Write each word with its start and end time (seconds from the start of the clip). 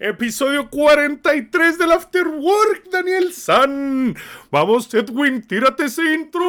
Episodio 0.00 0.70
43 0.70 1.76
del 1.76 1.90
After 1.90 2.28
Work, 2.28 2.88
Daniel 2.92 3.32
San. 3.32 4.14
Vamos, 4.48 4.94
Edwin, 4.94 5.42
tírate 5.42 5.86
ese 5.86 6.14
intro. 6.14 6.40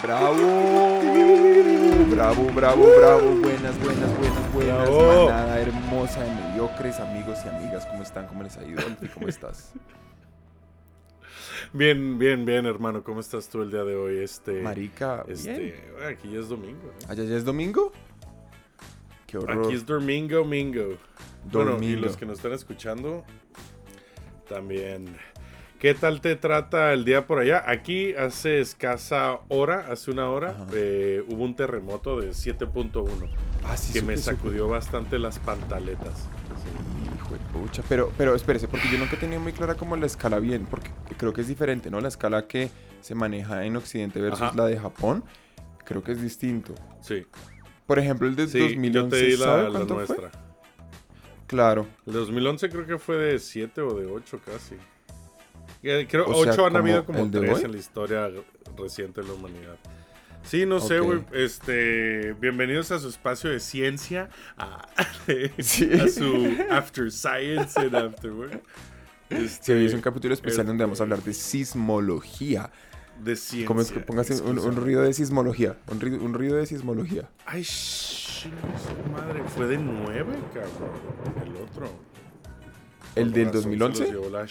Bravo, 0.00 0.36
bravo, 2.10 2.44
bravo, 2.54 2.86
bravo. 2.96 3.34
Buenas, 3.36 3.78
buenas, 3.80 4.18
buenas, 4.18 4.52
buenas. 4.54 4.88
Bravo. 4.88 5.26
Manada 5.26 5.60
hermosa 5.60 6.22
de 6.22 6.30
mediocres 6.30 6.98
amigos 7.00 7.40
y 7.44 7.48
amigas. 7.50 7.84
¿Cómo 7.84 8.02
están? 8.02 8.26
¿Cómo 8.28 8.42
les 8.44 8.56
ha 8.56 8.64
ido? 8.64 8.82
¿Cómo 9.12 9.28
estás? 9.28 9.74
Bien, 11.72 12.18
bien, 12.18 12.44
bien, 12.44 12.66
hermano. 12.66 13.02
¿Cómo 13.02 13.20
estás 13.20 13.48
tú 13.48 13.62
el 13.62 13.70
día 13.70 13.84
de 13.84 13.96
hoy? 13.96 14.18
Este, 14.18 14.62
Marica, 14.62 15.24
este, 15.28 15.58
bien. 15.58 15.74
aquí 16.10 16.30
ya 16.32 16.40
es 16.40 16.48
domingo. 16.48 16.92
¿Allá 17.08 17.24
ya 17.24 17.36
es 17.36 17.44
domingo? 17.44 17.92
Qué 19.26 19.38
horror. 19.38 19.64
Aquí 19.66 19.74
es 19.74 19.86
domingo, 19.86 20.44
mingo. 20.44 20.96
Bueno, 21.50 21.70
y 21.72 21.74
Domingo. 21.74 22.00
los 22.02 22.16
que 22.16 22.26
nos 22.26 22.38
están 22.38 22.52
escuchando 22.52 23.24
también. 24.48 25.16
¿Qué 25.78 25.94
tal 25.94 26.20
te 26.20 26.36
trata 26.36 26.92
el 26.92 27.04
día 27.04 27.26
por 27.26 27.40
allá? 27.40 27.64
Aquí 27.66 28.14
hace 28.14 28.60
escasa 28.60 29.40
hora, 29.48 29.86
hace 29.90 30.12
una 30.12 30.30
hora, 30.30 30.56
eh, 30.72 31.24
hubo 31.28 31.42
un 31.42 31.56
terremoto 31.56 32.20
de 32.20 32.30
7.1 32.30 33.28
Ah, 33.64 33.76
sí, 33.76 33.92
que 33.92 33.98
supe, 34.00 34.12
me 34.12 34.16
supe. 34.16 34.36
sacudió 34.36 34.68
bastante 34.68 35.18
las 35.18 35.40
pantaletas. 35.40 36.28
De 37.01 37.01
pucha. 37.52 37.82
Pero, 37.88 38.12
pero 38.16 38.34
espérese, 38.34 38.68
porque 38.68 38.88
yo 38.90 38.98
nunca 38.98 39.16
he 39.16 39.18
tenido 39.18 39.40
muy 39.40 39.52
clara 39.52 39.74
como 39.74 39.96
la 39.96 40.06
escala 40.06 40.38
bien, 40.38 40.66
porque 40.70 40.90
creo 41.16 41.32
que 41.32 41.40
es 41.42 41.48
diferente, 41.48 41.90
¿no? 41.90 42.00
La 42.00 42.08
escala 42.08 42.46
que 42.46 42.70
se 43.00 43.14
maneja 43.14 43.64
en 43.64 43.76
Occidente 43.76 44.20
versus 44.20 44.42
Ajá. 44.42 44.56
la 44.56 44.66
de 44.66 44.78
Japón, 44.78 45.24
creo 45.84 46.02
que 46.02 46.12
es 46.12 46.22
distinto. 46.22 46.74
Sí, 47.00 47.26
Por 47.86 47.98
ejemplo, 47.98 48.28
el 48.28 48.36
de 48.36 48.46
sí 48.48 48.58
2011, 48.58 48.92
yo 48.92 49.08
te 49.08 49.26
di 49.26 49.36
¿sabe 49.36 49.62
la, 49.62 49.68
la 49.68 49.70
cuánto 49.70 49.94
fue? 49.94 50.06
nuestra. 50.06 50.30
Claro. 51.46 51.86
El 52.06 52.12
2011 52.14 52.70
creo 52.70 52.86
que 52.86 52.98
fue 52.98 53.16
de 53.16 53.38
7 53.38 53.80
o 53.82 53.94
de 53.94 54.06
8 54.06 54.40
casi. 54.44 54.76
Eh, 55.82 56.06
Creo 56.08 56.26
O 56.26 56.36
8 56.40 56.52
sea, 56.52 56.66
han 56.66 56.76
habido 56.76 57.04
¿como 57.04 57.18
como 57.18 57.24
el 57.26 57.30
de 57.32 57.40
3 57.40 57.58
hoy? 57.58 57.64
en 57.64 57.72
la 57.72 57.78
historia 57.78 58.30
reciente 58.78 59.20
de 59.20 59.26
la 59.26 59.34
humanidad. 59.34 59.76
Sí, 60.44 60.66
no 60.66 60.80
sé, 60.80 61.00
güey. 61.00 61.24
Este, 61.32 62.34
bienvenidos 62.34 62.90
a 62.90 62.98
su 62.98 63.08
espacio 63.08 63.50
de 63.50 63.60
ciencia, 63.60 64.28
a, 64.58 64.86
Sí. 65.58 65.88
a 65.94 66.08
su 66.08 66.56
After 66.70 67.10
Science 67.10 67.78
and 67.80 67.94
After. 67.94 68.60
Este, 69.30 69.78
Sí, 69.78 69.84
es 69.86 69.94
un 69.94 70.00
capítulo 70.02 70.34
especial 70.34 70.66
donde 70.66 70.84
vamos 70.84 71.00
a 71.00 71.04
este, 71.04 71.14
hablar 71.14 71.22
de 71.24 71.32
sismología. 71.32 72.70
de 73.22 73.36
ciencia. 73.36 73.66
¿Cómo 73.66 73.80
es 73.80 73.90
que 73.92 74.00
pongas 74.00 74.28
un, 74.42 74.58
un 74.58 74.76
ruido 74.76 75.02
de 75.02 75.14
sismología? 75.14 75.76
Un, 75.88 76.00
ri- 76.00 76.20
un 76.20 76.34
ruido 76.34 76.56
de 76.56 76.66
sismología. 76.66 77.30
Ay, 77.46 77.64
su 77.64 78.48
madre. 79.10 79.42
Fue 79.56 79.66
de 79.68 79.78
9, 79.78 80.26
cabrón. 80.52 81.46
El 81.46 81.56
otro. 81.62 82.12
¿El 83.14 83.32
del 83.32 83.46
razón 83.46 83.62
se 83.62 83.68
2011? 83.68 84.00
los 84.02 84.10
llevó 84.10 84.30
la. 84.30 84.46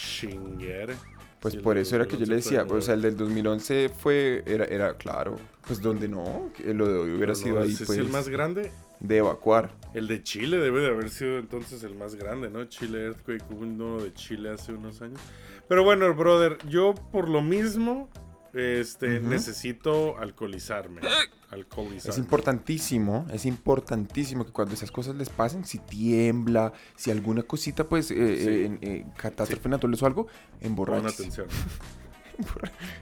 Pues 1.41 1.55
Sí, 1.55 1.59
por 1.59 1.77
eso 1.77 1.95
era 1.95 2.05
que 2.05 2.17
yo 2.17 2.25
le 2.27 2.35
2011 2.35 2.43
fue 2.43 2.57
decía, 2.59 2.63
de 2.63 2.79
o 2.79 2.81
sea, 2.81 2.93
el 2.93 3.01
del 3.01 3.17
2011 3.17 3.89
fue, 3.89 4.43
era, 4.45 4.63
era 4.65 4.93
claro, 4.95 5.37
pues 5.65 5.81
donde 5.81 6.07
no, 6.07 6.51
lo 6.63 6.87
de 6.87 6.97
hoy 6.99 7.11
hubiera 7.15 7.33
No, 7.33 7.35
sido 7.35 7.59
ahí, 7.59 7.73
pues, 7.75 7.89
es 7.89 7.97
el 7.97 8.09
más 8.09 8.29
grande. 8.29 8.71
de 8.99 9.17
evacuar. 9.17 9.71
El 9.95 10.07
de 10.07 10.21
Chile 10.21 10.57
debe 10.57 10.81
de 10.81 10.89
haber 10.89 11.09
sido 11.09 11.39
entonces 11.39 11.83
el 11.83 11.95
más 11.95 12.13
grande, 12.13 12.49
¿no? 12.51 12.63
Chile 12.65 13.05
Earthquake, 13.05 13.43
hubo 13.49 13.61
uno 13.61 14.01
de 14.03 14.13
Chile 14.13 14.51
hace 14.51 14.71
unos 14.71 15.01
años. 15.01 15.19
Pero 15.67 15.83
bueno, 15.83 16.13
brother, 16.13 16.59
yo 16.69 16.93
por 17.11 17.27
lo 17.27 17.41
mismo 17.41 18.07
este, 18.53 19.19
necesito 19.19 20.17
alcoholizarme. 20.17 21.01
Es 21.01 21.29
Alcoholizarme. 21.51 22.19
importantísimo, 22.19 23.25
es 23.33 23.45
importantísimo 23.45 24.45
que 24.45 24.51
cuando 24.53 24.73
esas 24.73 24.89
cosas 24.91 25.15
les 25.15 25.29
pasen, 25.29 25.65
si 25.65 25.79
tiembla, 25.79 26.71
si 26.95 27.11
alguna 27.11 27.43
cosita, 27.43 27.87
pues, 27.89 28.09
eh, 28.11 28.15
Sí. 28.15 28.49
eh, 28.49 28.77
eh, 28.81 29.05
catástrofe 29.17 29.63
Sí. 29.63 29.69
natural 29.69 29.97
o 30.01 30.05
algo, 30.05 30.25
Pon 30.27 30.33
emborráchese. 30.61 31.23
atención. 31.23 31.47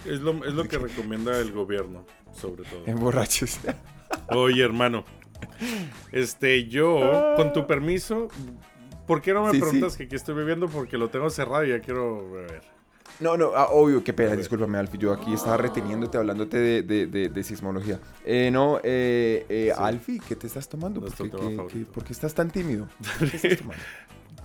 Es 0.06 0.20
lo, 0.20 0.44
es 0.44 0.54
lo 0.54 0.66
que 0.66 0.78
recomienda 0.78 1.38
el 1.40 1.54
gobierno, 1.54 2.06
sobre 2.34 2.64
todo. 2.64 2.84
Emborráchese. 2.88 3.74
Oye, 4.30 4.64
hermano. 4.64 5.06
Este, 6.12 6.68
yo, 6.68 7.34
con 7.38 7.54
tu 7.54 7.66
permiso, 7.66 8.28
¿por 9.08 9.22
qué 9.22 9.34
no 9.34 9.46
me 9.46 9.52
sí. 9.54 9.60
preguntas 9.60 9.96
que 9.96 10.04
aquí 10.04 10.16
estoy 10.16 10.36
bebiendo? 10.36 10.68
Porque 10.68 10.98
lo 10.98 11.10
tengo 11.10 11.30
cerrado 11.30 11.64
y 11.64 11.70
ya 11.70 11.80
quiero 11.80 12.30
beber. 12.30 12.62
No, 13.20 13.36
no, 13.36 13.52
ah, 13.56 13.68
obvio, 13.72 14.02
qué 14.04 14.14
pena, 14.14 14.36
discúlpame, 14.36 14.78
Alfie. 14.78 14.98
Yo 15.00 15.12
aquí 15.12 15.34
estaba 15.34 15.58
reteniéndote, 15.58 16.18
hablándote 16.18 16.58
de, 16.58 16.82
de, 16.84 17.06
de- 17.08 17.28
de 17.30 17.44
sismología. 17.44 18.00
Eh, 18.26 18.50
no, 18.52 18.80
eh, 18.84 19.46
eh, 19.50 19.72
Sí. 19.76 19.82
Alfie, 19.82 20.22
¿qué 20.26 20.36
te 20.38 20.48
estás 20.48 20.70
tomando? 20.70 21.02
¿Por 21.02 21.12
qué, 21.68 21.80
por 21.94 22.04
qué 22.06 22.14
estás 22.14 22.34
tan 22.34 22.50
tímido? 22.50 22.88
¿Qué 23.20 23.26
estás 23.36 23.58
tomando? 23.58 23.84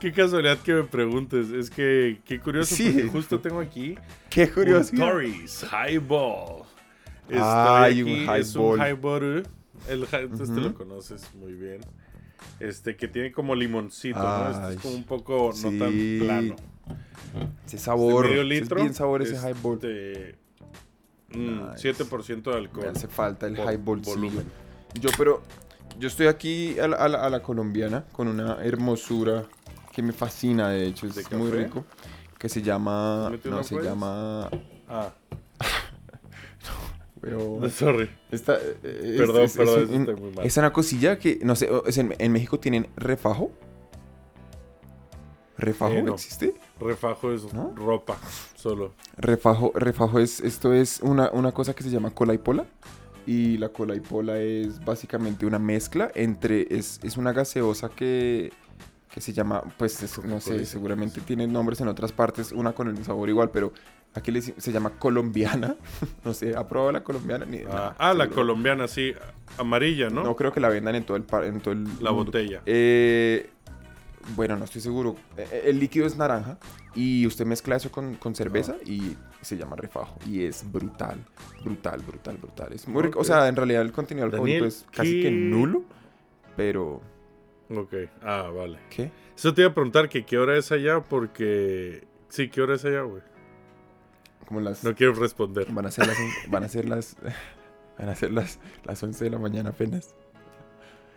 Qué 0.00 0.12
casualidad 0.12 0.58
que 0.58 0.74
me 0.74 0.82
preguntes. 0.84 1.50
Es 1.50 1.70
que, 1.70 2.20
qué 2.24 2.40
curioso, 2.40 2.74
Sí. 2.74 2.90
porque 2.90 3.08
justo 3.08 3.40
tengo 3.40 3.60
aquí 3.60 3.94
Qué 4.30 4.44
un 4.44 4.50
curioso. 4.50 4.96
Tories 4.96 5.64
Highball. 5.70 6.64
Ay, 7.32 8.02
un 8.02 8.28
aquí, 8.28 8.40
Es 8.40 8.56
un 8.56 8.76
highball. 8.78 8.88
highball. 8.90 9.42
El, 9.88 10.02
este 10.04 10.26
Ujú. 10.42 10.60
lo 10.60 10.74
conoces 10.74 11.30
muy 11.34 11.52
bien. 11.52 11.80
Este, 12.60 12.96
que 12.96 13.08
tiene 13.08 13.32
como 13.32 13.54
limoncito, 13.54 14.18
¿no? 14.18 14.50
Este 14.50 14.74
es 14.74 14.80
como 14.80 14.94
un 14.94 15.04
poco 15.04 15.52
no 15.62 15.78
tan 15.78 15.92
plano. 16.18 16.56
Ese 17.66 17.76
De 17.76 17.82
sabor. 17.82 18.28
medio 18.28 18.42
litro. 18.44 18.76
Es 18.78 18.82
bien 18.82 18.94
sabor 18.94 19.22
ese 19.22 19.34
este, 19.34 19.48
highball. 19.50 19.78
mm, 21.30 21.70
Nice. 21.72 21.94
7% 21.94 22.42
de 22.42 22.50
Me 22.52 22.56
alcohol. 22.66 22.88
hace 22.94 23.08
falta 23.08 23.46
el 23.46 23.56
por 23.56 23.72
highball. 23.72 24.00
volumen. 24.00 24.44
Yo, 25.00 25.10
pero 25.18 25.42
yo 25.98 26.08
estoy 26.08 26.26
aquí 26.28 26.78
a 26.78 26.86
la, 26.88 26.96
a 26.96 27.08
la- 27.08 27.24
a 27.26 27.30
la 27.30 27.42
colombiana 27.42 28.04
con 28.12 28.28
una 28.28 28.62
hermosura 28.64 29.44
que 29.92 30.02
me 30.02 30.12
fascina, 30.12 30.68
de 30.70 30.86
hecho, 30.86 31.06
¿De 31.08 31.20
es 31.20 31.32
muy 31.32 31.50
rico. 31.50 31.84
Que 32.38 32.48
se 32.48 32.62
llama. 32.62 33.30
¿Mete 33.30 33.48
No, 33.48 33.62
se 33.64 33.80
llama. 33.80 34.48
Ah, 34.88 35.12
Pero. 37.20 37.68
sorry. 37.70 38.10
Esta, 38.30 38.56
eh, 38.56 39.14
Perdón, 39.16 39.42
es, 39.42 39.50
es- 39.52 39.56
perdón, 39.56 39.78
es 39.78 39.84
eso 39.84 39.94
un- 39.94 40.00
está 40.08 40.20
muy 40.20 40.30
mal. 40.32 40.46
es 40.46 40.56
una 40.56 40.72
cosilla 40.72 41.18
que, 41.18 41.38
no 41.42 41.56
sé, 41.56 41.70
o- 41.70 41.86
es 41.86 41.96
en, 41.98 42.14
en 42.18 42.32
México 42.32 42.58
tienen 42.60 42.86
refajo. 42.96 43.50
¿Refajo 45.56 45.92
Eh, 45.94 46.02
no. 46.02 46.14
existe? 46.14 46.54
Refajo 46.80 47.32
es 47.32 47.52
¿No? 47.54 47.72
ropa, 47.76 48.16
solo. 48.56 48.92
Refajo, 49.16 49.72
refajo 49.74 50.18
es, 50.18 50.40
esto 50.40 50.72
es 50.72 51.00
una, 51.00 51.30
una 51.30 51.52
cosa 51.52 51.74
que 51.74 51.82
se 51.84 51.90
llama 51.90 52.10
cola 52.10 52.34
y 52.34 52.38
pola. 52.38 52.66
Y 53.26 53.56
la 53.58 53.70
cola 53.70 53.94
y 53.94 54.00
pola 54.00 54.38
es 54.38 54.84
básicamente 54.84 55.46
una 55.46 55.58
mezcla 55.58 56.10
entre, 56.14 56.66
es, 56.70 57.00
es 57.02 57.16
una 57.16 57.32
gaseosa 57.32 57.88
que, 57.88 58.52
que 59.10 59.20
se 59.22 59.32
llama, 59.32 59.62
pues 59.78 60.02
es- 60.02 60.22
no 60.24 60.40
sé, 60.40 60.66
seguramente 60.66 61.20
tiene 61.22 61.46
nombres 61.46 61.80
en 61.80 61.88
otras 61.88 62.12
partes, 62.12 62.52
una 62.52 62.72
con 62.72 62.88
el 62.88 63.02
sabor 63.04 63.28
igual, 63.30 63.50
pero 63.50 63.72
aquí 64.12 64.42
se 64.42 64.72
llama 64.72 64.90
colombiana. 64.98 65.76
no 66.24 66.34
sé, 66.34 66.54
¿ha 66.54 66.68
probado 66.68 66.92
la 66.92 67.02
colombiana? 67.02 67.46
Ni- 67.46 67.62
Ah, 67.66 67.94
ah, 67.98 68.12
la 68.12 68.28
colombiana, 68.28 68.88
sí. 68.88 69.14
Amarilla, 69.56 70.10
¿no? 70.10 70.22
¿no? 70.24 70.36
creo 70.36 70.52
que 70.52 70.60
la 70.60 70.68
vendan 70.68 70.94
en 70.96 71.04
todo 71.04 71.16
el, 71.16 71.24
en 71.44 71.60
todo 71.60 71.72
el 71.72 71.84
La 72.00 72.10
mundo. 72.10 72.24
botella. 72.26 72.60
Eh, 72.66 73.48
bueno, 74.36 74.56
no 74.56 74.64
estoy 74.64 74.80
seguro. 74.80 75.16
Eh, 75.36 75.62
El 75.66 75.78
líquido 75.78 76.06
es 76.06 76.16
naranja 76.16 76.58
y 76.94 77.26
usted 77.26 77.44
mezcla 77.46 77.76
eso 77.76 77.90
con, 77.92 78.14
con 78.14 78.34
cerveza 78.34 78.76
y 78.84 79.16
se 79.42 79.56
llama 79.56 79.76
refajo. 79.76 80.18
Y 80.26 80.44
es 80.44 80.70
brutal, 80.70 81.18
brutal, 81.64 82.00
brutal, 82.02 82.36
brutal. 82.38 82.72
Es 82.72 82.88
muy 82.88 83.02
rico. 83.02 83.20
O 83.20 83.24
sea, 83.24 83.46
en 83.48 83.56
realidad 83.56 83.82
el 83.82 83.92
contenido 83.92 84.26
alcohólico 84.26 84.64
es 84.64 84.86
casi 84.90 85.16
que 85.22 85.22
¿qué- 85.24 85.30
nulo. 85.30 85.82
Pero, 86.56 87.00
Ok. 87.70 87.94
Ah, 88.22 88.50
vale. 88.54 88.78
¿qué? 88.90 89.10
Eso 89.36 89.52
te 89.54 89.62
iba 89.62 89.70
a 89.70 89.74
preguntar 89.74 90.08
que 90.08 90.24
qué 90.24 90.38
hora 90.38 90.56
es 90.56 90.70
allá 90.70 91.00
porque... 91.00 92.06
Sí, 92.28 92.48
¿qué 92.48 92.60
hora 92.62 92.74
es 92.74 92.84
allá, 92.84 93.02
güey? 93.02 93.22
Como 94.46 94.60
las... 94.60 94.84
No 94.84 94.94
quiero 94.94 95.14
responder. 95.14 95.66
Van 95.72 95.86
a 95.86 95.90
ser 95.90 96.06
las... 96.06 96.18
Van 96.48 96.62
a 96.64 96.68
ser 96.68 96.88
las... 96.88 97.16
Van 97.98 98.08
a 98.08 98.14
ser 98.14 98.32
las, 98.32 98.58
las 98.84 99.02
11 99.02 99.24
de 99.24 99.30
la 99.30 99.38
mañana 99.38 99.70
apenas. 99.70 100.14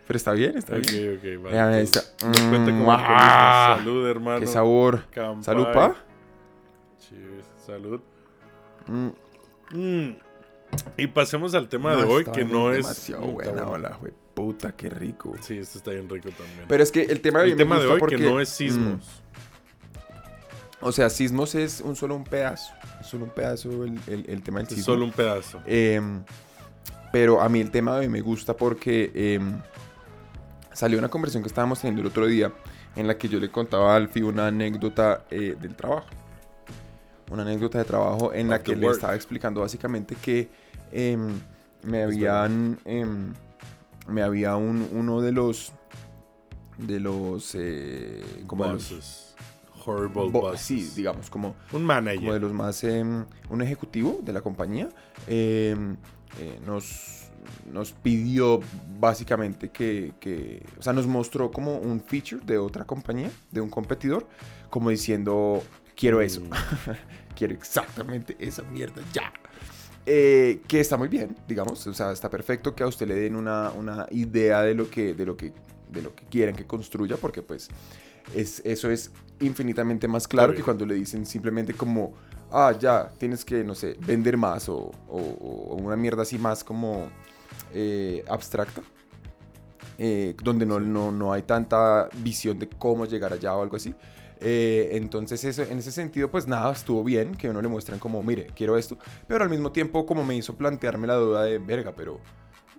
Pero 0.08 0.16
está 0.16 0.32
bien, 0.32 0.56
está 0.58 0.74
Ok, 0.76 0.90
bien. 0.90 1.16
ok, 1.18 1.44
vale. 1.44 1.58
Entonces, 1.58 2.14
esta. 2.16 2.26
nos 2.26 2.40
cuenta 2.40 2.72
Mm, 2.72 2.86
ah. 2.90 3.74
Salud, 3.78 4.08
hermano. 4.08 4.40
Qué 4.40 4.46
sabor. 4.48 5.04
Campay. 5.10 5.44
Salud, 5.44 5.66
pa. 5.72 5.94
Cheers. 6.98 7.46
Salud. 7.64 8.00
Mm, 8.86 9.08
Mm. 9.70 10.16
Y 10.96 11.06
pasemos 11.08 11.54
al 11.54 11.68
tema 11.68 11.94
de 11.94 12.04
hoy, 12.04 12.24
que 12.24 12.44
no 12.44 12.70
es... 12.72 12.78
demasiado 12.78 13.22
está 13.22 13.32
buena, 13.52 13.66
hola, 13.68 13.96
güey. 14.00 14.12
Puta, 14.34 14.72
qué 14.72 14.88
rico. 14.90 15.34
Sí, 15.40 15.58
esto 15.58 15.78
está 15.78 15.90
bien 15.92 16.08
rico 16.08 16.28
también. 16.30 16.64
Pero 16.68 16.82
es 16.82 16.90
que 16.92 17.02
el 17.02 17.20
tema 17.20 17.40
de 17.40 17.44
hoy 17.46 17.50
el 17.52 17.56
tema 17.58 17.78
de 17.78 17.86
hoy 17.86 17.98
porque, 17.98 18.16
que 18.16 18.22
no 18.24 18.40
es 18.40 18.48
sismos. 18.48 19.22
o 20.80 20.92
sea, 20.92 21.10
sismos 21.10 21.54
es 21.54 21.80
un 21.80 21.96
solo 21.96 22.14
un 22.16 22.24
pedazo. 22.24 22.72
Es 23.00 23.06
solo 23.08 23.24
un 23.24 23.30
pedazo 23.30 23.84
el, 23.84 23.98
el- 24.06 24.24
el 24.28 24.42
tema 24.42 24.58
del 24.60 24.68
es 24.68 24.74
sismo. 24.74 24.84
solo 24.94 25.04
un 25.04 25.12
pedazo. 25.12 25.60
Em, 25.66 26.22
pero 27.12 27.40
a 27.40 27.48
mí 27.48 27.60
el 27.60 27.70
tema 27.70 27.94
de 27.94 28.00
hoy 28.00 28.08
me 28.08 28.20
gusta 28.20 28.54
porque 28.56 29.10
em, 29.14 29.60
salió 30.78 30.96
una 30.98 31.08
conversación 31.08 31.42
que 31.42 31.48
estábamos 31.48 31.80
teniendo 31.80 32.02
el 32.02 32.06
otro 32.06 32.26
día 32.26 32.52
en 32.94 33.06
la 33.08 33.18
que 33.18 33.28
yo 33.28 33.40
le 33.40 33.50
contaba 33.50 33.92
a 33.94 33.96
Alfie 33.96 34.22
una 34.22 34.46
anécdota 34.46 35.24
eh, 35.30 35.56
del 35.60 35.74
trabajo. 35.74 36.06
una 37.32 37.42
anécdota 37.42 37.78
de 37.78 37.84
trabajo 37.84 38.32
en 38.32 38.48
la 38.48 38.62
que 38.62 38.76
le 38.76 38.86
work. 38.86 38.94
estaba 38.96 39.14
explicando 39.16 39.60
básicamente 39.62 40.14
que 40.14 40.48
em, 40.92 41.40
me 41.82 42.04
habían 42.04 42.78
em, 42.84 43.32
me 44.06 44.22
había 44.22 44.54
un, 44.56 44.88
uno 44.92 45.20
de 45.20 45.32
los 45.32 45.72
de 46.78 47.00
los 47.00 47.54
eh, 47.56 48.44
como 48.46 48.64
de 48.64 48.72
los 48.74 48.90
Bosses. 48.90 49.24
Horrible 49.84 50.30
bo- 50.30 50.30
bosses. 50.30 50.60
sí 50.60 50.92
digamos 50.96 51.28
como 51.30 51.48
Un 51.48 51.54
como 51.72 51.80
de 51.80 51.86
manager. 51.86 52.40
los 52.40 52.52
más 52.52 52.84
em, 52.84 53.24
un 53.50 53.62
ejecutivo 53.62 54.20
de 54.22 54.32
la 54.32 54.40
compañía 54.42 54.88
em, 55.26 55.96
eh, 56.38 56.58
nos 56.64 57.27
nos 57.72 57.92
pidió 57.92 58.60
básicamente 58.98 59.70
que, 59.70 60.12
que 60.20 60.64
o 60.78 60.82
sea 60.82 60.92
nos 60.92 61.06
mostró 61.06 61.50
como 61.50 61.76
un 61.78 62.00
feature 62.00 62.42
de 62.44 62.58
otra 62.58 62.84
compañía 62.84 63.30
de 63.50 63.60
un 63.60 63.68
competidor 63.70 64.26
como 64.70 64.90
diciendo 64.90 65.62
quiero 65.96 66.20
eso 66.20 66.40
Mm. 66.40 66.50
quiero 67.36 67.54
exactamente 67.54 68.36
esa 68.38 68.62
mierda 68.64 69.02
ya. 69.12 69.32
Eh, 70.10 70.62
que 70.66 70.80
está 70.80 70.96
muy 70.96 71.08
bien, 71.08 71.36
digamos, 71.46 71.86
o 71.86 71.92
sea, 71.92 72.12
está 72.12 72.30
perfecto 72.30 72.74
que 72.74 72.82
a 72.82 72.86
usted 72.86 73.06
le 73.06 73.14
den 73.14 73.36
una, 73.36 73.70
una 73.72 74.06
idea 74.10 74.62
de 74.62 74.74
lo 74.74 74.88
que, 74.88 75.12
de 75.12 75.26
lo 75.26 75.36
que, 75.36 75.52
de 75.90 76.00
lo 76.02 76.14
que 76.14 76.24
quieren 76.24 76.56
que 76.56 76.64
construya, 76.66 77.16
porque 77.18 77.42
pues 77.42 77.68
es, 78.34 78.62
eso 78.64 78.90
es 78.90 79.10
infinitamente 79.40 80.08
más 80.08 80.26
claro 80.26 80.54
que 80.54 80.62
cuando 80.62 80.86
le 80.86 80.94
dicen 80.94 81.26
simplemente 81.26 81.74
como, 81.74 82.14
ah, 82.50 82.72
ya, 82.80 83.10
tienes 83.18 83.44
que, 83.44 83.62
no 83.64 83.74
sé, 83.74 83.96
vender 84.00 84.38
más 84.38 84.70
o, 84.70 84.90
o- 85.08 85.18
o 85.70 85.74
una 85.76 85.94
mierda 85.96 86.22
así 86.22 86.38
más 86.38 86.64
como 86.64 87.10
eh, 87.72 88.24
abstracta. 88.28 88.82
eh, 90.00 90.34
donde 90.42 90.64
no, 90.64 90.78
no, 90.78 91.10
no 91.10 91.32
hay 91.32 91.42
tanta 91.42 92.08
visión 92.18 92.58
de 92.58 92.68
cómo 92.68 93.04
llegar 93.06 93.32
allá 93.32 93.54
o 93.56 93.62
algo 93.62 93.76
así. 93.76 93.94
Eh, 94.40 94.90
entonces, 94.92 95.42
eso, 95.44 95.62
en 95.64 95.78
ese 95.78 95.90
sentido, 95.90 96.30
pues 96.30 96.46
nada, 96.46 96.70
estuvo 96.72 97.02
bien 97.02 97.34
que 97.34 97.48
uno 97.50 97.60
le 97.60 97.66
muestren 97.66 97.98
como, 97.98 98.22
mire, 98.22 98.46
quiero 98.54 98.76
esto, 98.78 98.96
pero 99.26 99.42
al 99.42 99.50
mismo 99.50 99.72
tiempo 99.72 100.06
como 100.06 100.24
me 100.24 100.36
hizo 100.36 100.54
plantearme 100.56 101.08
la 101.08 101.14
duda 101.16 101.42
de, 101.42 101.58
verga, 101.58 101.92
pero 101.96 102.20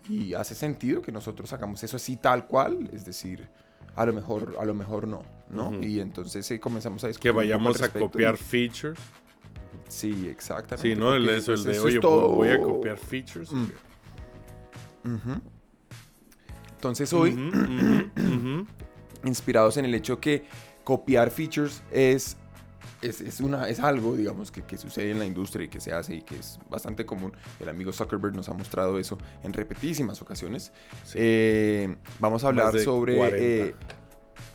¿y 0.07 0.33
hace 0.33 0.56
sentido 0.56 1.01
que 1.01 1.12
nosotros 1.12 1.51
hagamos 1.51 1.83
eso 1.83 1.97
así 1.97 2.15
tal 2.15 2.47
cual? 2.47 2.89
Es 2.94 3.03
decir, 3.03 3.50
a 3.97 4.06
lo 4.06 4.13
mejor, 4.13 4.56
a 4.57 4.63
lo 4.63 4.74
mejor 4.74 5.06
no, 5.06 5.24
¿no? 5.50 5.74
Y 5.83 6.00
entonces 6.00 6.50
eh, 6.51 6.59
comenzamos 6.62 7.03
a 7.03 7.07
Que 7.07 7.09
discutir. 7.09 7.31
al 7.31 7.36
vayamos 7.36 7.81
a 7.81 7.89
copiar 7.91 8.38
features. 8.38 8.97
Sí, 9.89 10.30
exactamente. 10.30 10.94
Sí, 10.94 10.95
¿no? 10.97 11.13
El, 11.13 11.27
eso, 11.27 11.53
el 11.53 11.63
de, 11.65 11.71
eso 11.74 11.83
oye, 11.83 12.00
todo. 12.00 12.30
voy 12.30 12.47
a 12.50 12.62
copiar 12.62 12.97
features. 12.97 13.51
Mm. 13.51 13.65
Entonces 16.75 17.12
hoy, 17.13 17.31
inspirados 19.24 19.78
en 19.78 19.86
el 19.86 19.94
hecho 19.96 20.19
que 20.19 20.46
copiar 20.84 21.30
features 21.30 21.84
es, 21.92 22.38
es, 23.01 23.22
es 23.22 23.42
una, 23.42 23.68
es 23.69 23.80
algo, 23.80 24.16
digamos, 24.16 24.51
que, 24.51 24.62
que 24.63 24.78
sucede 24.78 25.12
en 25.12 25.19
la 25.19 25.25
industria 25.25 25.66
y 25.66 25.68
que 25.69 25.80
se 25.81 25.92
hace 25.94 26.16
y 26.16 26.22
que 26.22 26.38
es 26.38 26.60
bastante 26.69 27.06
común. 27.06 27.34
El 27.60 27.69
amigo 27.69 27.92
Zuckerberg 27.92 28.36
nos 28.36 28.50
ha 28.50 28.54
mostrado 28.54 28.98
eso 28.98 29.18
en 29.44 29.54
repetísimas 29.54 30.22
ocasiones. 30.22 30.72
Sí. 31.04 31.18
Eh, 31.22 31.96
vamos 32.19 32.44
a 32.44 32.48
hablar 32.48 32.72
sobre 32.80 33.18
40. 33.18 33.38
eh, 33.40 33.75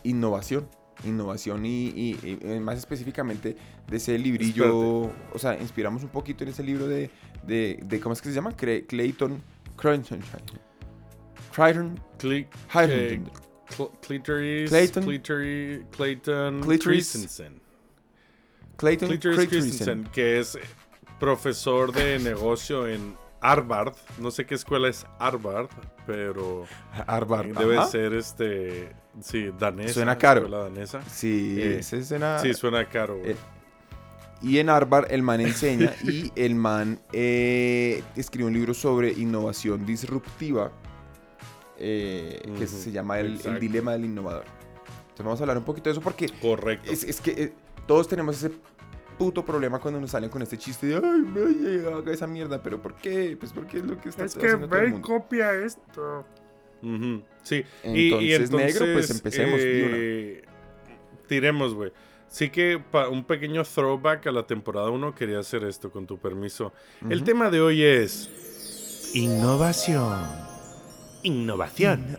innovación. 0.05 0.67
Innovación 1.05 1.67
y, 1.67 1.88
y- 1.88 2.38
y, 2.43 2.61
más 2.61 2.79
específicamente 2.79 3.56
de 3.88 3.96
ese 3.96 4.17
librillo, 4.19 5.00
o 5.35 5.38
sea, 5.38 5.61
inspiramos 5.61 6.02
un 6.05 6.08
poquito 6.08 6.44
en 6.44 6.50
ese 6.50 6.62
libro 6.62 6.87
de, 6.87 7.11
de, 7.46 7.81
de 7.85 8.00
¿cómo 8.00 8.14
es 8.14 8.23
que 8.23 8.29
se 8.31 8.35
llama? 8.35 8.52
Clayton 8.56 9.43
Crichton 11.52 11.98
Cle- 12.19 12.48
Hyden. 12.70 12.90
eh, 12.90 13.20
Cl- 13.69 13.90
Clitoris. 14.00 14.70
Clayton. 14.70 15.04
Clayton. 15.90 16.60
Clitoris. 16.62 17.12
Christensen. 17.12 17.60
Clayton 18.76 19.08
Christensen. 19.19 19.48
Christensen, 19.48 20.04
que 20.12 20.38
es 20.40 20.58
profesor 21.20 21.92
de 21.92 22.19
negocio 22.19 22.86
en 22.88 23.16
Harvard. 23.40 23.94
No 24.19 24.31
sé 24.31 24.46
qué 24.46 24.54
escuela 24.54 24.88
es 24.88 25.06
Harvard, 25.19 25.69
pero 26.06 26.66
Harvard. 27.06 27.56
debe 27.56 27.78
ajá. 27.78 27.86
ser 27.86 28.14
este. 28.14 28.92
Sí, 29.20 29.50
danesa. 29.58 29.94
Suena 29.94 30.19
caro. 30.19 30.48
Danesa. 30.48 31.02
Sí, 31.02 31.56
Eh, 31.60 31.82
suena- 31.82 32.38
Sí, 32.40 32.52
suena 32.54 32.84
caro. 32.88 33.16
eh, 33.25 33.36
Y 34.44 34.58
en 34.58 34.69
Harvard 34.69 35.11
el 35.11 35.23
man 35.23 35.41
enseña 35.41 35.94
y 36.02 36.31
el 36.37 36.55
man 36.55 37.00
eh, 37.12 38.02
escribe 38.14 38.46
un 38.46 38.52
libro 38.52 38.75
sobre 38.75 39.11
innovación 39.12 39.87
disruptiva 39.87 40.70
eh, 41.79 42.43
que 42.58 42.67
se 42.67 42.93
llama 42.93 43.19
el, 43.20 43.38
dilema 43.58 43.93
del 43.93 44.05
innovador. 44.05 44.44
Entonces 45.00 45.25
vamos 45.25 45.41
a 45.41 45.44
hablar 45.44 45.58
un 45.58 45.64
poquito 45.64 45.88
de 45.88 45.93
eso 45.93 46.00
porque 46.00 46.29
Correcto. 46.29 46.93
es, 46.93 47.05
es 47.05 47.20
que 47.20 47.31
eh, 47.31 47.52
todos 47.87 48.06
tenemos 48.06 48.37
ese 48.37 48.55
puto 49.19 49.44
problema 49.44 49.79
cuando 49.79 50.00
nos 50.00 50.11
salen 50.11 50.29
con 50.29 50.43
este 50.43 50.58
chiste 50.58 50.88
de 50.88 50.96
ay, 50.96 51.81
vaya, 51.82 51.96
haga 51.96 52.12
esa 52.12 52.26
mierda, 52.26 52.62
pero 52.62 52.82
¿por 52.82 52.94
qué? 52.96 53.37
Pues 53.38 53.52
porque 53.52 53.79
es 53.79 53.85
lo 53.85 53.99
que 53.99 54.08
está 54.11 54.25
haciendo 54.25 54.69
todo 54.69 54.81
el 54.81 54.91
mundo. 54.91 55.06
copia 55.08 55.52
esto. 55.55 56.26
Sí, 57.43 57.64
y- 57.85 58.06
Entonces, 58.08 58.29
y, 58.29 58.35
entonces, 58.35 58.81
negro, 58.81 58.93
pues 58.93 59.11
empecemos 59.11 59.61
eh, 59.62 60.43
tiremos, 61.26 61.75
güey. 61.75 61.93
Sí 62.34 62.50
que 62.50 62.81
pa- 62.90 63.08
un 63.08 63.22
pequeño 63.22 63.62
throwback 63.62 64.26
a 64.26 64.32
la 64.32 64.44
temporada 64.44 64.90
1 64.90 65.14
quería 65.14 65.38
hacer 65.38 65.62
esto, 65.62 65.92
con 65.92 66.04
tu 66.04 66.19
permiso. 66.19 66.72
El 67.08 67.22
tema 67.22 67.48
de 67.48 67.60
hoy 67.60 67.84
es 67.84 68.28
innovación. 69.14 70.19
Innovación. 71.22 72.19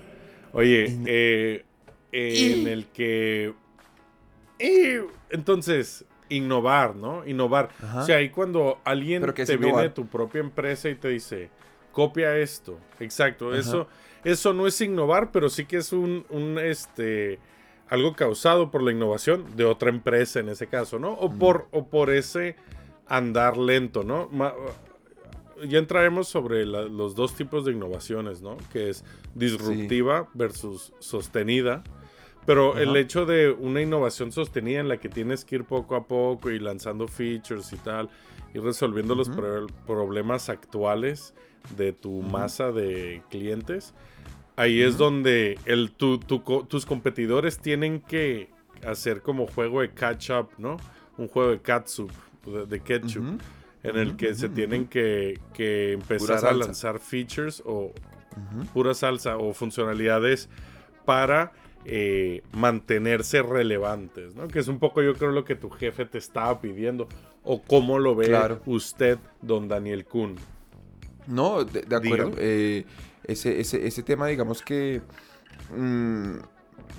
Oye, 0.53 0.85
In- 0.87 1.03
eh, 1.05 1.65
en 2.13 2.67
el 2.67 2.85
que... 2.87 3.53
eh, 4.57 5.05
entonces, 5.31 6.05
innovar, 6.29 6.95
¿no? 6.95 7.27
Innovar. 7.27 7.71
Ajá. 7.83 7.99
O 7.99 8.05
sea, 8.05 8.15
ahí 8.15 8.29
cuando 8.29 8.79
alguien 8.85 9.19
¿Pero 9.19 9.33
qué 9.33 9.41
es 9.41 9.47
te 9.49 9.57
viene 9.57 9.67
innovar? 9.67 9.83
de 9.89 9.93
tu 9.93 10.07
propia 10.07 10.39
empresa 10.39 10.87
y 10.87 10.95
te 10.95 11.09
dice, 11.09 11.49
copia 11.91 12.37
esto. 12.37 12.79
Exacto. 13.01 13.49
Ajá. 13.49 13.59
Eso, 13.59 13.87
eso 14.23 14.53
no 14.53 14.65
es 14.65 14.79
innovar, 14.79 15.31
pero 15.33 15.49
sí 15.49 15.65
que 15.65 15.75
es 15.75 15.91
un, 15.91 16.25
un, 16.29 16.57
este 16.57 17.37
algo 17.89 18.13
causado 18.15 18.71
por 18.71 18.81
la 18.81 18.91
innovación 18.91 19.45
de 19.55 19.65
otra 19.65 19.89
empresa 19.89 20.39
en 20.39 20.49
ese 20.49 20.67
caso, 20.67 20.97
¿no? 20.99 21.13
O 21.13 21.31
por, 21.31 21.67
o 21.71 21.87
por 21.87 22.09
ese 22.09 22.55
andar 23.07 23.57
lento, 23.57 24.03
¿no? 24.03 24.27
Ma- 24.31 24.53
ya 25.67 25.79
entraremos 25.79 26.27
sobre 26.27 26.65
la- 26.65 26.81
los 26.83 27.15
dos 27.15 27.33
tipos 27.35 27.63
de 27.65 27.71
innovaciones, 27.71 28.41
¿no? 28.41 28.57
Que 28.73 28.89
es 28.89 29.05
disruptiva 29.35 30.27
versus 30.33 30.93
sostenida. 30.99 31.83
Pero 32.45 32.77
el 32.77 32.95
hecho 32.97 33.25
de 33.25 33.49
una 33.51 33.81
innovación 33.81 34.31
sostenida 34.31 34.79
en 34.79 34.87
la 34.87 34.97
que 34.97 35.09
tienes 35.09 35.45
que 35.45 35.55
ir 35.55 35.63
poco 35.63 35.95
a 35.95 36.05
poco 36.07 36.51
y 36.51 36.59
lanzando 36.59 37.07
features 37.07 37.73
y 37.73 37.77
tal, 37.77 38.09
y 38.53 38.59
resolviendo 38.59 39.15
los 39.15 39.29
pro- 39.29 39.65
problemas 39.87 40.49
actuales 40.49 41.33
de 41.75 41.91
tu 41.93 42.21
masa 42.21 42.71
de 42.71 43.23
clientes, 43.31 43.95
ahí 44.55 44.81
es 44.81 44.97
donde 44.97 45.57
el, 45.65 45.91
tu- 45.91 46.17
tus 46.19 46.85
competidores 46.85 47.59
tienen 47.59 47.99
que 48.01 48.49
hacer 48.85 49.21
como 49.21 49.47
juego 49.47 49.81
de 49.81 49.91
catch 49.91 50.29
up, 50.31 50.49
¿no? 50.57 50.77
Un 51.17 51.27
juego 51.27 51.51
de 51.51 51.59
catsup, 51.61 52.11
de, 52.45 52.65
de 52.65 52.79
ketchup, 52.81 53.23
Ujú. 53.23 53.37
en 53.83 53.97
el 53.97 54.15
que 54.15 54.33
se 54.35 54.49
tienen 54.49 54.87
que, 54.87 55.39
que 55.53 55.93
empezar 55.93 56.45
a 56.45 56.53
lanzar 56.53 56.99
features 56.99 57.63
o 57.65 57.93
pura 58.73 58.93
salsa 58.93 59.37
o 59.37 59.53
funcionalidades 59.53 60.49
para 61.05 61.53
eh, 61.85 62.41
mantenerse 62.51 63.41
relevantes, 63.43 64.35
¿no? 64.35 64.47
Que 64.47 64.59
es 64.59 64.67
un 64.67 64.79
poco 64.79 65.01
yo 65.01 65.13
creo 65.13 65.31
lo 65.31 65.45
que 65.45 65.55
tu 65.55 65.69
jefe 65.69 66.05
te 66.05 66.17
estaba 66.17 66.59
pidiendo 66.59 67.07
o 67.43 67.61
cómo 67.61 67.99
lo 67.99 68.15
ve 68.15 68.27
Claro. 68.27 68.61
usted, 68.65 69.19
don 69.41 69.67
Daniel 69.67 70.03
Kuhn. 70.05 70.35
No, 71.27 71.63
de, 71.63 71.81
de 71.83 71.95
acuerdo. 71.95 72.31
Eh, 72.37 72.85
ese, 73.27 73.59
ese, 73.59 73.85
ese 73.87 74.03
tema, 74.03 74.27
digamos 74.27 74.61
que 74.61 75.01
mm, 75.75 76.37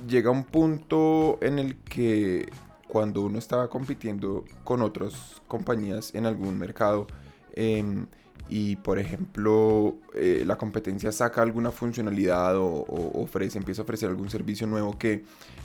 llega 0.08 0.28
a 0.28 0.32
un 0.32 0.44
punto 0.44 1.38
en 1.40 1.58
el 1.58 1.76
que 1.76 2.48
cuando 2.88 3.22
uno 3.22 3.38
está 3.38 3.68
compitiendo 3.68 4.44
con 4.64 4.82
otras 4.82 5.42
compañías 5.48 6.14
en 6.14 6.26
algún 6.26 6.58
mercado 6.58 7.06
em, 7.54 8.06
y, 8.48 8.76
por 8.76 8.98
ejemplo, 8.98 9.96
eh, 10.14 10.44
la 10.46 10.56
competencia 10.56 11.10
saca 11.10 11.42
alguna 11.42 11.72
funcionalidad 11.72 12.56
o, 12.56 12.66
o 12.66 13.22
ofrece, 13.22 13.58
empieza 13.58 13.82
a 13.82 13.84
ofrecer 13.84 14.08
algún 14.08 14.30
servicio 14.30 14.66
nuevo 14.66 14.96
que, 14.96 15.24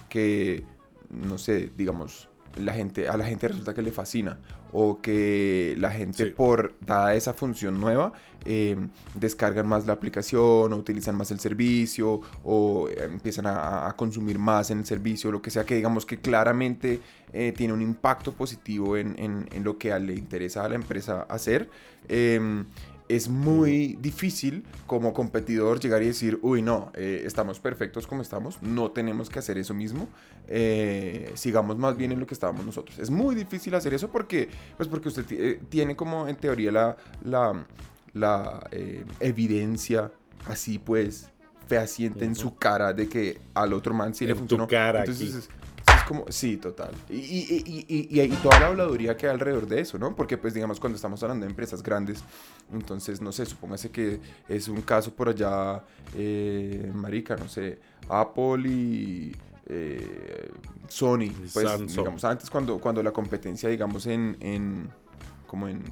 que 0.09 0.63
no 1.09 1.37
sé, 1.37 1.71
digamos, 1.77 2.30
la 2.57 2.73
gente, 2.73 3.07
a 3.07 3.17
la 3.17 3.25
gente 3.25 3.47
resulta 3.47 3.73
que 3.73 3.81
le 3.81 3.91
fascina 3.91 4.37
o 4.73 5.01
que 5.01 5.75
la 5.77 5.91
gente 5.91 6.25
Sí. 6.25 6.29
por 6.31 6.73
dada 6.79 7.13
esa 7.15 7.33
función 7.33 7.79
nueva 7.79 8.13
eh, 8.45 8.77
descargan 9.15 9.67
más 9.67 9.85
la 9.85 9.93
aplicación 9.93 10.71
o 10.73 10.75
utilizan 10.75 11.15
más 11.15 11.29
el 11.31 11.39
servicio 11.39 12.21
o 12.43 12.89
empiezan 12.89 13.45
a, 13.47 13.87
a 13.87 13.95
consumir 13.95 14.39
más 14.39 14.71
en 14.71 14.79
el 14.79 14.85
servicio, 14.85 15.31
lo 15.31 15.41
que 15.41 15.51
sea 15.51 15.65
que 15.65 15.75
digamos 15.75 16.05
que 16.05 16.19
claramente 16.19 17.01
eh, 17.33 17.53
tiene 17.55 17.73
un 17.73 17.81
impacto 17.81 18.33
positivo 18.33 18.97
en, 18.97 19.15
en- 19.19 19.47
en 19.51 19.63
lo 19.63 19.77
que 19.77 19.97
le 19.99 20.13
interesa 20.15 20.63
a 20.65 20.69
la 20.69 20.75
empresa 20.75 21.23
hacer. 21.29 21.69
em, 22.07 22.65
es 23.15 23.27
muy 23.27 23.97
difícil 24.01 24.63
como 24.87 25.13
competidor 25.13 25.79
llegar 25.79 26.01
y 26.01 26.07
decir, 26.07 26.39
uy, 26.41 26.61
no, 26.61 26.91
eh, 26.95 27.23
estamos 27.25 27.59
perfectos 27.59 28.07
como 28.07 28.21
estamos, 28.21 28.61
no 28.61 28.91
tenemos 28.91 29.29
que 29.29 29.39
hacer 29.39 29.57
eso 29.57 29.73
mismo, 29.73 30.07
eh, 30.47 31.31
sigamos 31.35 31.77
más 31.77 31.97
bien 31.97 32.13
en 32.13 32.19
lo 32.19 32.25
que 32.25 32.33
estábamos 32.33 32.65
nosotros. 32.65 32.97
Es 32.99 33.09
muy 33.09 33.35
difícil 33.35 33.75
hacer 33.75 33.93
eso 33.93 34.09
porque, 34.09 34.49
pues 34.77 34.87
porque 34.87 35.09
usted 35.09 35.25
eh, 35.31 35.59
tiene 35.67 35.95
como 35.95 36.27
en 36.27 36.37
teoría 36.37 36.71
la, 36.71 36.97
la, 37.23 37.65
la 38.13 38.69
evidencia 39.19 40.11
así 40.47 40.79
pues 40.79 41.29
fehaciente 41.67 42.25
en 42.25 42.35
su 42.35 42.55
cara 42.55 42.93
de 42.93 43.07
que 43.07 43.39
al 43.53 43.73
otro 43.73 43.93
man 43.93 44.13
sí 44.13 44.25
le 44.25 44.35
funcionó. 44.35 44.67
cara 44.67 45.01
Entonces, 45.01 45.49
como, 46.03 46.25
sí, 46.29 46.57
total. 46.57 46.91
Y, 47.09 47.15
y, 47.15 47.85
y, 47.87 48.21
y, 48.21 48.27
toda 48.37 48.59
la 48.59 48.67
habladuría 48.67 49.15
que 49.17 49.27
hay 49.27 49.33
alrededor 49.33 49.67
de 49.67 49.81
eso, 49.81 49.97
¿no? 49.97 50.15
Porque, 50.15 50.37
pues, 50.37 50.53
digamos, 50.53 50.79
cuando 50.79 50.95
estamos 50.95 51.21
hablando 51.23 51.45
de 51.45 51.49
empresas 51.49 51.81
grandes, 51.83 52.23
entonces, 52.71 53.21
no 53.21 53.31
sé, 53.31 53.45
supóngase 53.45 53.89
que 53.89 54.19
es 54.47 54.67
un 54.67 54.81
caso 54.81 55.13
por 55.13 55.29
allá, 55.29 55.83
eh, 56.15 56.91
marica, 56.93 57.35
no 57.35 57.47
sé, 57.47 57.79
Apple 58.09 58.69
y 58.69 59.31
eh, 59.67 60.49
Sony. 60.87 61.31
Pues, 61.53 61.87
digamos, 61.87 62.23
antes 62.23 62.49
cuando, 62.49 62.79
cuando 62.79 63.01
la 63.01 63.11
competencia, 63.11 63.69
digamos, 63.69 64.05
en, 64.05 64.37
en 64.39 64.89
como 65.51 65.67
en 65.67 65.83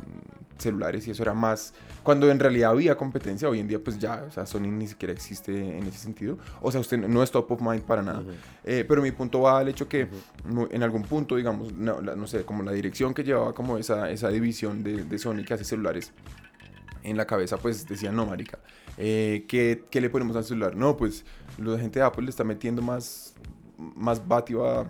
celulares 0.57 1.05
y 1.05 1.11
eso 1.11 1.21
era 1.21 1.33
más 1.33 1.73
cuando 2.01 2.31
en 2.31 2.39
realidad 2.39 2.71
había 2.71 2.95
competencia 2.95 3.49
hoy 3.49 3.59
en 3.59 3.67
día 3.67 3.83
pues 3.83 3.99
ya 3.99 4.23
o 4.25 4.31
sea 4.31 4.45
Sony 4.45 4.71
ni 4.71 4.87
siquiera 4.87 5.13
existe 5.13 5.51
en 5.77 5.85
ese 5.85 5.97
sentido. 5.97 6.37
O 6.61 6.71
sea 6.71 6.79
usted 6.79 6.97
no 6.97 7.21
es 7.21 7.29
top 7.29 7.51
of 7.51 7.61
mind 7.61 7.81
para 7.81 8.01
nada. 8.01 8.23
Eh, 8.63 8.85
pero 8.87 9.01
mi 9.01 9.11
punto 9.11 9.41
va 9.41 9.59
al 9.59 9.67
hecho 9.67 9.89
que 9.89 10.07
en 10.71 10.81
algún 10.81 11.03
punto 11.03 11.35
digamos 11.35 11.73
no, 11.73 12.25
sé 12.27 12.45
como 12.45 12.63
la 12.63 12.71
dirección 12.71 13.13
que 13.13 13.25
llevaba 13.25 13.53
como 13.53 13.77
esa, 13.77 14.09
esa 14.09 14.29
división 14.29 14.81
de, 14.81 15.03
de 15.03 15.19
Sony 15.19 15.43
que 15.45 15.55
hace 15.55 15.65
celulares 15.65 16.13
en 17.03 17.17
la 17.17 17.25
cabeza 17.25 17.57
pues 17.57 17.85
decía 17.85 18.13
no 18.13 18.25
marica 18.25 18.59
eh, 18.97 19.43
¿qué, 19.49 19.83
¿qué, 19.91 19.99
le 19.99 20.09
ponemos 20.09 20.37
al 20.37 20.45
celular? 20.45 20.73
no 20.77 20.95
pues 20.95 21.25
la 21.57 21.77
gente 21.77 21.99
de 21.99 22.05
Apple 22.05 22.23
le 22.23 22.29
está 22.29 22.45
metiendo 22.45 22.81
más 22.81 23.33
más 23.77 24.25
vatio 24.25 24.65
a 24.65 24.89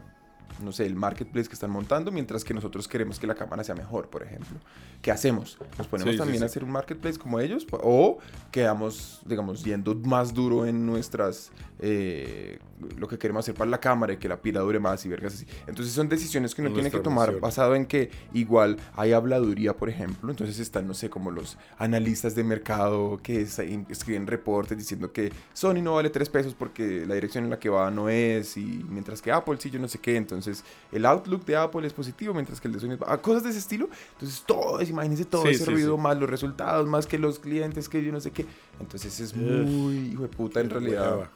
no 0.61 0.71
sé, 0.71 0.85
el 0.85 0.95
marketplace 0.95 1.47
que 1.47 1.53
están 1.53 1.71
montando, 1.71 2.11
mientras 2.11 2.43
que 2.43 2.53
nosotros 2.53 2.87
queremos 2.87 3.19
que 3.19 3.27
la 3.27 3.35
cámara 3.35 3.63
sea 3.63 3.75
mejor, 3.75 4.09
por 4.09 4.23
ejemplo. 4.23 4.57
¿Qué 5.01 5.11
hacemos? 5.11 5.57
¿Nos 5.77 5.87
ponemos 5.87 6.17
también 6.17 6.43
a 6.43 6.45
hacer 6.47 6.63
un 6.63 6.71
marketplace 6.71 7.17
como 7.17 7.39
ellos? 7.39 7.65
¿O 7.71 8.19
quedamos, 8.51 9.21
digamos, 9.25 9.63
yendo 9.63 9.95
más 9.95 10.33
duro 10.33 10.65
en 10.65 10.85
nuestras, 10.85 11.51
eh, 11.79 12.59
lo 12.97 13.07
que 13.07 13.17
queremos 13.17 13.45
hacer 13.45 13.55
para 13.55 13.69
la 13.69 13.79
cámara 13.79 14.13
y 14.13 14.17
que 14.17 14.27
la 14.27 14.41
pila 14.41 14.61
dure 14.61 14.79
más 14.79 15.05
y 15.05 15.09
vergas 15.09 15.33
así? 15.33 15.45
Entonces 15.67 15.93
son 15.93 16.09
decisiones 16.09 16.53
que 16.53 16.61
uno 16.61 16.73
tiene 16.73 16.91
que 16.91 16.99
tomar 16.99 17.39
basado 17.39 17.75
en 17.75 17.85
que 17.85 18.11
igual 18.33 18.77
hay 18.95 19.13
habladuría, 19.13 19.75
por 19.75 19.89
ejemplo. 19.89 20.29
Entonces 20.29 20.59
están, 20.59 20.87
no 20.87 20.93
sé, 20.93 21.09
como 21.09 21.31
los 21.31 21.57
analistas 21.77 22.35
de 22.35 22.43
mercado 22.43 23.19
que 23.23 23.41
escriben 23.41 24.27
reportes 24.27 24.77
diciendo 24.77 25.11
que 25.11 25.31
Sony 25.53 25.81
no 25.81 25.95
vale 25.95 26.09
tres 26.09 26.29
pesos 26.29 26.53
porque 26.53 27.05
la 27.05 27.15
dirección 27.15 27.45
en 27.45 27.49
la 27.49 27.59
que 27.59 27.69
va 27.69 27.89
no 27.91 28.09
es 28.09 28.57
y 28.57 28.85
mientras 28.89 29.21
que 29.21 29.31
Apple 29.31 29.57
sí, 29.59 29.69
yo 29.69 29.79
no 29.79 29.87
sé 29.87 29.99
qué. 29.99 30.15
Entonces 30.15 30.63
el 30.91 31.05
outlook 31.05 31.45
de 31.45 31.55
Apple 31.55 31.85
es 31.87 31.93
positivo 31.93 32.33
mientras 32.33 32.59
que 32.59 32.67
el 32.67 32.73
de 32.73 32.79
Sony 32.79 32.93
es... 32.93 32.99
Ah, 33.05 33.17
cosas 33.17 33.43
de 33.43 33.49
ese 33.49 33.59
estilo. 33.59 33.89
Entonces 34.13 34.43
todo 34.45 34.79
es 34.79 34.89
imagínense 34.89 35.25
todo 35.25 35.47
ese 35.47 35.65
ruido, 35.65 35.97
más 35.97 36.17
los 36.17 36.29
resultados, 36.29 36.87
más 36.87 37.05
que 37.05 37.17
los 37.17 37.39
clientes, 37.39 37.89
que 37.89 38.03
yo 38.03 38.11
no 38.11 38.19
sé 38.19 38.31
qué. 38.31 38.45
Entonces 38.79 39.19
es 39.19 39.35
muy 39.35 40.11
hijo 40.11 40.23
de 40.23 40.29
puta 40.29 40.59
en 40.59 40.69
realidad. 40.69 41.29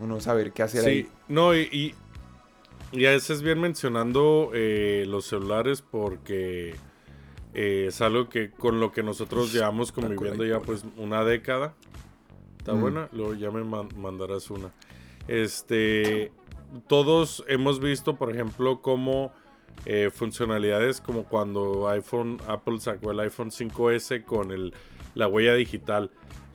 Uno 0.00 0.20
saber 0.20 0.52
qué 0.52 0.62
hacer 0.62 0.84
ahí. 0.86 1.08
No, 1.28 1.54
y, 1.54 1.94
y, 2.92 3.06
a 3.06 3.10
veces 3.10 3.42
bien 3.42 3.60
mencionando 3.60 4.50
eh, 4.54 5.04
los 5.06 5.26
celulares 5.26 5.82
porque 5.82 6.74
eh, 7.54 7.86
es 7.88 8.00
algo 8.00 8.28
que 8.28 8.50
con 8.50 8.80
lo 8.80 8.92
que 8.92 9.02
nosotros 9.02 9.52
llevamos 9.52 9.92
conviviendo 9.92 10.44
ya 10.44 10.60
pues 10.60 10.84
una 10.96 11.24
década. 11.24 11.74
Está 12.58 12.74
mm. 12.74 12.80
buena, 12.80 13.08
luego 13.12 13.34
ya 13.34 13.50
me 13.50 13.62
mandarás 13.62 14.50
una. 14.50 14.72
Este, 15.28 16.32
todos 16.86 17.44
hemos 17.48 17.80
visto, 17.80 18.16
por 18.16 18.30
ejemplo, 18.32 18.80
cómo 18.80 19.32
eh, 19.86 20.10
funcionalidades 20.12 21.00
como 21.00 21.24
cuando 21.24 21.88
iPhone, 21.88 22.38
Apple 22.46 22.80
sacó 22.80 23.12
el 23.12 23.20
iPhone 23.20 23.50
5S 23.50 24.24
con 24.24 24.50
el, 24.50 24.74
la 25.14 25.26
huella 25.26 25.54
digital. 25.54 26.10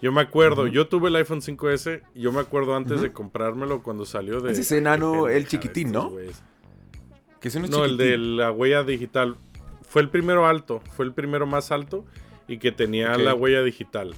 Yo 0.06 0.12
me 0.12 0.22
acuerdo, 0.22 0.68
yo 0.68 0.88
tuve 0.88 1.10
el 1.10 1.16
iPhone 1.16 1.42
5S, 1.42 2.04
yo 2.14 2.32
me 2.32 2.40
acuerdo 2.40 2.76
antes 2.76 3.02
de 3.02 3.12
comprármelo 3.12 3.82
cuando 3.82 4.06
salió 4.06 4.40
de... 4.40 4.52
Ese 4.52 4.78
enano, 4.78 5.28
el 5.30 5.48
chiquitín, 5.48 5.92
¿no? 5.92 6.14
Que 7.40 7.48
es 7.48 7.56
no, 7.72 7.86
el 7.86 7.98
de 7.98 8.16
la 8.16 8.52
huella 8.52 8.84
digital. 8.84 9.36
Fue 9.82 10.04
el 10.04 10.10
primero 10.10 10.46
alto, 10.46 10.80
fue 10.96 11.06
el 11.06 11.14
primero 11.14 11.48
más 11.48 11.72
alto 11.72 12.06
y 12.48 12.60
que 12.60 12.72
tenía 12.72 13.18
la 13.18 13.34
huella 13.34 13.64
digital. 13.64 14.14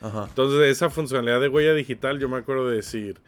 Ajá. 0.00 0.24
Entonces, 0.26 0.62
esa 0.70 0.88
funcionalidad 0.88 1.42
de 1.42 1.48
huella 1.48 1.74
digital, 1.74 2.18
yo 2.18 2.30
me 2.30 2.38
acuerdo 2.38 2.70
de 2.70 2.76
decir, 2.76 3.20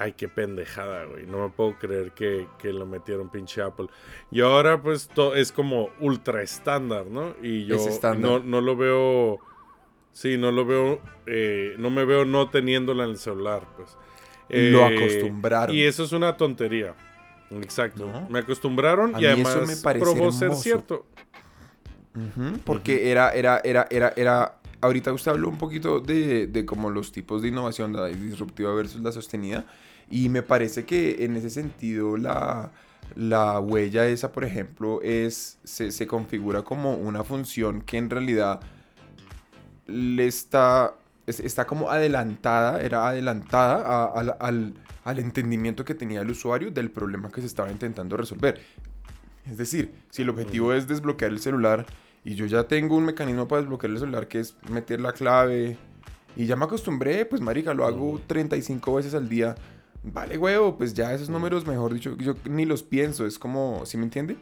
Ay, 0.00 0.12
qué 0.12 0.28
pendejada, 0.28 1.04
güey. 1.04 1.26
No 1.26 1.42
me 1.42 1.50
puedo 1.50 1.78
creer 1.78 2.12
que, 2.12 2.46
lo 2.62 2.86
metieron 2.86 3.28
pinche 3.28 3.60
Apple. 3.60 3.88
Y 4.30 4.40
ahora, 4.40 4.80
pues, 4.80 5.10
es 5.36 5.52
como 5.52 5.90
ultra 6.00 6.42
estándar, 6.42 7.04
¿no? 7.04 7.34
Y 7.42 7.66
yo 7.66 7.76
no, 8.16 8.38
no, 8.38 8.60
lo 8.62 8.76
veo. 8.76 9.40
Sí, 10.12 10.36
no 10.36 10.52
lo 10.52 10.64
veo. 10.64 11.00
Eh, 11.26 11.74
no 11.78 11.90
me 11.90 12.04
veo 12.04 12.24
no 12.24 12.50
teniéndola 12.50 13.04
en 13.04 13.10
el 13.10 13.18
celular, 13.18 13.62
pues. 13.76 13.96
lo 14.48 14.88
eh, 14.88 14.96
acostumbraron. 14.96 15.74
Y 15.74 15.82
eso 15.82 16.04
es 16.04 16.12
una 16.12 16.36
tontería. 16.36 16.94
Exacto. 17.50 18.08
Me 18.28 18.40
acostumbraron 18.40 19.14
y 19.18 19.26
además 19.26 19.56
eso 19.56 19.66
me 19.66 19.98
probó 19.98 20.30
ser 20.32 20.54
cierto. 20.54 21.06
porque 22.64 23.10
era, 23.10 23.30
era, 23.32 23.60
era, 23.64 23.86
era, 23.90 24.12
era. 24.16 24.56
Ahorita 24.80 25.12
usted 25.12 25.32
habló 25.32 25.48
un 25.48 25.58
poquito 25.58 26.00
de, 26.00 26.46
de 26.46 26.64
como 26.64 26.90
los 26.90 27.12
tipos 27.12 27.42
de 27.42 27.48
innovación, 27.48 27.92
la 27.92 28.06
disruptiva 28.06 28.72
versus 28.74 29.02
la 29.02 29.12
sostenida. 29.12 29.66
Y 30.10 30.28
me 30.28 30.42
parece 30.42 30.84
que 30.84 31.24
en 31.24 31.36
ese 31.36 31.50
sentido 31.50 32.16
la, 32.16 32.72
la 33.14 33.60
huella 33.60 34.06
esa, 34.06 34.32
por 34.32 34.44
ejemplo, 34.44 35.00
es, 35.02 35.58
se, 35.64 35.92
se, 35.92 36.06
configura 36.06 36.62
como 36.62 36.94
una 36.94 37.24
función 37.24 37.82
que 37.82 37.98
en 37.98 38.10
realidad 38.10 38.60
le 39.90 40.26
está, 40.26 40.94
está 41.26 41.66
como 41.66 41.90
adelantada, 41.90 42.80
era 42.80 43.08
adelantada 43.08 44.06
al, 44.06 44.74
al, 45.04 45.18
entendimiento 45.18 45.84
que 45.84 45.94
tenía 45.94 46.20
el 46.20 46.30
usuario 46.30 46.70
del 46.70 46.90
problema 46.90 47.30
que 47.30 47.40
se 47.40 47.46
estaba 47.46 47.70
intentando 47.70 48.16
resolver. 48.16 48.60
Es 49.50 49.58
decir, 49.58 49.92
si 50.10 50.22
el 50.22 50.30
objetivo 50.30 50.72
es 50.72 50.86
desbloquear 50.86 51.32
el 51.32 51.40
celular 51.40 51.86
y 52.24 52.34
yo 52.34 52.46
ya 52.46 52.64
tengo 52.64 52.96
un 52.96 53.04
mecanismo 53.04 53.48
para 53.48 53.62
desbloquear 53.62 53.92
el 53.92 53.98
celular 53.98 54.28
que 54.28 54.40
es 54.40 54.56
meter 54.68 55.00
la 55.00 55.12
clave 55.12 55.76
y 56.36 56.46
ya 56.46 56.56
me 56.56 56.64
acostumbré, 56.64 57.26
pues 57.26 57.40
marica, 57.40 57.74
lo 57.74 57.84
hago 57.86 58.20
35 58.26 58.94
veces 58.94 59.14
al 59.14 59.28
día 59.28 59.56
vale 60.02 60.38
huevo, 60.38 60.76
pues 60.76 60.94
ya 60.94 61.12
esos 61.12 61.28
números, 61.28 61.66
mejor 61.66 61.92
dicho, 61.94 62.16
yo 62.16 62.34
ni 62.48 62.64
los 62.64 62.82
pienso, 62.82 63.26
es 63.26 63.38
como, 63.38 63.84
¿sí 63.84 63.96
me 63.96 64.04
entiende? 64.04 64.36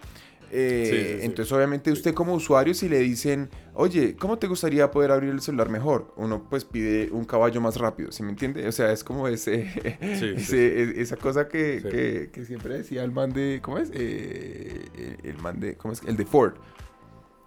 Eh, 0.50 1.21
entonces, 1.23 1.52
obviamente, 1.52 1.93
usted 1.93 2.14
como 2.14 2.35
usuario, 2.35 2.75
si 2.75 2.88
le 2.88 2.99
dicen, 2.99 3.50
oye, 3.75 4.17
¿cómo 4.17 4.38
te 4.38 4.47
gustaría 4.47 4.90
poder 4.90 5.11
abrir 5.11 5.31
el 5.31 5.40
celular 5.40 5.69
mejor? 5.69 6.12
Uno 6.17 6.47
pues 6.49 6.64
pide 6.64 7.11
un 7.11 7.25
caballo 7.25 7.61
más 7.61 7.76
rápido, 7.76 8.12
¿sí 8.12 8.23
me 8.23 8.31
entiende? 8.31 8.67
O 8.67 8.73
sea, 8.73 8.93
es 8.93 9.05
como 9.05 9.28
ese, 9.28 9.67
e, 10.00 10.95
esa 10.97 11.17
cosa 11.17 11.49
que, 11.49 12.31
que, 12.33 12.45
siempre 12.45 12.78
decía 12.78 13.05
el 13.05 13.12
man 13.12 13.33
de, 13.33 13.61
¿cómo 13.62 13.78
es? 13.78 13.90
Eh, 13.93 15.19
el 15.23 15.38
man 15.38 15.61
de, 15.61 15.76
¿cómo 15.76 15.93
es? 15.93 16.02
El 16.02 16.17
de 16.17 16.25
Ford. 16.25 16.55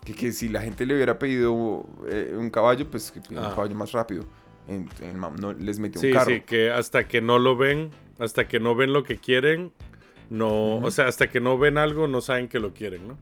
Que, 0.06 0.14
que 0.14 0.32
si 0.32 0.50
la 0.50 0.62
gente 0.62 0.86
le 0.86 0.96
hubiera 0.96 1.20
pedido 1.20 1.86
eh, 2.10 2.36
un 2.36 2.50
caballo, 2.50 2.90
pues 2.90 3.12
que 3.12 3.22
pida 3.22 3.42
un 3.42 3.46
ah. 3.48 3.56
caballo 3.56 3.76
más 3.76 3.92
rápido 3.92 4.26
no 5.40 5.54
les 5.54 5.80
metió 5.80 6.02
un 6.02 6.14
carro. 6.14 6.32
Sí, 6.32 6.42
que 6.42 6.72
hasta 6.72 7.08
que 7.08 7.22
no 7.22 7.40
lo 7.40 7.56
ven, 7.56 7.92
hasta 8.20 8.48
que 8.48 8.60
no 8.60 8.76
ven 8.76 8.94
lo 8.94 9.04
que 9.04 9.18
quieren, 9.18 9.72
no, 10.32 10.78
o 10.78 10.92
sea, 10.92 11.08
hasta 11.08 11.30
que 11.30 11.42
no 11.42 11.58
ven 11.58 11.78
algo, 11.78 12.08
no 12.08 12.22
saben 12.22 12.48
que 12.48 12.58
lo 12.58 12.74
quieren, 12.74 13.06
¿no? 13.06 13.18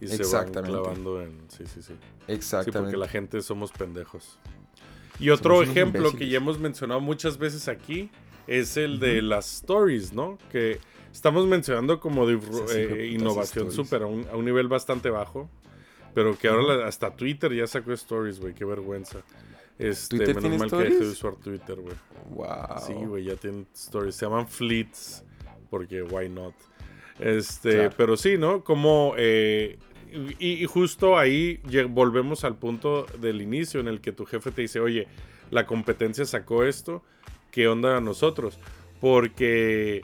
Y 0.00 0.08
se 0.08 0.24
van 0.24 0.52
clavando 0.52 1.22
en, 1.22 1.38
sí, 1.46 1.64
sí, 1.72 1.82
sí. 1.82 1.94
Exactamente. 2.26 2.78
Sí, 2.78 2.82
porque 2.82 2.96
la 2.96 3.06
gente 3.06 3.40
somos 3.42 3.70
pendejos. 3.70 4.40
Y 5.20 5.30
otro 5.30 5.62
ejemplo 5.62 6.12
que 6.12 6.28
ya 6.28 6.38
hemos 6.38 6.58
mencionado 6.58 7.00
muchas 7.00 7.38
veces 7.38 7.68
aquí 7.68 8.10
es 8.48 8.76
el 8.76 8.98
de 8.98 9.22
las 9.22 9.54
stories, 9.58 10.12
¿no? 10.12 10.36
Que 10.50 10.80
estamos 11.12 11.46
mencionando 11.46 12.00
como 12.00 12.26
de 12.26 12.40
eh, 12.74 13.06
innovación 13.06 13.70
súper 13.70 14.02
a, 14.02 14.06
a 14.06 14.08
un, 14.08 14.44
nivel 14.44 14.66
bastante 14.66 15.10
bajo. 15.10 15.48
Pero 16.12 16.36
que 16.36 16.48
ahora 16.48 16.88
hasta 16.88 17.14
Twitter 17.14 17.54
ya 17.54 17.68
sacó 17.68 17.92
stories, 17.92 18.40
güey, 18.40 18.52
qué 18.52 18.64
vergüenza. 18.64 19.20
Este, 19.78 20.16
¿Twitter 20.16 20.34
menos 20.34 20.42
tiene 20.42 20.58
mal 20.58 20.66
stories? 20.66 20.88
que 20.88 20.94
dejé 20.94 21.04
de 21.06 21.12
usar 21.12 21.36
Twitter, 21.36 21.76
güey. 21.76 21.94
Wow. 22.30 22.78
Sí, 22.84 22.94
güey, 22.94 23.24
ya 23.24 23.36
tienen 23.36 23.68
stories. 23.72 24.16
Se 24.16 24.26
llaman 24.26 24.48
fleets, 24.48 25.22
porque 25.70 26.02
why 26.02 26.28
not. 26.28 26.54
Este, 27.18 27.90
pero 27.90 28.16
sí, 28.16 28.38
¿no? 28.38 28.62
Como 28.62 29.14
eh, 29.16 29.78
y, 30.38 30.64
justo 30.66 31.18
ahí 31.18 31.60
volvemos 31.90 32.44
al 32.44 32.56
punto 32.56 33.06
del 33.20 33.42
inicio 33.42 33.80
en 33.80 33.88
el 33.88 34.00
que 34.00 34.12
tu 34.12 34.24
jefe 34.24 34.50
te 34.50 34.62
dice, 34.62 34.80
oye, 34.80 35.06
la 35.50 35.66
competencia 35.66 36.24
sacó 36.24 36.64
esto, 36.64 37.02
¿qué 37.50 37.68
onda 37.68 37.96
a 37.96 38.00
nosotros? 38.00 38.58
Porque 39.00 40.02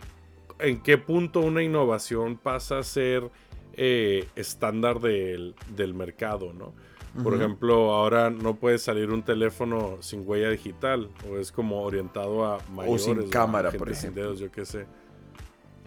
en 0.58 0.82
qué 0.82 0.98
punto 0.98 1.40
una 1.40 1.62
innovación 1.62 2.36
pasa 2.36 2.78
a 2.78 2.82
ser 2.82 3.30
eh, 3.74 4.28
estándar 4.36 5.00
del, 5.00 5.54
del 5.74 5.94
mercado, 5.94 6.52
¿no? 6.52 6.74
Por 7.22 7.34
ejemplo, 7.34 7.92
ahora 7.92 8.28
no 8.28 8.56
puede 8.56 8.76
salir 8.78 9.10
un 9.10 9.22
teléfono 9.22 9.98
sin 10.00 10.28
huella 10.28 10.50
digital 10.50 11.10
o 11.30 11.36
es 11.38 11.52
como 11.52 11.82
orientado 11.82 12.44
a 12.44 12.58
mayores. 12.72 13.02
O 13.02 13.14
sin 13.14 13.30
cámara, 13.30 13.70
por 13.70 13.86
gente 13.86 13.94
sin 13.94 14.10
ejemplo. 14.10 14.22
dedos, 14.22 14.40
yo 14.40 14.50
qué 14.50 14.64
sé. 14.64 14.86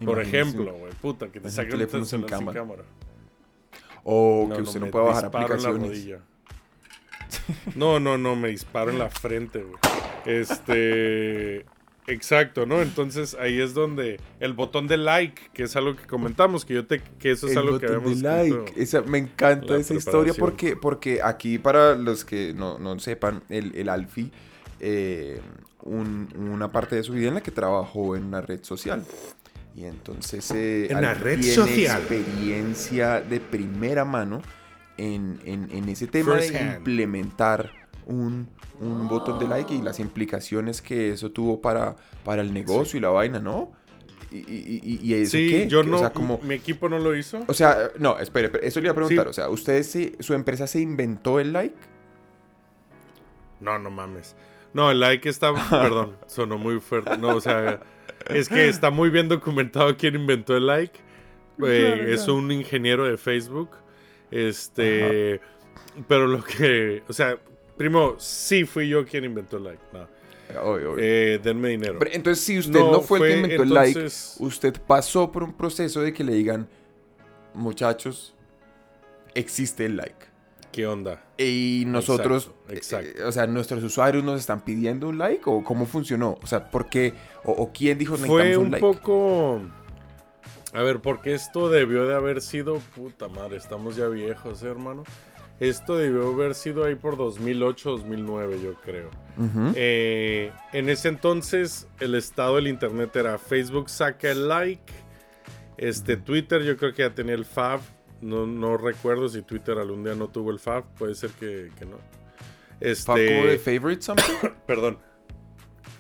Por 0.05 0.21
ejemplo, 0.21 0.73
güey, 0.73 0.93
puta, 1.01 1.27
que 1.31 1.39
te 1.39 1.47
un 1.47 1.51
saquen 1.51 1.73
un 1.73 1.79
teléfono 1.79 2.05
sin 2.05 2.19
sin 2.19 2.27
cámara. 2.27 2.83
O 4.03 4.49
que 4.55 4.61
usted 4.61 4.79
no 4.79 4.85
me 4.85 4.91
pueda 4.91 5.05
bajar 5.05 5.25
aplicaciones. 5.25 6.07
No, 7.75 7.99
no, 7.99 8.17
no, 8.17 8.35
me 8.35 8.49
disparo 8.49 8.91
en 8.91 8.99
la 8.99 9.09
frente, 9.09 9.61
güey. 9.61 9.75
Este. 10.25 11.65
Exacto, 12.09 12.65
¿no? 12.65 12.81
Entonces 12.81 13.35
ahí 13.37 13.59
es 13.59 13.73
donde 13.73 14.17
el 14.39 14.53
botón 14.53 14.87
de 14.87 14.95
like, 14.95 15.41
que 15.53 15.63
es 15.63 15.75
algo 15.75 15.97
que 15.97 16.05
comentamos, 16.07 16.63
que 16.63 16.73
yo 16.75 16.85
te, 16.87 17.01
que 17.01 17.31
eso 17.31 17.47
es 17.47 17.51
El 17.51 17.57
algo 17.59 17.79
que 17.79 17.87
botón 17.87 18.21
de 18.21 18.29
habíamos 18.29 18.49
like. 18.53 18.57
escrito. 18.69 18.81
Esa- 18.81 19.01
me 19.01 19.17
encanta 19.17 19.75
esa 19.75 19.93
historia 19.93 20.33
porque, 20.33 20.77
porque 20.77 21.21
aquí, 21.21 21.57
para 21.57 21.95
los 21.95 22.23
que 22.23 22.53
no, 22.53 22.79
no 22.79 22.97
sepan, 22.99 23.43
el, 23.49 23.75
el 23.75 23.89
Alfie, 23.89 24.31
eh, 24.79 25.41
un- 25.83 26.29
una 26.37 26.71
parte 26.71 26.95
de 26.95 27.03
su 27.03 27.11
vida 27.11 27.27
en 27.27 27.33
la 27.33 27.41
que 27.41 27.51
trabajó 27.51 28.15
en 28.15 28.23
una 28.23 28.39
red 28.39 28.63
social. 28.63 29.03
Y 29.77 29.86
entonces 29.86 30.50
eh, 30.51 30.88
En 30.91 31.01
la 31.03 31.13
red 31.13 31.39
tiene 31.39 31.53
social. 31.55 32.00
experiencia 32.01 33.22
de 33.22 33.39
primera 33.39 34.03
mano 34.05 34.41
en, 34.98 35.39
en- 35.46 35.69
en 35.72 35.88
ese 35.88 36.07
tema 36.07 36.34
First 36.34 36.50
de 36.51 36.57
hand. 36.57 36.77
implementar 36.79 37.72
un, 38.07 38.50
un 38.79 39.07
botón 39.07 39.38
de 39.38 39.48
like 39.48 39.72
y 39.75 39.81
las 39.84 40.00
implicaciones 40.00 40.81
que 40.81 41.12
eso 41.12 41.31
tuvo 41.31 41.62
para, 41.62 41.96
para 42.25 42.41
el 42.41 42.51
negocio 42.55 42.98
y 42.98 43.01
la 43.01 43.10
vaina, 43.10 43.39
¿no? 43.39 43.72
Y, 44.31 44.81
y, 44.84 45.13
eso 45.13 45.38
Sí, 45.38 45.50
qué? 45.51 45.67
yo 45.67 45.81
O 45.81 45.84
no, 45.84 46.00
sea, 46.00 46.10
como, 46.10 46.39
mi 46.39 46.55
equipo 46.55 46.89
no 46.89 46.98
lo 47.00 47.15
hizo. 47.15 47.46
o 47.48 47.53
sea, 47.53 47.91
no, 48.00 48.17
espere, 48.19 48.48
espere, 48.48 48.67
eso 48.67 48.79
le 48.81 48.88
iba 48.88 48.91
a 48.93 48.96
preguntar. 48.96 49.25
Sí. 49.25 49.29
O 49.29 49.34
sea, 49.34 49.50
¿ustedes 49.50 49.89
sí, 49.91 50.13
su 50.19 50.34
empresa 50.34 50.65
se 50.67 50.79
inventó 50.81 51.39
el 51.39 51.53
like? 51.53 51.75
No, 53.60 53.79
no 53.79 53.89
mames. 53.89 54.36
No, 54.74 54.91
el 54.91 55.00
like 55.00 55.29
está, 55.29 55.53
perdón, 55.69 56.17
sonó 56.27 56.57
muy 56.57 56.79
fuerte. 56.79 57.17
No, 57.17 57.36
o 57.36 57.41
sea, 57.41 57.79
es 58.29 58.50
que 58.50 58.67
está 58.67 58.89
muy 58.89 59.10
bien 59.10 59.27
documentado 59.27 59.96
quién 59.98 60.15
inventó 60.15 60.55
el 60.55 60.67
like. 60.67 60.98
Eh, 60.98 61.01
Claro, 61.57 62.12
es 62.12 62.24
claro. 62.24 62.36
un 62.36 62.51
ingeniero 62.51 63.05
de 63.05 63.17
Facebook. 63.17 63.69
Este, 64.29 65.39
pero 66.07 66.27
lo 66.27 66.43
que, 66.43 67.03
o 67.07 67.13
sea, 67.13 67.38
primo, 67.77 68.15
sí 68.17 68.65
fui 68.65 68.89
yo 68.89 69.05
quien 69.05 69.25
inventó 69.25 69.57
el 69.57 69.63
like. 69.63 69.84
No. 69.93 70.07
Obvio, 70.62 70.93
obvio. 70.93 71.03
Eh, 71.03 71.39
denme 71.43 71.69
dinero. 71.69 72.00
Pero 72.00 72.12
entonces, 72.13 72.43
si 72.43 72.57
usted 72.57 72.79
no, 72.79 73.01
fue, 73.01 73.19
el 73.19 73.25
que 73.25 73.39
inventó 73.41 73.63
el 73.63 73.74
like, 73.74 74.07
usted 74.39 74.75
pasó 74.86 75.31
por 75.31 75.43
un 75.43 75.53
proceso 75.53 76.01
de 76.01 76.13
que 76.13 76.24
le 76.24 76.34
digan, 76.34 76.67
muchachos, 77.53 78.34
existe 79.34 79.86
el 79.86 79.98
like. 79.98 80.25
¿Qué 80.71 80.86
onda? 80.86 81.24
Y 81.38 81.83
nosotros, 81.88 82.51
Exacto, 82.69 82.74
exacto. 83.09 83.21
eh, 83.24 83.25
o 83.25 83.31
sea, 83.31 83.47
nuestros 83.47 83.83
usuarios 83.83 84.24
nos 84.24 84.39
están 84.39 84.62
pidiendo 84.62 85.07
un 85.09 85.17
like 85.17 85.43
o 85.45 85.63
cómo 85.63 85.86
funcionó? 85.86 86.38
O 86.43 86.47
sea, 86.47 86.69
¿por 86.69 86.89
qué? 86.89 87.13
¿O, 87.43 87.51
o 87.51 87.71
quién 87.74 87.97
dijo 87.97 88.15
Fue 88.17 88.57
un, 88.57 88.65
un 88.67 88.71
like? 88.71 88.81
poco. 88.86 89.62
A 90.74 90.83
ver, 90.83 91.00
porque 91.00 91.33
esto 91.33 91.69
debió 91.69 92.05
de 92.05 92.13
haber 92.15 92.41
sido. 92.41 92.75
Puta 92.95 93.27
madre, 93.29 93.57
estamos 93.57 93.95
ya 93.95 94.07
viejos, 94.07 94.62
¿eh, 94.63 94.67
hermano. 94.67 95.03
Esto 95.59 95.95
debió 95.97 96.27
haber 96.31 96.53
sido 96.53 96.83
ahí 96.86 96.93
por 96.93 97.17
2008, 97.17 97.89
2009, 97.89 98.59
yo 98.63 98.74
creo. 98.75 99.09
Eh, 99.74 100.51
en 100.74 100.89
ese 100.89 101.07
entonces, 101.07 101.88
el 102.00 102.13
estado 102.13 102.57
del 102.57 102.67
internet 102.67 103.15
era 103.15 103.39
Facebook 103.39 103.89
saca 103.89 104.29
el 104.29 104.47
like. 104.47 104.93
Este, 105.77 106.15
Twitter, 106.17 106.62
yo 106.62 106.77
creo 106.77 106.93
que 106.93 107.01
ya 107.03 107.15
tenía 107.15 107.33
el 107.33 107.45
Fab. 107.45 107.79
No, 108.21 108.45
no 108.47 108.77
recuerdo 108.77 109.29
si 109.29 109.41
Twitter 109.43 109.77
algún 109.77 110.03
día 110.03 110.15
no 110.15 110.29
tuvo 110.29 110.51
el 110.51 110.59
Fab. 110.59 110.86
Puede 110.95 111.15
ser 111.15 111.31
que, 111.31 111.71
que 111.77 111.86
no. 111.86 111.97
Este, 112.79 113.12
¿Fue 113.12 113.25
como 113.25 113.45
de 113.45 113.57
favorite 113.59 114.01
something? 114.01 114.33
Perdón. 114.67 115.00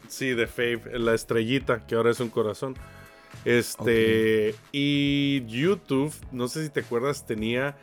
Sí, 0.07 0.29
de 0.29 0.47
Fave, 0.47 0.99
la 0.99 1.13
estrellita, 1.13 1.85
que 1.85 1.95
ahora 1.95 2.11
es 2.11 2.19
un 2.19 2.29
corazón. 2.29 2.75
Este. 3.43 4.55
Y 4.71 5.45
YouTube, 5.47 6.13
no 6.31 6.47
sé 6.47 6.63
si 6.63 6.69
te 6.69 6.81
acuerdas, 6.81 7.25
tenía. 7.25 7.77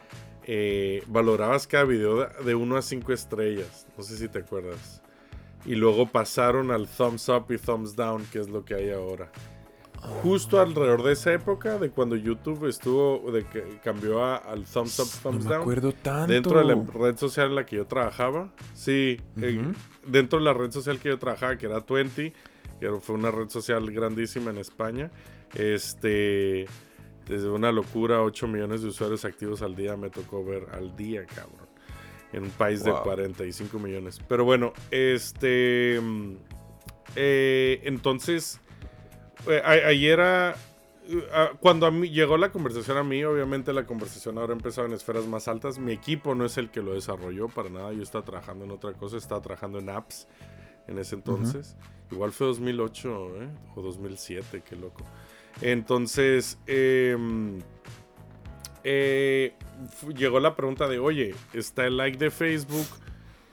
eh, 0.46 1.02
valorabas 1.06 1.66
cada 1.66 1.84
video 1.84 2.26
de 2.26 2.54
1 2.54 2.76
a 2.76 2.82
5 2.82 3.12
estrellas. 3.12 3.86
No 3.96 4.02
sé 4.04 4.16
si 4.18 4.28
te 4.28 4.40
acuerdas. 4.40 5.02
Y 5.64 5.74
luego 5.76 6.10
pasaron 6.10 6.70
al 6.70 6.86
thumbs 6.88 7.28
up 7.30 7.46
y 7.50 7.58
thumbs 7.58 7.96
down, 7.96 8.26
que 8.26 8.38
es 8.40 8.48
lo 8.50 8.64
que 8.64 8.74
hay 8.74 8.90
ahora. 8.90 9.30
Justo 10.22 10.60
alrededor 10.60 11.02
de 11.02 11.12
esa 11.12 11.32
época, 11.32 11.78
de 11.78 11.90
cuando 11.90 12.16
YouTube 12.16 12.66
estuvo, 12.66 13.30
de 13.30 13.44
que 13.44 13.78
cambió 13.82 14.22
a- 14.24 14.36
al 14.36 14.64
thumbs 14.64 14.98
up, 14.98 15.06
no 15.06 15.30
thumbs 15.30 15.44
me 15.44 15.50
down 15.50 15.62
acuerdo 15.62 15.92
tanto. 15.92 16.32
dentro 16.32 16.58
de 16.58 16.64
la 16.64 16.82
red 16.92 17.16
social 17.16 17.48
en 17.48 17.54
la 17.56 17.66
que 17.66 17.76
yo 17.76 17.86
trabajaba. 17.86 18.52
Sí, 18.74 19.18
eh, 19.40 19.72
dentro 20.06 20.38
de 20.38 20.44
la 20.44 20.52
red 20.54 20.70
social 20.70 20.98
que 20.98 21.08
yo 21.10 21.18
trabajaba, 21.18 21.56
que 21.56 21.66
era 21.66 21.80
20, 21.80 22.32
que 22.80 22.90
fue 23.00 23.14
una 23.16 23.30
red 23.30 23.48
social 23.48 23.90
grandísima 23.90 24.50
en 24.50 24.58
España. 24.58 25.10
Este, 25.54 26.66
desde 27.28 27.48
una 27.48 27.72
locura, 27.72 28.22
8 28.22 28.46
millones 28.48 28.82
de 28.82 28.88
usuarios 28.88 29.24
activos 29.24 29.62
al 29.62 29.74
día 29.76 29.96
me 29.96 30.10
tocó 30.10 30.44
ver 30.44 30.66
al 30.72 30.94
día, 30.96 31.24
cabrón. 31.26 31.68
En 32.32 32.42
un 32.44 32.50
país 32.50 32.82
de 32.82 32.90
Wow. 32.90 33.02
45 33.04 33.78
millones. 33.78 34.20
Pero 34.28 34.44
bueno, 34.44 34.72
este. 34.90 36.00
mm, 36.02 36.32
eh, 37.16 37.80
entonces, 37.84 38.60
a- 39.46 39.92
eh, 41.06 41.24
ah, 41.32 41.50
Cuando 41.60 41.86
a 41.86 41.90
mí 41.90 42.08
llegó 42.10 42.36
la 42.36 42.50
conversación 42.50 42.96
a 42.96 43.02
mí, 43.04 43.22
obviamente 43.24 43.72
la 43.72 43.84
conversación 43.84 44.38
ahora 44.38 44.52
ha 44.52 44.56
empezado 44.56 44.86
en 44.86 44.94
esferas 44.94 45.26
más 45.26 45.48
altas. 45.48 45.78
Mi 45.78 45.92
equipo 45.92 46.34
no 46.34 46.44
es 46.46 46.56
el 46.56 46.70
que 46.70 46.80
lo 46.82 46.94
desarrolló 46.94 47.48
para 47.48 47.68
nada. 47.68 47.92
Yo 47.92 48.02
estaba 48.02 48.24
trabajando 48.24 48.64
en 48.64 48.70
otra 48.70 48.92
cosa, 48.94 49.16
estaba 49.16 49.40
trabajando 49.42 49.78
en 49.78 49.90
apps 49.90 50.26
en 50.86 50.98
ese 50.98 51.14
entonces. 51.16 51.76
Igual 52.10 52.32
fue 52.32 52.46
2008 52.46 53.42
¿eh? 53.42 53.48
o 53.76 53.82
2007, 53.82 54.62
qué 54.68 54.76
loco. 54.76 55.04
Entonces, 55.60 56.58
em, 56.66 57.60
eh, 58.82 59.54
llegó 60.14 60.40
la 60.40 60.54
pregunta 60.56 60.88
de, 60.88 60.98
oye, 60.98 61.34
está 61.52 61.86
el 61.86 61.96
like 61.96 62.18
de 62.18 62.30
Facebook. 62.30 62.86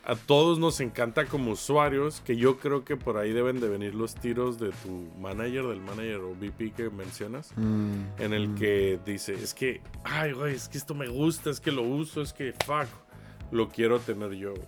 A 0.04 0.16
todos 0.16 0.58
nos 0.58 0.80
encanta 0.80 1.26
como 1.26 1.52
usuarios, 1.52 2.22
que 2.22 2.36
yo 2.36 2.58
creo 2.58 2.84
que 2.84 2.98
por 2.98 3.18
ahí 3.18 3.34
deben 3.34 3.60
de 3.60 3.70
venir 3.70 3.94
los 3.94 4.16
tiros 4.16 4.58
de 4.60 4.72
tu 4.84 5.10
manager, 5.20 5.68
del 5.68 5.80
manager 5.80 6.22
o 6.22 6.32
VP 6.32 6.72
que 6.72 6.90
mencionas, 6.90 7.54
Mm, 7.56 8.06
en 8.18 8.34
el 8.34 8.50
mm. 8.50 8.56
que 8.56 9.00
dice, 9.06 9.34
es 9.36 9.54
que, 9.54 9.82
ay, 10.04 10.34
güey, 10.34 10.56
es 10.56 10.68
que 10.70 10.80
esto 10.80 10.96
me 10.96 11.08
gusta, 11.08 11.52
es 11.52 11.60
que 11.60 11.72
lo 11.72 11.84
uso, 11.84 12.22
es 12.22 12.34
que, 12.34 12.54
fuck, 12.66 12.88
lo 13.52 13.70
quiero 13.70 14.00
tener 14.00 14.32
yo. 14.34 14.52
güey". 14.52 14.68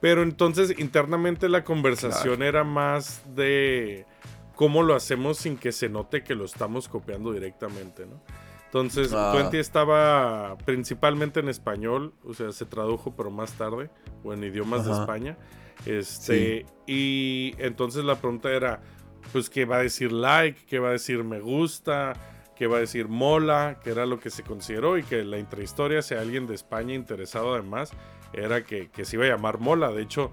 Pero 0.00 0.22
entonces 0.22 0.78
internamente 0.78 1.48
la 1.48 1.62
conversación 1.62 2.42
era 2.42 2.64
más 2.64 3.22
de 3.36 4.04
cómo 4.56 4.82
lo 4.82 4.94
hacemos 4.94 5.38
sin 5.38 5.56
que 5.56 5.72
se 5.72 5.88
note 5.88 6.24
que 6.24 6.34
lo 6.34 6.44
estamos 6.44 6.88
copiando 6.88 7.32
directamente, 7.32 8.04
¿no? 8.06 8.20
Entonces, 8.70 9.12
Ah. 9.12 9.32
20 9.34 9.58
estaba 9.58 10.56
principalmente 10.64 11.40
en 11.40 11.48
español, 11.48 12.14
o 12.24 12.34
sea, 12.34 12.52
se 12.52 12.66
tradujo 12.66 13.16
pero 13.16 13.28
más 13.30 13.52
tarde, 13.54 13.90
o 14.22 14.32
en 14.32 14.44
idiomas 14.44 14.86
de. 14.86 14.92
España. 14.92 15.36
Este, 15.86 16.66
y 16.86 17.54
entonces 17.58 18.04
la 18.04 18.14
pregunta 18.16 18.50
era, 18.50 18.80
pues, 19.32 19.50
¿qué 19.50 19.64
va 19.64 19.76
a 19.76 19.82
decir 19.82 20.12
like? 20.12 20.66
¿Qué 20.66 20.78
va 20.78 20.88
a 20.90 20.92
decir 20.92 21.24
me 21.24 21.40
gusta? 21.40 22.12
¿Qué 22.54 22.66
va 22.68 22.76
a 22.76 22.80
decir 22.80 23.08
mola? 23.08 23.80
Que 23.82 23.90
era 23.90 24.06
lo 24.06 24.20
que 24.20 24.30
se 24.30 24.44
consideró 24.44 24.98
y 24.98 25.02
que 25.02 25.24
la 25.24 25.38
intrahistoria, 25.38 26.02
si 26.02 26.14
alguien 26.14 26.46
de 26.46 26.54
España 26.54 26.94
interesado 26.94 27.54
además, 27.54 27.90
era 28.32 28.62
que, 28.64 28.88
que 28.90 29.04
se 29.04 29.16
iba 29.16 29.24
a 29.24 29.28
llamar 29.28 29.58
mola. 29.58 29.90
De 29.90 30.02
hecho, 30.02 30.32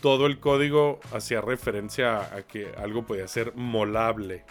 todo 0.00 0.26
el 0.26 0.40
código 0.40 0.98
hacía 1.12 1.42
referencia 1.42 2.16
a, 2.16 2.36
a 2.38 2.42
que 2.42 2.72
algo 2.76 3.04
podía 3.06 3.28
ser 3.28 3.52
molable, 3.54 4.44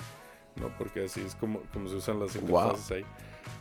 ¿no? 0.60 0.70
Porque 0.78 1.06
así 1.06 1.22
es 1.22 1.36
como, 1.36 1.62
como 1.74 1.88
se 1.90 1.96
usan 1.96 2.20
las 2.20 2.36
interfaces 2.36 2.92
ahí. 2.92 3.06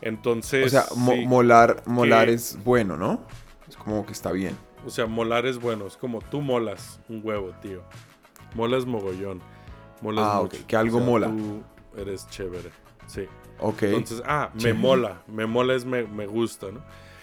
Entonces, 0.03 0.67
O 0.67 0.69
sea, 0.69 0.85
mo- 0.97 1.13
sí, 1.13 1.27
molar, 1.27 1.83
molar 1.87 2.27
que- 2.27 2.35
es 2.35 2.59
bueno, 2.65 2.97
¿no? 2.97 3.21
Es 3.69 3.77
como 3.77 4.05
que 4.07 4.13
está 4.13 4.33
bien. 4.33 4.57
o 4.85 4.91
sea, 4.91 5.07
molar 5.07 5.47
es 5.47 5.59
bueno, 5.59 5.87
es 5.87 5.97
como 5.97 6.21
tú 6.21 6.41
molas 6.41 7.01
un 7.09 7.21
huevo, 7.25 7.51
tío. 7.61 7.83
Molas 8.55 8.87
mogollón. 8.87 9.41
Molas 10.01 10.27
Ah, 10.29 10.41
mucho. 10.43 10.57
ok, 10.59 10.67
que 10.67 10.77
algo 10.77 10.99
O 10.99 11.01
sea, 11.01 11.09
mola. 11.11 11.27
Tú 11.29 11.63
eres 11.97 12.29
chévere, 12.31 12.71
sí. 13.07 13.27
Ok. 13.59 13.83
Entonces, 13.85 14.23
ah, 14.27 14.51
me 14.63 14.73
mola. 14.75 15.23
Me 15.27 15.47
mola 15.47 15.75
es 15.75 15.85
me, 15.85 16.05
me 16.05 16.27
gusta, 16.27 16.71
¿no? 16.71 16.83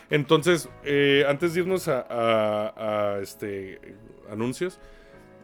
Entonces, 0.10 0.68
eh, 0.84 1.24
antes 1.28 1.54
de 1.54 1.62
irnos 1.62 1.88
a, 1.88 2.02
a- 2.10 3.14
a, 3.16 3.20
este 3.20 3.80
anuncios, 4.30 4.80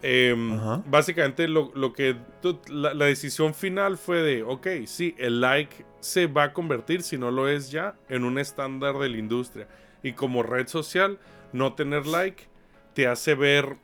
Ajá. 0.01 0.83
básicamente 0.87 1.47
lo, 1.47 1.71
lo 1.75 1.93
que 1.93 2.15
la 2.69 3.05
decisión 3.05 3.53
final 3.53 3.97
fue 3.97 4.21
de, 4.21 4.43
ok, 4.43 4.67
sí, 4.85 5.15
el 5.17 5.41
like 5.41 5.85
se 5.99 6.27
va 6.27 6.43
a 6.43 6.53
convertir, 6.53 7.01
si 7.03 7.17
no 7.17 7.31
lo 7.31 7.47
es 7.49 7.71
ya, 7.71 7.95
en 8.07 8.23
un 8.23 8.39
estándar 8.39 8.97
de 8.97 9.09
la 9.09 9.17
industria. 9.17 9.67
Y 10.01 10.13
como 10.13 10.43
red 10.43 10.67
social, 10.67 11.19
no 11.51 11.73
tener 11.73 12.05
like 12.05 12.43
te 12.93 13.07
hace 13.07 13.35
ver 13.35 13.77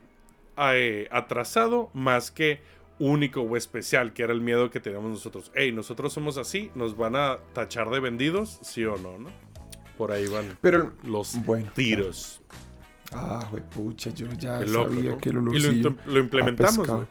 eh, 0.56 1.08
atrasado 1.10 1.90
más 1.92 2.30
que 2.30 2.60
único 2.98 3.42
o 3.42 3.56
especial, 3.58 4.14
que 4.14 4.22
era 4.22 4.32
el 4.32 4.40
miedo 4.40 4.70
que 4.70 4.80
teníamos 4.80 5.10
nosotros. 5.10 5.52
Hey, 5.54 5.72
nosotros 5.72 6.14
somos 6.14 6.38
así, 6.38 6.70
nos 6.74 6.96
van 6.96 7.14
a 7.16 7.38
tachar 7.52 7.90
de 7.90 8.00
vendidos, 8.00 8.58
sí 8.62 8.84
o 8.84 8.96
no, 8.96 9.18
¿no? 9.18 9.28
Por 9.98 10.12
ahí 10.12 10.26
van 10.26 10.56
Pero, 10.62 10.92
los 11.04 11.36
bueno. 11.44 11.70
tiros. 11.74 12.40
Ah, 13.12 13.46
güey, 13.50 13.62
pucha, 13.62 14.10
yo 14.10 14.26
ya 14.38 14.58
Qué 14.58 14.66
loco, 14.66 14.90
sabía 14.92 15.10
¿no? 15.12 15.18
que 15.18 15.28
el 15.30 15.36
Y 15.36 15.82
lo, 15.82 15.96
lo 16.06 16.18
implementamos. 16.18 17.06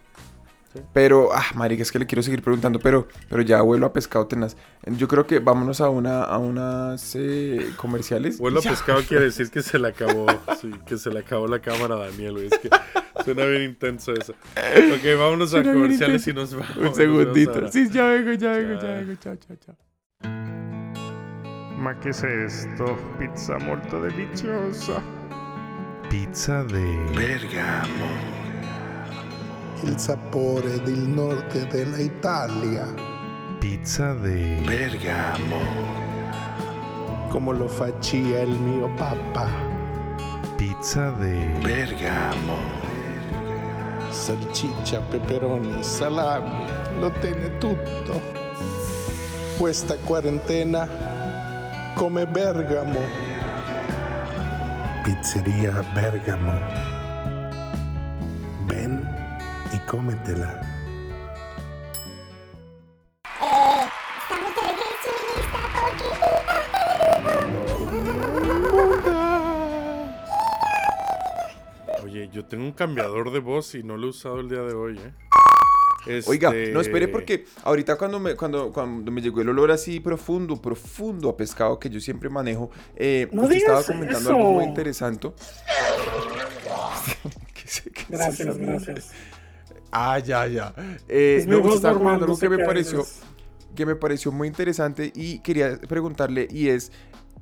Pero, 0.93 1.29
ah, 1.33 1.45
marica, 1.55 1.83
es 1.83 1.91
que 1.91 1.99
le 1.99 2.05
quiero 2.05 2.21
seguir 2.21 2.41
preguntando, 2.41 2.79
pero, 2.79 3.07
pero 3.29 3.41
ya 3.41 3.61
vuelo 3.61 3.85
a 3.85 3.93
pescado 3.93 4.27
tenaz. 4.27 4.57
Yo 4.97 5.07
creo 5.07 5.25
que 5.25 5.39
vámonos 5.39 5.79
a 5.81 5.89
una, 5.89 6.23
a 6.23 6.37
unas 6.37 7.15
eh, 7.15 7.71
comerciales. 7.77 8.37
Vuelo 8.39 8.59
a 8.59 8.61
pescado 8.61 9.01
quiere 9.07 9.25
decir 9.25 9.49
que 9.49 9.61
se 9.61 9.79
le 9.79 9.87
acabó, 9.89 10.25
sí, 10.59 10.71
que 10.85 10.97
se 10.97 11.11
le 11.11 11.19
acabó 11.19 11.47
la 11.47 11.59
cámara 11.59 11.95
a 11.95 11.99
Daniel, 11.99 12.33
güey. 12.33 12.47
Es 12.47 12.59
que 12.59 12.69
suena 13.23 13.45
bien 13.45 13.63
intenso 13.63 14.13
eso. 14.13 14.33
Ok, 14.33 15.17
vámonos 15.17 15.53
a 15.53 15.63
comerciales 15.63 16.27
y 16.27 16.33
nos 16.33 16.53
vamos. 16.53 16.77
Un 16.77 16.93
segundito. 16.95 17.71
Sí, 17.71 17.89
ya 17.89 18.07
vengo, 18.07 18.33
ya 18.33 18.51
vengo, 18.51 18.81
ya 18.81 18.91
vengo. 18.95 19.13
Chao, 19.15 19.35
chao, 19.37 19.57
chao. 19.57 19.75
Ma 21.77 21.97
che 21.99 22.09
è 22.09 22.49
sto? 22.49 22.97
Pizza 23.17 23.57
molto 23.59 23.99
deliziosa. 23.99 25.14
Pizza 26.07 26.63
de... 26.63 26.97
Bergamo. 27.13 28.05
Il 29.81 29.97
sapore 29.97 30.81
del 30.83 30.99
nord 30.99 31.67
della 31.67 31.97
Italia. 31.97 32.85
Pizza 33.59 34.13
de... 34.13 34.61
Bergamo. 34.63 35.57
Come 37.29 37.57
lo 37.57 37.67
faccia 37.67 38.17
il 38.17 38.49
mio 38.49 38.89
papà. 38.95 39.49
Pizza 40.55 41.09
de... 41.11 41.51
Bergamo. 41.61 42.57
Salsiccia, 44.09 44.99
peperoni, 45.01 45.83
salami, 45.83 46.65
lo 46.99 47.11
tiene 47.19 47.57
tutto. 47.57 48.21
Questa 49.57 49.95
quarantena 49.97 50.87
come 51.95 52.27
Bergamo. 52.27 53.34
Pizzeria 55.05 55.83
Bergamo. 55.93 56.59
Ven 58.67 59.07
y 59.71 59.77
cómetela. 59.87 60.59
Oye, 72.03 72.27
yo 72.29 72.43
tengo 72.45 72.63
un 72.63 72.71
cambiador 72.71 73.31
de 73.31 73.37
voz 73.37 73.75
y 73.75 73.83
no 73.83 73.97
lo 73.97 74.07
he 74.07 74.09
usado 74.09 74.39
el 74.39 74.49
día 74.49 74.61
de 74.61 74.73
hoy, 74.73 74.97
¿eh? 74.97 75.13
Oiga, 76.27 76.49
Este, 76.49 76.71
no 76.71 76.81
espere 76.81 77.07
porque 77.07 77.45
ahorita 77.63 77.97
cuando 77.97 78.19
me, 78.19 78.35
cuando, 78.35 78.71
cuando 78.71 79.11
me 79.11 79.21
llegó 79.21 79.41
el 79.41 79.49
olor 79.49 79.71
así 79.71 79.99
profundo, 79.99 80.61
profundo 80.61 81.29
a 81.29 81.37
pescado 81.37 81.79
que 81.79 81.89
yo 81.89 81.99
siempre 81.99 82.29
manejo, 82.29 82.69
eh, 82.95 83.27
No 83.31 83.43
usted 83.43 83.57
estaba 83.57 83.83
comentando 83.83 84.19
eso. 84.29 84.37
algo 84.37 84.51
muy 84.53 84.65
interesante. 84.65 85.31
¿Qué 87.53 87.67
se- 87.67 87.89
qué 87.91 88.01
es 88.01 88.09
Gracias, 88.09 88.57
gracias. 88.57 89.11
Ah, 89.91 90.19
ya, 90.19 90.45
ya. 90.47 90.73
Eh, 91.07 91.37
Es 91.39 91.47
no, 91.47 91.57
usted 91.59 91.75
estaba 91.75 91.97
comentando 91.97 92.25
algo 92.25 92.37
que 92.37 92.49
me 92.49 92.59
pareció, 92.65 93.05
que 93.75 93.85
me 93.85 93.95
pareció 93.95 94.31
muy 94.31 94.47
interesante 94.47 95.11
y 95.15 95.39
quería 95.39 95.79
preguntarle 95.79 96.47
y 96.51 96.67
es, 96.69 96.91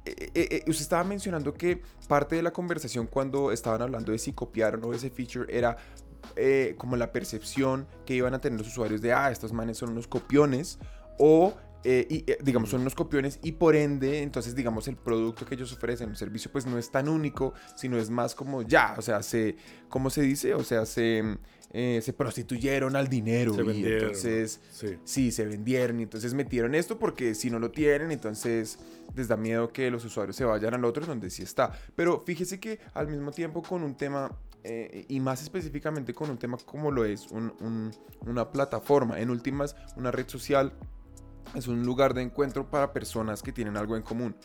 eh, 0.06 0.30
eh, 0.36 0.64
usted 0.68 0.82
estaba 0.84 1.04
mencionando 1.04 1.54
que 1.54 1.82
parte 2.08 2.36
de 2.36 2.44
la 2.44 2.52
conversación 2.52 3.08
cuando 3.08 3.52
estaban 3.52 3.82
hablando 3.82 4.12
de 4.12 4.20
si 4.20 4.34
copiaron 4.34 4.84
o 4.84 4.94
ese 4.94 5.10
feature 5.10 5.46
era 5.56 5.78
eh, 6.36 6.76
como 6.78 6.96
la 6.96 7.12
percepción 7.12 7.88
que 8.06 8.16
iban 8.16 8.34
a 8.34 8.40
tener 8.40 8.60
los 8.60 8.68
usuarios 8.68 9.02
de, 9.02 9.14
ah, 9.14 9.32
estos 9.32 9.54
manes 9.54 9.78
son 9.78 9.90
unos 9.92 10.08
copiones 10.08 10.80
o... 11.20 11.54
eh, 11.86 12.08
y, 12.10 12.24
eh, 12.32 12.38
digamos, 12.42 12.70
son 12.70 12.80
unos 12.82 12.96
copiones 12.96 13.40
y 13.44 13.52
por 13.54 13.76
ende, 13.76 14.22
entonces, 14.22 14.56
digamos, 14.56 14.88
el 14.88 14.96
producto 14.96 15.46
que 15.46 15.56
ellos 15.56 15.74
ofrecen, 15.74 16.10
el 16.10 16.16
servicio, 16.16 16.50
pues 16.50 16.66
no 16.66 16.78
es 16.78 16.90
tan 16.90 17.10
único, 17.10 17.54
sino 17.76 17.98
es 17.98 18.10
más 18.10 18.36
como 18.36 18.62
ya, 18.62 18.96
o 18.98 19.02
sea, 19.02 19.22
se, 19.22 19.58
¿cómo 19.90 20.10
se 20.10 20.22
dice? 20.22 20.54
O 20.54 20.64
sea, 20.64 20.86
se, 20.86 21.22
eh, 21.74 22.00
se 22.02 22.14
prostituyeron 22.14 22.96
al 22.96 23.10
dinero 23.10 23.54
Se 23.54 23.64
y 23.74 23.84
entonces 23.86 24.62
Sí. 24.72 24.98
sí, 25.04 25.32
se 25.34 25.46
vendieron 25.46 26.00
y 26.00 26.04
entonces 26.04 26.34
metieron 26.34 26.74
esto 26.74 26.98
porque 26.98 27.36
si 27.36 27.50
no 27.50 27.60
lo 27.60 27.70
tienen, 27.70 28.12
entonces 28.12 28.80
les 29.14 29.28
da 29.28 29.36
miedo 29.36 29.74
que 29.74 29.92
los 29.92 30.06
usuarios 30.06 30.38
se 30.38 30.46
vayan 30.46 30.74
al 30.76 30.86
otro 30.86 31.06
donde 31.06 31.30
sí 31.30 31.44
está. 31.44 31.74
Pero 31.98 32.24
fíjese 32.26 32.62
que 32.62 32.80
al 32.94 33.08
mismo 33.10 33.32
tiempo 33.32 33.62
con 33.62 33.84
un 33.84 33.96
tema, 33.96 34.32
eh, 34.64 35.06
y 35.10 35.20
más 35.20 35.42
específicamente 35.42 36.14
con 36.14 36.30
un 36.30 36.38
tema 36.38 36.58
como 36.66 36.92
lo 36.92 37.06
es 37.06 37.28
un- 37.32 37.54
un- 37.60 37.92
una 38.26 38.50
plataforma, 38.52 39.20
en 39.20 39.30
últimas, 39.30 39.76
una 39.96 40.12
red 40.12 40.28
social, 40.28 40.74
es 41.56 41.68
un 41.68 41.84
lugar 41.86 42.14
de 42.14 42.22
encuentro 42.22 42.70
para 42.70 42.94
personas 42.94 43.44
que 43.44 43.52
tienen 43.52 43.78
algo 43.78 43.96
en 43.96 44.04
común. 44.04 44.36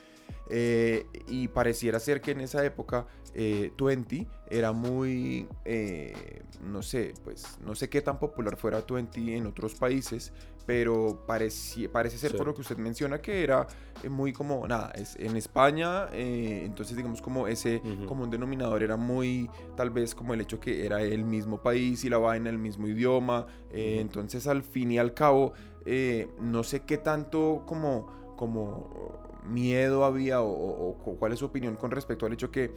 Eh, 0.51 1.07
y 1.27 1.49
pareciera 1.49 1.99
ser 2.01 2.21
que 2.21 2.31
en 2.33 2.41
esa 2.41 2.65
época 2.65 3.07
eh, 3.35 3.71
20 3.79 4.27
era 4.51 4.73
muy, 4.73 5.47
eh, 5.65 6.43
no 6.63 6.83
sé, 6.83 7.15
pues 7.25 7.59
no 7.65 7.75
sé 7.75 7.89
qué 7.89 8.01
tan 8.03 8.19
popular 8.19 8.57
fuera 8.57 8.83
20 8.91 9.37
en 9.37 9.47
otros 9.47 9.75
países, 9.75 10.33
pero 10.69 11.25
parece 11.27 12.19
ser 12.19 12.33
Sí. 12.33 12.37
por 12.37 12.47
lo 12.47 12.55
que 12.55 12.61
usted 12.61 12.77
menciona 12.77 13.23
que 13.23 13.43
era 13.43 13.67
eh, 14.03 14.11
muy 14.11 14.35
como, 14.35 14.69
nada, 14.69 14.91
es 14.91 15.17
en 15.17 15.35
España, 15.35 16.09
eh, 16.13 16.61
entonces 16.67 16.95
digamos 16.95 17.23
como 17.23 17.49
ese 17.49 17.81
Ujú. 17.83 18.05
común 18.05 18.29
denominador 18.29 18.83
era 18.83 18.99
muy, 18.99 19.49
tal 19.79 19.89
vez 19.89 20.15
como 20.15 20.35
el 20.35 20.43
hecho 20.43 20.61
que 20.61 20.85
era 20.85 21.01
el 21.01 21.25
mismo 21.25 21.57
país 21.63 22.05
y 22.05 22.11
la 22.11 22.19
vaina, 22.19 22.51
el 22.51 22.59
mismo 22.59 22.87
idioma, 22.87 23.47
eh, 23.73 23.97
entonces 23.99 24.47
al 24.47 24.63
fin 24.63 24.91
y 24.93 24.99
al 24.99 25.15
cabo, 25.15 25.55
eh, 25.87 26.29
no 26.39 26.63
sé 26.63 26.81
qué 26.81 26.99
tanto 26.99 27.63
como, 27.65 28.35
como 28.37 29.23
miedo 29.49 30.05
había 30.05 30.43
o, 30.43 30.51
o- 30.51 30.91
o 31.03 31.17
cuál 31.17 31.33
es 31.33 31.39
su 31.39 31.47
opinión 31.47 31.77
con 31.77 31.91
respecto 31.91 32.27
al 32.27 32.35
hecho 32.35 32.51
que, 32.51 32.71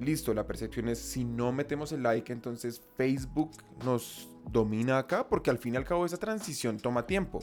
listo, 0.00 0.32
la 0.32 0.46
percepción 0.46 0.88
es 0.88 0.98
si 1.00 1.22
no 1.26 1.52
metemos 1.52 1.92
el 1.92 2.02
like, 2.02 2.32
entonces 2.32 2.80
Facebook 2.96 3.50
nos 3.84 4.30
domina 4.50 4.98
acá, 4.98 5.28
porque 5.28 5.50
al 5.50 5.58
fin 5.58 5.74
y 5.74 5.76
al 5.76 5.84
cabo 5.84 6.04
esa 6.06 6.16
transición 6.18 6.78
toma 6.78 7.06
tiempo. 7.06 7.40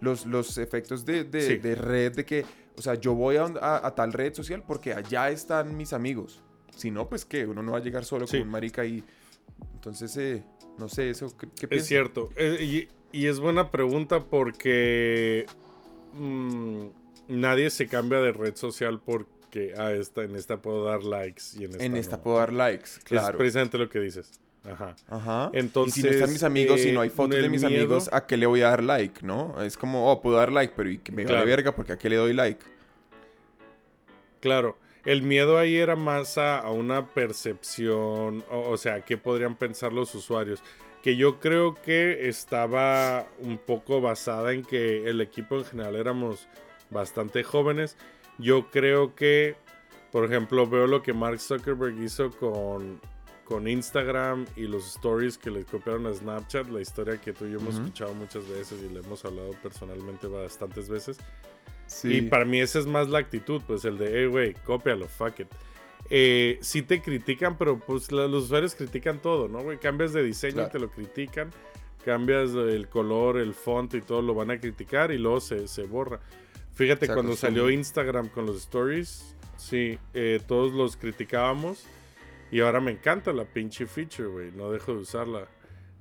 Los, 0.00 0.26
los 0.26 0.58
efectos 0.58 1.04
de, 1.04 1.24
de- 1.24 1.40
Sí. 1.40 1.56
de 1.56 1.74
red, 1.74 2.14
de 2.14 2.24
que, 2.24 2.44
o 2.76 2.82
sea, 2.82 2.94
yo 2.94 3.14
voy 3.14 3.36
a, 3.36 3.44
a- 3.44 3.86
a 3.86 3.94
tal 3.94 4.12
red 4.12 4.34
social 4.34 4.62
porque 4.66 4.92
allá 4.92 5.30
están 5.30 5.76
mis 5.76 5.92
amigos. 5.92 6.42
Si 6.76 6.90
no, 6.90 7.08
pues 7.08 7.24
que 7.24 7.46
uno 7.46 7.62
no 7.62 7.72
va 7.72 7.78
a 7.78 7.82
llegar 7.82 8.04
solo 8.04 8.26
Sí. 8.26 8.38
con 8.38 8.46
un 8.48 8.52
marica 8.52 8.84
y... 8.84 9.04
Entonces, 9.74 10.16
eh, 10.16 10.42
no 10.78 10.88
sé, 10.88 11.10
eso, 11.10 11.34
¿qué, 11.36 11.46
qué 11.68 11.76
Es 11.76 11.86
cierto. 11.86 12.30
Eh, 12.36 12.88
y, 13.12 13.18
y 13.18 13.26
es 13.28 13.38
buena 13.38 13.70
pregunta 13.70 14.20
porque 14.24 15.46
mm, 16.14 16.86
nadie 17.28 17.70
se 17.70 17.86
cambia 17.86 18.18
de 18.20 18.32
red 18.32 18.56
social 18.56 19.00
porque 19.00 19.74
ah, 19.78 19.92
esta, 19.92 20.22
en 20.24 20.34
esta 20.36 20.60
puedo 20.60 20.84
dar 20.84 21.04
likes 21.04 21.42
y 21.58 21.64
en 21.64 21.70
esta, 21.72 21.84
En 21.84 21.96
esta 21.96 22.16
no. 22.16 22.22
puedo 22.24 22.38
dar 22.38 22.52
likes, 22.52 22.84
Es 22.98 23.04
claro. 23.04 23.38
precisamente 23.38 23.78
lo 23.78 23.88
que 23.88 24.00
dices. 24.00 24.40
Ajá. 24.70 24.96
Ajá. 25.08 25.50
Entonces, 25.52 25.98
y 25.98 26.00
si 26.00 26.06
no 26.06 26.12
están 26.14 26.32
mis 26.32 26.42
amigos, 26.42 26.80
si 26.80 26.92
no 26.92 27.00
hay 27.02 27.08
eh, 27.08 27.12
fotos 27.12 27.36
de 27.40 27.48
mis 27.48 27.62
miedo- 27.62 27.76
amigos, 27.76 28.08
¿a 28.12 28.26
qué 28.26 28.36
le 28.36 28.46
voy 28.46 28.62
a 28.62 28.70
dar 28.70 28.82
like, 28.82 29.20
no? 29.24 29.62
Es 29.62 29.76
como, 29.76 30.10
oh, 30.10 30.20
puedo 30.22 30.36
dar 30.36 30.50
like, 30.52 30.72
pero 30.76 30.88
y 30.90 30.98
que 30.98 31.12
me 31.12 31.24
Claro. 31.24 31.40
vale 31.40 31.50
verga 31.50 31.74
porque 31.76 31.92
¿a 31.92 31.98
qué 31.98 32.08
le 32.08 32.16
doy 32.16 32.32
like? 32.32 32.64
Claro, 34.40 34.76
el 35.04 35.22
miedo 35.22 35.58
ahí 35.58 35.76
era 35.76 35.96
más 35.96 36.38
a, 36.38 36.58
a 36.58 36.70
una 36.70 37.06
percepción, 37.08 38.44
o, 38.50 38.70
o 38.70 38.76
sea, 38.76 39.02
qué 39.02 39.16
podrían 39.16 39.54
pensar 39.56 39.92
los 39.92 40.14
usuarios. 40.14 40.62
Que 41.02 41.16
yo 41.16 41.38
creo 41.38 41.74
que 41.74 42.28
estaba 42.28 43.26
un 43.38 43.58
poco 43.58 44.00
basada 44.00 44.52
en 44.54 44.62
que 44.64 45.06
el 45.08 45.20
equipo 45.20 45.58
en 45.58 45.64
general 45.66 45.96
éramos 45.96 46.48
bastante 46.88 47.42
jóvenes. 47.42 47.96
Yo 48.38 48.70
creo 48.70 49.14
que, 49.14 49.56
por 50.10 50.24
ejemplo, 50.24 50.66
veo 50.66 50.86
lo 50.86 51.02
que 51.02 51.12
Mark 51.12 51.40
Zuckerberg 51.40 52.02
hizo 52.02 52.30
con, 52.30 53.00
con 53.44 53.68
Instagram 53.68 54.46
y 54.56 54.62
los 54.62 54.86
stories 54.96 55.36
que 55.38 55.50
le 55.50 55.64
copiaron 55.64 56.06
a 56.06 56.14
Snapchat, 56.14 56.68
la 56.70 56.80
historia 56.80 57.20
que 57.20 57.32
tú 57.32 57.44
y 57.46 57.52
yo 57.52 57.58
hemos 57.58 57.74
Ujú. 57.74 57.84
escuchado 57.84 58.14
muchas 58.14 58.48
veces 58.48 58.82
y 58.82 58.92
le 58.92 59.00
hemos 59.00 59.24
hablado 59.24 59.50
personalmente 59.62 60.26
bastantes 60.26 60.88
veces. 60.88 61.18
Sí. 61.86 62.14
Y 62.16 62.22
para 62.22 62.44
mí 62.44 62.60
esa 62.60 62.78
es 62.78 62.86
más 62.86 63.08
la 63.08 63.18
actitud, 63.18 63.60
pues 63.66 63.84
el 63.84 63.98
de, 63.98 64.10
hey, 64.22 64.26
güey, 64.26 64.54
cópialo, 64.64 65.06
fuck 65.06 65.40
it. 65.40 65.48
Eh, 66.10 66.58
sí 66.62 66.82
te 66.82 67.00
critican, 67.02 67.56
pero 67.58 67.78
pues 67.78 68.10
los 68.12 68.44
usuarios 68.44 68.74
critican 68.74 69.20
todo, 69.20 69.48
¿no, 69.48 69.62
güey? 69.62 69.78
Cambias 69.78 70.12
de 70.12 70.22
diseño 70.22 70.54
Claro. 70.54 70.68
y 70.68 70.72
te 70.72 70.78
lo 70.78 70.90
critican. 70.90 71.50
Cambias 72.04 72.50
el 72.50 72.88
color, 72.88 73.38
el 73.38 73.54
font 73.54 73.94
y 73.94 74.02
todo 74.02 74.20
lo 74.20 74.34
van 74.34 74.50
a 74.50 74.58
criticar 74.60 75.10
y 75.12 75.18
luego 75.18 75.40
se, 75.40 75.66
se 75.68 75.84
borra. 75.84 76.20
Fíjate, 76.74 77.06
Se 77.06 77.14
cuando 77.14 77.34
salió 77.36 77.62
acostumbra. 77.62 77.74
Instagram 77.74 78.28
con 78.28 78.46
los 78.46 78.56
stories, 78.58 79.34
sí, 79.56 79.98
eh, 80.12 80.40
todos 80.46 80.72
los 80.72 80.96
criticábamos. 80.96 81.84
Y 82.54 82.60
ahora 82.60 82.80
me 82.80 82.92
encanta 82.92 83.32
la 83.32 83.44
pinche 83.46 83.84
feature, 83.86 84.28
güey. 84.28 84.52
No 84.52 84.70
dejo 84.70 84.92
de 84.94 84.98
usarla. 85.00 85.48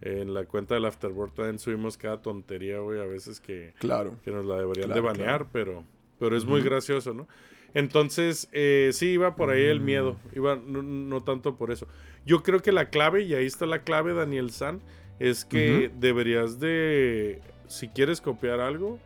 En 0.02 0.34
la 0.36 0.46
cuenta 0.46 0.76
del 0.76 0.86
Afterboard 0.86 1.32
también 1.34 1.58
subimos 1.58 1.98
cada 1.98 2.22
tontería, 2.22 2.78
güey. 2.80 3.00
A 3.02 3.06
veces 3.06 3.40
que, 3.40 3.74
Claro. 3.80 4.18
que 4.24 4.30
nos 4.30 4.46
la 4.46 4.58
deberían 4.58 4.88
Claro, 4.92 5.02
de 5.02 5.08
banear, 5.08 5.26
claro. 5.40 5.50
pero, 5.52 5.84
pero 6.20 6.38
es 6.38 6.46
muy 6.46 6.62
gracioso, 6.62 7.14
¿no? 7.16 7.28
Entonces, 7.74 8.50
eh, 8.52 8.92
sí, 8.94 9.08
iba 9.14 9.36
por 9.36 9.50
ahí 9.50 9.64
el 9.64 9.80
miedo, 9.80 10.18
iba 10.36 10.56
no, 10.56 10.84
no 10.84 11.24
tanto 11.24 11.56
por 11.58 11.72
eso. 11.72 11.88
Yo 12.24 12.44
creo 12.44 12.62
que 12.62 12.72
la 12.72 12.90
clave, 12.92 13.24
y 13.24 13.34
ahí 13.34 13.48
está 13.48 13.66
la 13.66 13.82
clave, 13.82 14.14
Daniel 14.14 14.52
San, 14.52 14.80
es 15.20 15.46
que 15.46 15.90
deberías 16.00 16.60
de, 16.60 17.42
si 17.68 17.88
quieres 17.88 18.22
copiar 18.22 18.60
algo, 18.60 19.00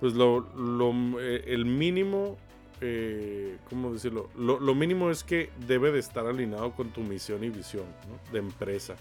pues 0.00 0.14
lo, 0.14 0.40
lo- 0.56 1.20
eh, 1.20 1.44
el 1.48 1.66
mínimo 1.66 2.38
eh, 2.80 3.56
¿cómo 3.70 3.92
decirlo? 3.92 4.28
Lo, 4.36 4.58
lo 4.60 4.74
mínimo 4.74 5.10
es 5.10 5.24
que 5.24 5.50
debe 5.66 5.92
de 5.92 5.98
estar 6.00 6.26
alineado 6.26 6.72
con 6.72 6.90
tu 6.90 7.00
misión 7.02 7.42
y 7.44 7.48
visión 7.50 7.84
¿no? 8.08 8.32
de 8.32 8.38
empresa. 8.40 8.94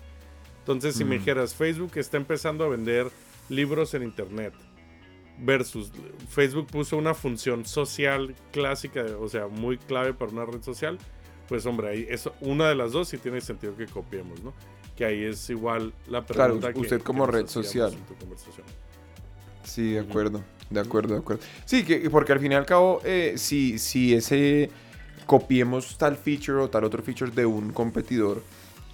Entonces, 0.60 0.96
si 0.96 1.04
me 1.04 1.16
Mm. 1.16 1.20
dijeras, 1.20 1.56
Facebook 1.56 1.92
está 1.96 2.18
empezando 2.18 2.64
a 2.64 2.70
vender 2.70 3.10
libros 3.50 3.94
en 3.94 4.04
Internet, 4.04 4.54
versus 5.40 5.92
Facebook 6.30 6.68
puso 6.68 6.96
una 6.98 7.14
función 7.14 7.66
social 7.66 8.36
clásica, 8.52 9.04
o 9.20 9.28
sea, 9.28 9.48
muy 9.48 9.78
clave 9.78 10.14
para 10.14 10.32
una 10.32 10.46
red 10.46 10.62
social, 10.62 10.98
pues 11.50 11.66
hombre, 11.66 11.90
ahí 11.90 12.06
es 12.10 12.30
una 12.40 12.70
de 12.70 12.76
las 12.76 12.92
dos 12.94 13.14
y 13.14 13.18
tiene 13.18 13.42
sentido 13.42 13.76
que 13.76 13.88
copiemos, 13.88 14.42
¿no? 14.44 14.54
Que 14.96 15.06
ahí 15.06 15.24
es 15.24 15.50
igual 15.50 15.92
la 16.08 16.24
Claro, 16.24 16.54
pregunta 16.54 16.72
que- 16.74 16.80
usted 16.80 16.98
que 17.00 17.04
como 17.04 17.26
red 17.26 17.48
social. 17.48 17.92
en 17.92 18.00
tu 18.06 18.16
conversación. 18.16 18.66
Sí, 19.64 19.94
de 19.94 20.00
acuerdo, 20.00 20.44
de 20.74 20.82
acuerdo, 20.82 21.14
de 21.14 21.20
acuerdo. 21.22 21.44
Sí, 21.66 21.84
que, 21.84 22.10
porque 22.10 22.34
al 22.34 22.40
fin 22.40 22.52
y 22.52 22.56
al 22.56 22.66
cabo, 22.66 23.02
eh, 23.04 23.34
si, 23.38 23.80
si 23.80 24.14
ese 24.14 24.70
copiemos 25.26 25.98
tal 25.98 26.18
feature 26.18 26.60
o 26.60 26.70
tal 26.70 26.84
otro 26.84 27.02
feature 27.02 27.32
de 27.32 27.46
un 27.46 27.72
competidor, 27.72 28.44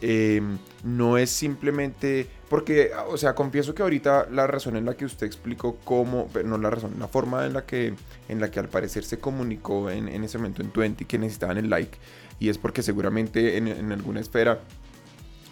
eh, 0.01 0.41
no 0.83 1.17
es 1.17 1.29
simplemente 1.29 2.27
porque, 2.49 2.91
o 3.07 3.17
sea, 3.17 3.35
confieso 3.35 3.75
que 3.75 3.83
ahorita 3.83 4.27
la 4.31 4.47
razón 4.47 4.77
en 4.77 4.85
la 4.85 4.95
que 4.95 5.05
usted 5.05 5.27
explicó 5.27 5.77
cómo, 5.83 6.29
no 6.45 6.57
la 6.57 6.69
razón, 6.69 6.95
la 6.97 7.07
forma 7.07 7.45
en 7.45 7.53
la 7.53 7.65
que, 7.65 7.93
en 8.27 8.39
la 8.39 8.49
que 8.49 8.59
al 8.59 8.69
parecer 8.69 9.03
se 9.03 9.19
comunicó 9.19 9.89
en, 9.89 10.07
en 10.07 10.23
ese 10.23 10.37
momento 10.37 10.61
en 10.61 10.71
20 10.73 11.05
que 11.05 11.19
necesitaban 11.19 11.57
el 11.57 11.69
like, 11.69 11.97
y 12.39 12.49
es 12.49 12.57
porque 12.57 12.81
seguramente 12.81 13.57
en, 13.57 13.67
en 13.67 13.91
alguna 13.91 14.21
esfera 14.21 14.61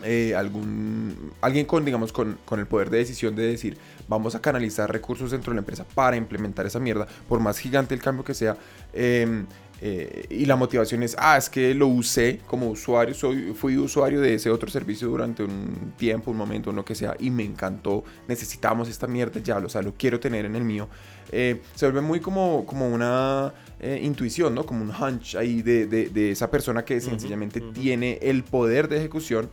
eh, 0.04 0.36
algún 0.36 1.32
alguien 1.42 1.66
con 1.66 1.84
digamos 1.86 2.12
con, 2.12 2.38
con 2.46 2.60
el 2.60 2.68
poder 2.68 2.90
de 2.90 3.00
decisión 3.00 3.36
de 3.36 3.44
decir 3.48 3.78
vamos 4.08 4.36
a 4.36 4.42
canalizar 4.42 4.92
recursos 4.92 5.32
dentro 5.32 5.52
de 5.52 5.56
la 5.56 5.62
empresa 5.62 5.86
para 5.96 6.16
implementar 6.16 6.66
esa 6.66 6.80
mierda 6.80 7.08
por 7.28 7.40
más 7.40 7.58
gigante 7.60 7.94
el 7.96 8.02
cambio 8.02 8.24
que 8.24 8.34
sea 8.34 8.58
eh, 8.94 9.44
eh, 9.80 10.26
y 10.32 10.46
la 10.46 10.56
motivación 10.56 11.04
es 11.04 11.16
ah 11.20 11.38
es 11.38 11.50
que 11.50 11.76
lo 11.76 11.88
usé 11.88 12.40
como 12.48 12.68
usuario 12.70 13.14
soy 13.14 13.54
fui 13.54 13.78
usuario 13.78 14.20
de 14.22 14.34
ese 14.34 14.50
otro 14.50 14.70
servicio 14.72 15.08
durante 15.08 15.44
un 15.44 15.94
tiempo 15.98 16.32
un 16.32 16.38
momento 16.38 16.72
lo 16.72 16.84
que 16.84 16.96
sea 16.96 17.16
y 17.20 17.30
me 17.30 17.44
encantó 17.44 18.04
necesitamos 18.28 18.90
esta 18.90 19.06
mierda 19.08 19.40
ya 19.40 19.58
o 19.58 19.70
sea 19.70 19.84
lo 19.84 19.94
quiero 19.94 20.20
tener 20.20 20.46
en 20.46 20.56
el 20.56 20.64
mío 20.64 20.88
eh, 21.32 21.62
se 21.76 21.86
vuelve 21.86 22.02
muy 22.02 22.20
como, 22.22 22.66
como 22.66 22.88
una 22.88 23.54
eh, 23.82 24.00
intuición, 24.02 24.56
¿no? 24.56 24.66
Como 24.66 24.82
un 24.82 24.92
hunch 24.92 25.36
ahí 25.36 25.62
de, 25.62 25.86
de- 25.86 26.08
de 26.08 26.32
esa 26.32 26.50
persona 26.50 26.86
que 26.86 27.02
sencillamente 27.02 27.60
tiene 27.60 28.18
el 28.22 28.44
poder 28.46 28.88
de 28.88 28.96
ejecución 29.00 29.50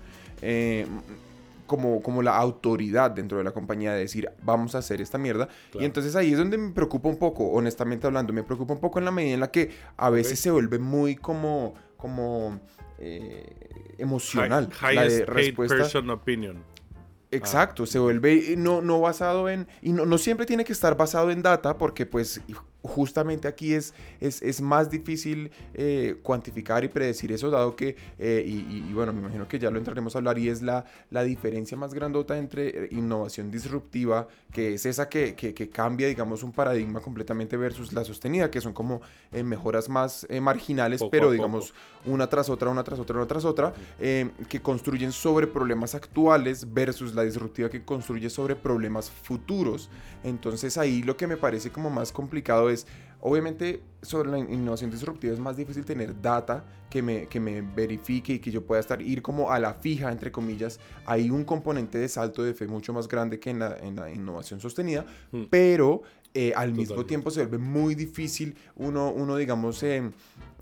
eh, 0.46 0.86
como, 1.66 2.02
como 2.02 2.22
la 2.22 2.36
autoridad 2.36 3.10
dentro 3.10 3.38
de 3.38 3.44
la 3.44 3.52
compañía 3.52 3.94
de 3.94 4.00
decir, 4.00 4.30
vamos 4.42 4.74
a 4.74 4.78
hacer 4.78 5.00
esta 5.00 5.16
mierda. 5.16 5.48
Y 5.72 5.84
entonces 5.84 6.14
ahí 6.14 6.32
es 6.32 6.38
donde 6.38 6.58
me 6.58 6.72
preocupa 6.72 7.08
un 7.08 7.16
poco, 7.16 7.46
honestamente 7.46 8.06
hablando, 8.06 8.32
me 8.34 8.42
preocupa 8.42 8.74
un 8.74 8.80
poco 8.80 8.98
en 8.98 9.06
la 9.06 9.10
medida 9.10 9.34
en 9.34 9.40
la 9.40 9.50
que 9.50 9.70
a 9.96 10.10
veces 10.10 10.38
se 10.38 10.50
vuelve 10.50 10.78
muy 10.78 11.16
como, 11.16 11.74
como 11.96 12.60
eh, 12.98 13.94
emocional. 13.96 14.68
La 14.82 15.04
de 15.04 15.24
respuesta. 15.24 15.78
person 15.78 16.10
opinion. 16.10 16.62
Exacto, 17.30 17.86
se 17.86 17.98
vuelve 17.98 18.54
no, 18.56 18.82
no 18.82 19.00
basado 19.00 19.48
en, 19.48 19.66
y 19.80 19.92
no, 19.92 20.04
no 20.06 20.18
siempre 20.18 20.46
tiene 20.46 20.64
que 20.64 20.72
estar 20.72 20.96
basado 20.96 21.30
en 21.30 21.42
data, 21.42 21.78
porque 21.78 22.06
pues 22.06 22.42
justamente 22.84 23.48
aquí 23.48 23.72
es, 23.74 23.94
es, 24.20 24.42
es 24.42 24.60
más 24.60 24.90
difícil 24.90 25.50
eh, 25.72 26.16
cuantificar 26.22 26.84
y 26.84 26.88
predecir 26.88 27.32
eso, 27.32 27.50
dado 27.50 27.74
que, 27.74 27.96
eh, 28.18 28.44
y, 28.46 28.58
y- 28.58 28.86
y 28.90 28.92
bueno, 28.92 29.12
me 29.12 29.20
imagino 29.20 29.48
que 29.48 29.58
ya 29.58 29.70
lo 29.70 29.78
entraremos 29.78 30.14
a 30.14 30.18
hablar, 30.18 30.38
y 30.38 30.50
es 30.50 30.60
la, 30.62 30.84
la 31.10 31.24
diferencia 31.24 31.76
más 31.78 31.94
grandota 31.94 32.36
entre 32.38 32.84
eh, 32.84 32.88
innovación 32.92 33.50
disruptiva, 33.50 34.28
que 34.52 34.74
es 34.74 34.84
esa 34.86 35.08
que, 35.08 35.34
que- 35.34 35.54
que 35.54 35.68
cambia, 35.70 36.06
digamos, 36.08 36.42
un 36.42 36.52
paradigma 36.52 37.00
completamente 37.00 37.56
versus 37.56 37.92
la 37.94 38.04
sostenida, 38.04 38.50
que 38.50 38.60
son 38.60 38.74
como 38.74 39.00
eh, 39.32 39.42
mejoras 39.42 39.88
más 39.88 40.26
marginales, 40.42 41.00
Poco 41.00 41.10
pero 41.10 41.24
poco. 41.24 41.32
digamos, 41.32 41.74
una 42.04 42.28
tras 42.28 42.50
otra, 42.50 42.68
una 42.68 42.84
tras 42.84 43.00
otra, 43.00 43.16
una 43.16 43.26
tras 43.26 43.44
otra, 43.46 43.72
que 43.98 44.60
construyen 44.62 45.10
sobre 45.12 45.46
problemas 45.46 45.94
actuales 45.94 46.72
versus 46.72 47.14
la 47.14 47.22
disruptiva 47.22 47.70
que 47.70 47.82
construye 47.82 48.28
sobre 48.28 48.56
problemas 48.56 49.10
futuros. 49.10 49.88
Entonces 50.22 50.76
ahí 50.78 51.02
lo 51.02 51.16
que 51.16 51.26
me 51.26 51.36
parece 51.36 51.70
como 51.70 51.88
más 51.90 52.12
complicado 52.12 52.68
es, 52.70 52.73
obviamente 53.20 53.82
sobre 54.02 54.30
la 54.30 54.38
in- 54.38 54.52
innovación 54.52 54.90
disruptiva 54.90 55.32
es 55.32 55.40
más 55.40 55.56
difícil 55.56 55.84
tener 55.84 56.20
data 56.20 56.64
que 56.90 57.02
me, 57.02 57.26
que 57.26 57.40
me 57.40 57.62
verifique 57.62 58.34
y 58.34 58.38
que 58.38 58.50
yo 58.50 58.64
pueda 58.64 58.80
estar, 58.80 59.00
ir 59.02 59.22
como 59.22 59.50
a 59.50 59.58
la 59.58 59.72
fija, 59.74 60.12
entre 60.12 60.30
comillas. 60.30 60.78
Hay 61.06 61.30
un 61.30 61.44
componente 61.44 61.98
de 61.98 62.08
salto 62.08 62.42
de 62.42 62.52
fe 62.54 62.66
mucho 62.66 62.92
más 62.92 63.08
grande 63.08 63.40
que 63.40 63.50
en 63.50 63.58
la, 63.60 63.76
en 63.78 63.96
la 63.96 64.10
innovación 64.12 64.60
sostenida, 64.60 65.04
Mm. 65.32 65.44
pero 65.50 66.02
eh, 66.36 66.52
al 66.56 66.72
mismo 66.72 67.06
tiempo 67.06 67.30
se 67.30 67.40
vuelve 67.46 67.58
muy 67.58 67.94
difícil 67.94 68.56
uno, 68.76 69.10
uno 69.12 69.36
digamos, 69.36 69.82
eh, 69.84 70.10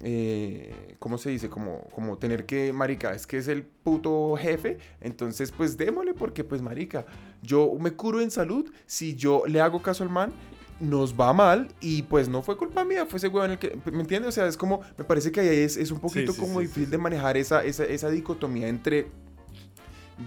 eh, 0.00 0.94
¿cómo 0.98 1.18
se 1.18 1.30
dice? 1.30 1.48
Como, 1.48 1.88
como 1.94 2.18
tener 2.18 2.44
que, 2.46 2.72
marica, 2.72 3.12
es 3.12 3.26
que 3.26 3.38
es 3.38 3.48
el 3.48 3.62
puto 3.62 4.34
jefe, 4.36 4.78
entonces 5.00 5.50
pues 5.52 5.76
démosle 5.76 6.14
porque 6.14 6.44
pues 6.44 6.60
marica, 6.62 7.06
yo 7.42 7.72
me 7.80 7.92
curo 7.92 8.20
en 8.20 8.30
salud, 8.30 8.70
si 8.86 9.14
yo 9.14 9.44
le 9.46 9.60
hago 9.60 9.80
caso 9.82 10.02
al 10.04 10.10
man, 10.10 10.32
nos 10.80 11.18
va 11.18 11.32
mal 11.32 11.68
y 11.80 12.02
pues 12.02 12.28
no 12.28 12.42
fue 12.42 12.56
culpa 12.56 12.84
mía, 12.84 13.06
fue 13.06 13.18
ese 13.18 13.28
huevón 13.28 13.52
el 13.52 13.58
que, 13.58 13.78
¿me 13.92 14.00
entiendes? 14.00 14.28
O 14.28 14.32
sea, 14.32 14.46
es 14.46 14.56
como, 14.56 14.80
me 14.98 15.04
parece 15.04 15.30
que 15.30 15.40
ahí 15.40 15.48
es, 15.48 15.76
es 15.76 15.90
un 15.90 16.00
poquito 16.00 16.32
sí, 16.32 16.40
como 16.40 16.60
sí, 16.60 16.66
difícil 16.66 16.90
de 16.90 16.98
manejar 16.98 17.36
esa, 17.36 17.64
esa, 17.64 17.84
esa 17.84 18.10
dicotomía 18.10 18.68
entre 18.68 19.08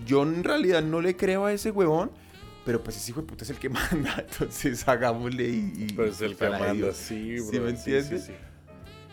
yo 0.05 0.23
en 0.23 0.43
realidad 0.43 0.81
no 0.81 1.01
le 1.01 1.15
creo 1.15 1.45
a 1.45 1.53
ese 1.53 1.71
huevón, 1.71 2.12
pero 2.65 2.84
pues 2.84 2.97
ese 2.97 3.12
hijo 3.12 3.21
de 3.21 3.27
puta 3.27 3.43
es 3.43 3.49
el 3.49 3.58
que 3.58 3.69
manda, 3.69 4.25
entonces 4.27 4.88
hagámosle 4.88 5.43
y... 5.43 5.73
y 5.77 5.93
Pues 5.93 6.21
el 6.21 6.36
que 6.36 6.49
manda, 6.49 6.73
Dios. 6.73 6.95
¿Sí 6.97 7.39
bro. 7.39 7.63
me 7.63 7.69
entiendes? 7.71 8.31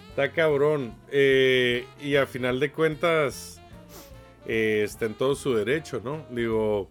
Está 0.09 0.33
cabrón. 0.33 0.95
Eh, 1.11 1.87
y 2.01 2.17
a 2.17 2.27
final 2.27 2.61
de 2.61 2.71
cuentas, 2.71 3.61
eh, 4.47 4.83
está 4.85 5.07
en 5.07 5.15
todo 5.15 5.35
su 5.35 5.55
derecho, 5.55 6.01
¿no? 6.05 6.27
Digo, 6.31 6.89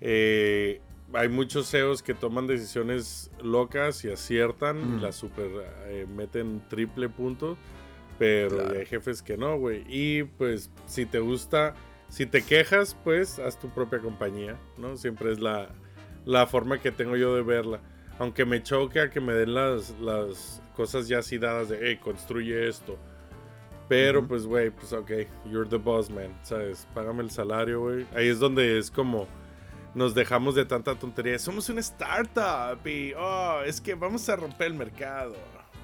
eh, 0.00 0.80
hay 1.14 1.28
muchos 1.28 1.70
CEOs 1.70 2.02
que 2.02 2.14
toman 2.14 2.46
decisiones 2.46 3.30
locas 3.42 4.04
y 4.04 4.10
aciertan, 4.10 4.98
Mm. 4.98 5.02
la 5.02 5.12
super 5.12 5.48
eh, 5.86 6.06
meten 6.14 6.62
triple 6.68 7.08
punto, 7.08 7.56
pero 8.18 8.56
Claro. 8.58 8.78
hay 8.78 8.86
jefes 8.86 9.22
que 9.22 9.36
no, 9.36 9.56
güey. 9.58 9.84
Y 9.88 10.24
pues, 10.24 10.70
si 10.86 11.06
te 11.06 11.18
gusta, 11.20 11.74
si 12.08 12.26
te 12.26 12.42
quejas, 12.42 12.96
pues 13.04 13.38
haz 13.38 13.58
tu 13.58 13.68
propia 13.70 13.98
compañía, 14.00 14.56
¿no? 14.78 14.96
Siempre 14.96 15.32
es 15.32 15.40
la, 15.40 15.70
la 16.24 16.46
forma 16.46 16.78
que 16.80 16.92
tengo 16.92 17.16
yo 17.16 17.34
de 17.34 17.42
verla. 17.42 17.80
Aunque 18.18 18.44
me 18.44 18.62
choque 18.62 19.00
a 19.00 19.10
que 19.10 19.20
me 19.20 19.32
den 19.32 19.54
las, 19.54 19.98
las 19.98 20.62
cosas 20.76 21.08
ya 21.08 21.18
así 21.18 21.38
dadas 21.38 21.68
de, 21.70 21.78
hey, 21.82 21.98
construye 22.02 22.68
esto. 22.68 22.98
Pero 23.88 24.26
pues, 24.26 24.46
güey, 24.46 24.70
pues 24.70 24.92
ok, 24.92 25.10
you're 25.50 25.68
the 25.68 25.76
boss, 25.76 26.08
man, 26.10 26.28
¿sabes? 26.42 26.86
Págame 26.94 27.22
el 27.22 27.30
salario, 27.30 27.80
güey. 27.80 28.06
Ahí 28.14 28.28
es 28.28 28.38
donde 28.38 28.78
es 28.78 28.90
como 28.90 29.26
nos 29.94 30.14
dejamos 30.14 30.54
de 30.54 30.64
tanta 30.64 30.94
tontería. 30.98 31.38
Somos 31.38 31.68
una 31.68 31.80
startup 31.80 32.86
y, 32.86 33.12
oh, 33.14 33.60
es 33.64 33.80
que 33.80 33.94
vamos 33.94 34.28
a 34.28 34.36
romper 34.36 34.68
el 34.68 34.74
mercado. 34.74 35.34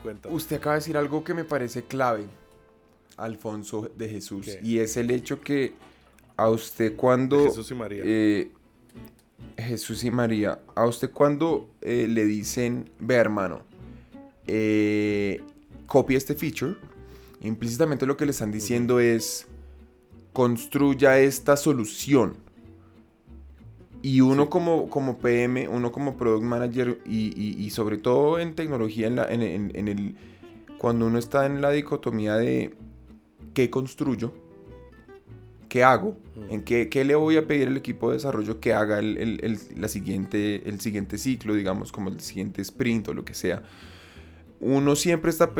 Cuéntame. 0.02 0.34
Usted 0.34 0.56
acaba 0.56 0.74
de 0.74 0.80
decir 0.80 0.96
algo 0.96 1.24
que 1.24 1.34
me 1.34 1.44
parece 1.44 1.82
clave, 1.82 2.24
Alfonso 3.16 3.90
de 3.96 4.08
Jesús, 4.08 4.46
¿Qué? 4.46 4.60
y 4.62 4.78
es 4.78 4.96
el 4.96 5.10
hecho 5.10 5.40
que 5.40 5.74
a 6.36 6.48
usted 6.48 6.94
cuando... 6.96 7.44
Jesús 7.44 7.70
y 7.70 7.74
María. 7.74 8.02
eh, 8.04 8.52
Jesús 9.56 10.04
y 10.04 10.10
María, 10.10 10.60
a 10.76 10.86
usted 10.86 11.10
cuando 11.10 11.68
eh, 11.80 12.06
le 12.08 12.24
dicen, 12.24 12.90
ve 13.00 13.16
hermano, 13.16 13.62
eh, 14.46 15.42
copia 15.86 16.16
este 16.16 16.34
feature, 16.34 16.76
implícitamente 17.40 18.06
lo 18.06 18.16
que 18.16 18.24
le 18.24 18.30
están 18.30 18.52
diciendo 18.52 19.00
es, 19.00 19.46
construya 20.32 21.18
esta 21.18 21.56
solución. 21.56 22.36
Y 24.02 24.20
uno 24.20 24.44
Sí. 24.44 24.48
como, 24.50 24.88
como 24.88 25.18
PM, 25.18 25.68
uno 25.68 25.90
como 25.90 26.16
Product 26.16 26.44
Manager 26.44 27.00
y, 27.04 27.32
y- 27.36 27.62
y 27.64 27.70
sobre 27.70 27.98
todo 27.98 28.38
en 28.38 28.54
tecnología, 28.54 29.06
en, 29.08 29.16
la- 29.16 29.26
en- 29.32 29.42
en- 29.42 29.72
en 29.74 29.88
el, 29.88 30.16
cuando 30.78 31.06
uno 31.06 31.18
está 31.18 31.46
en 31.46 31.60
la 31.60 31.70
dicotomía 31.70 32.36
de 32.36 32.74
qué 33.54 33.70
construyo, 33.70 34.32
qué 35.68 35.84
hago, 35.84 36.16
Mm. 36.36 36.52
en 36.54 36.62
qué, 36.62 36.88
qué 36.88 37.04
le 37.04 37.14
voy 37.14 37.36
a 37.36 37.46
pedir 37.46 37.68
al 37.68 37.76
equipo 37.76 38.08
de 38.08 38.14
desarrollo 38.16 38.60
que 38.60 38.72
haga 38.72 39.00
el, 39.00 39.18
el- 39.18 39.40
el- 39.44 39.58
la 39.80 39.88
siguiente, 39.88 40.66
el 40.68 40.80
siguiente 40.80 41.18
ciclo, 41.18 41.54
digamos, 41.54 41.90
como 41.92 42.08
el 42.08 42.20
siguiente 42.20 42.62
sprint 42.62 43.08
o 43.08 43.14
lo 43.14 43.24
que 43.24 43.34
sea. 43.34 43.62
Uno 44.60 44.96
siempre 44.96 45.30
está, 45.30 45.50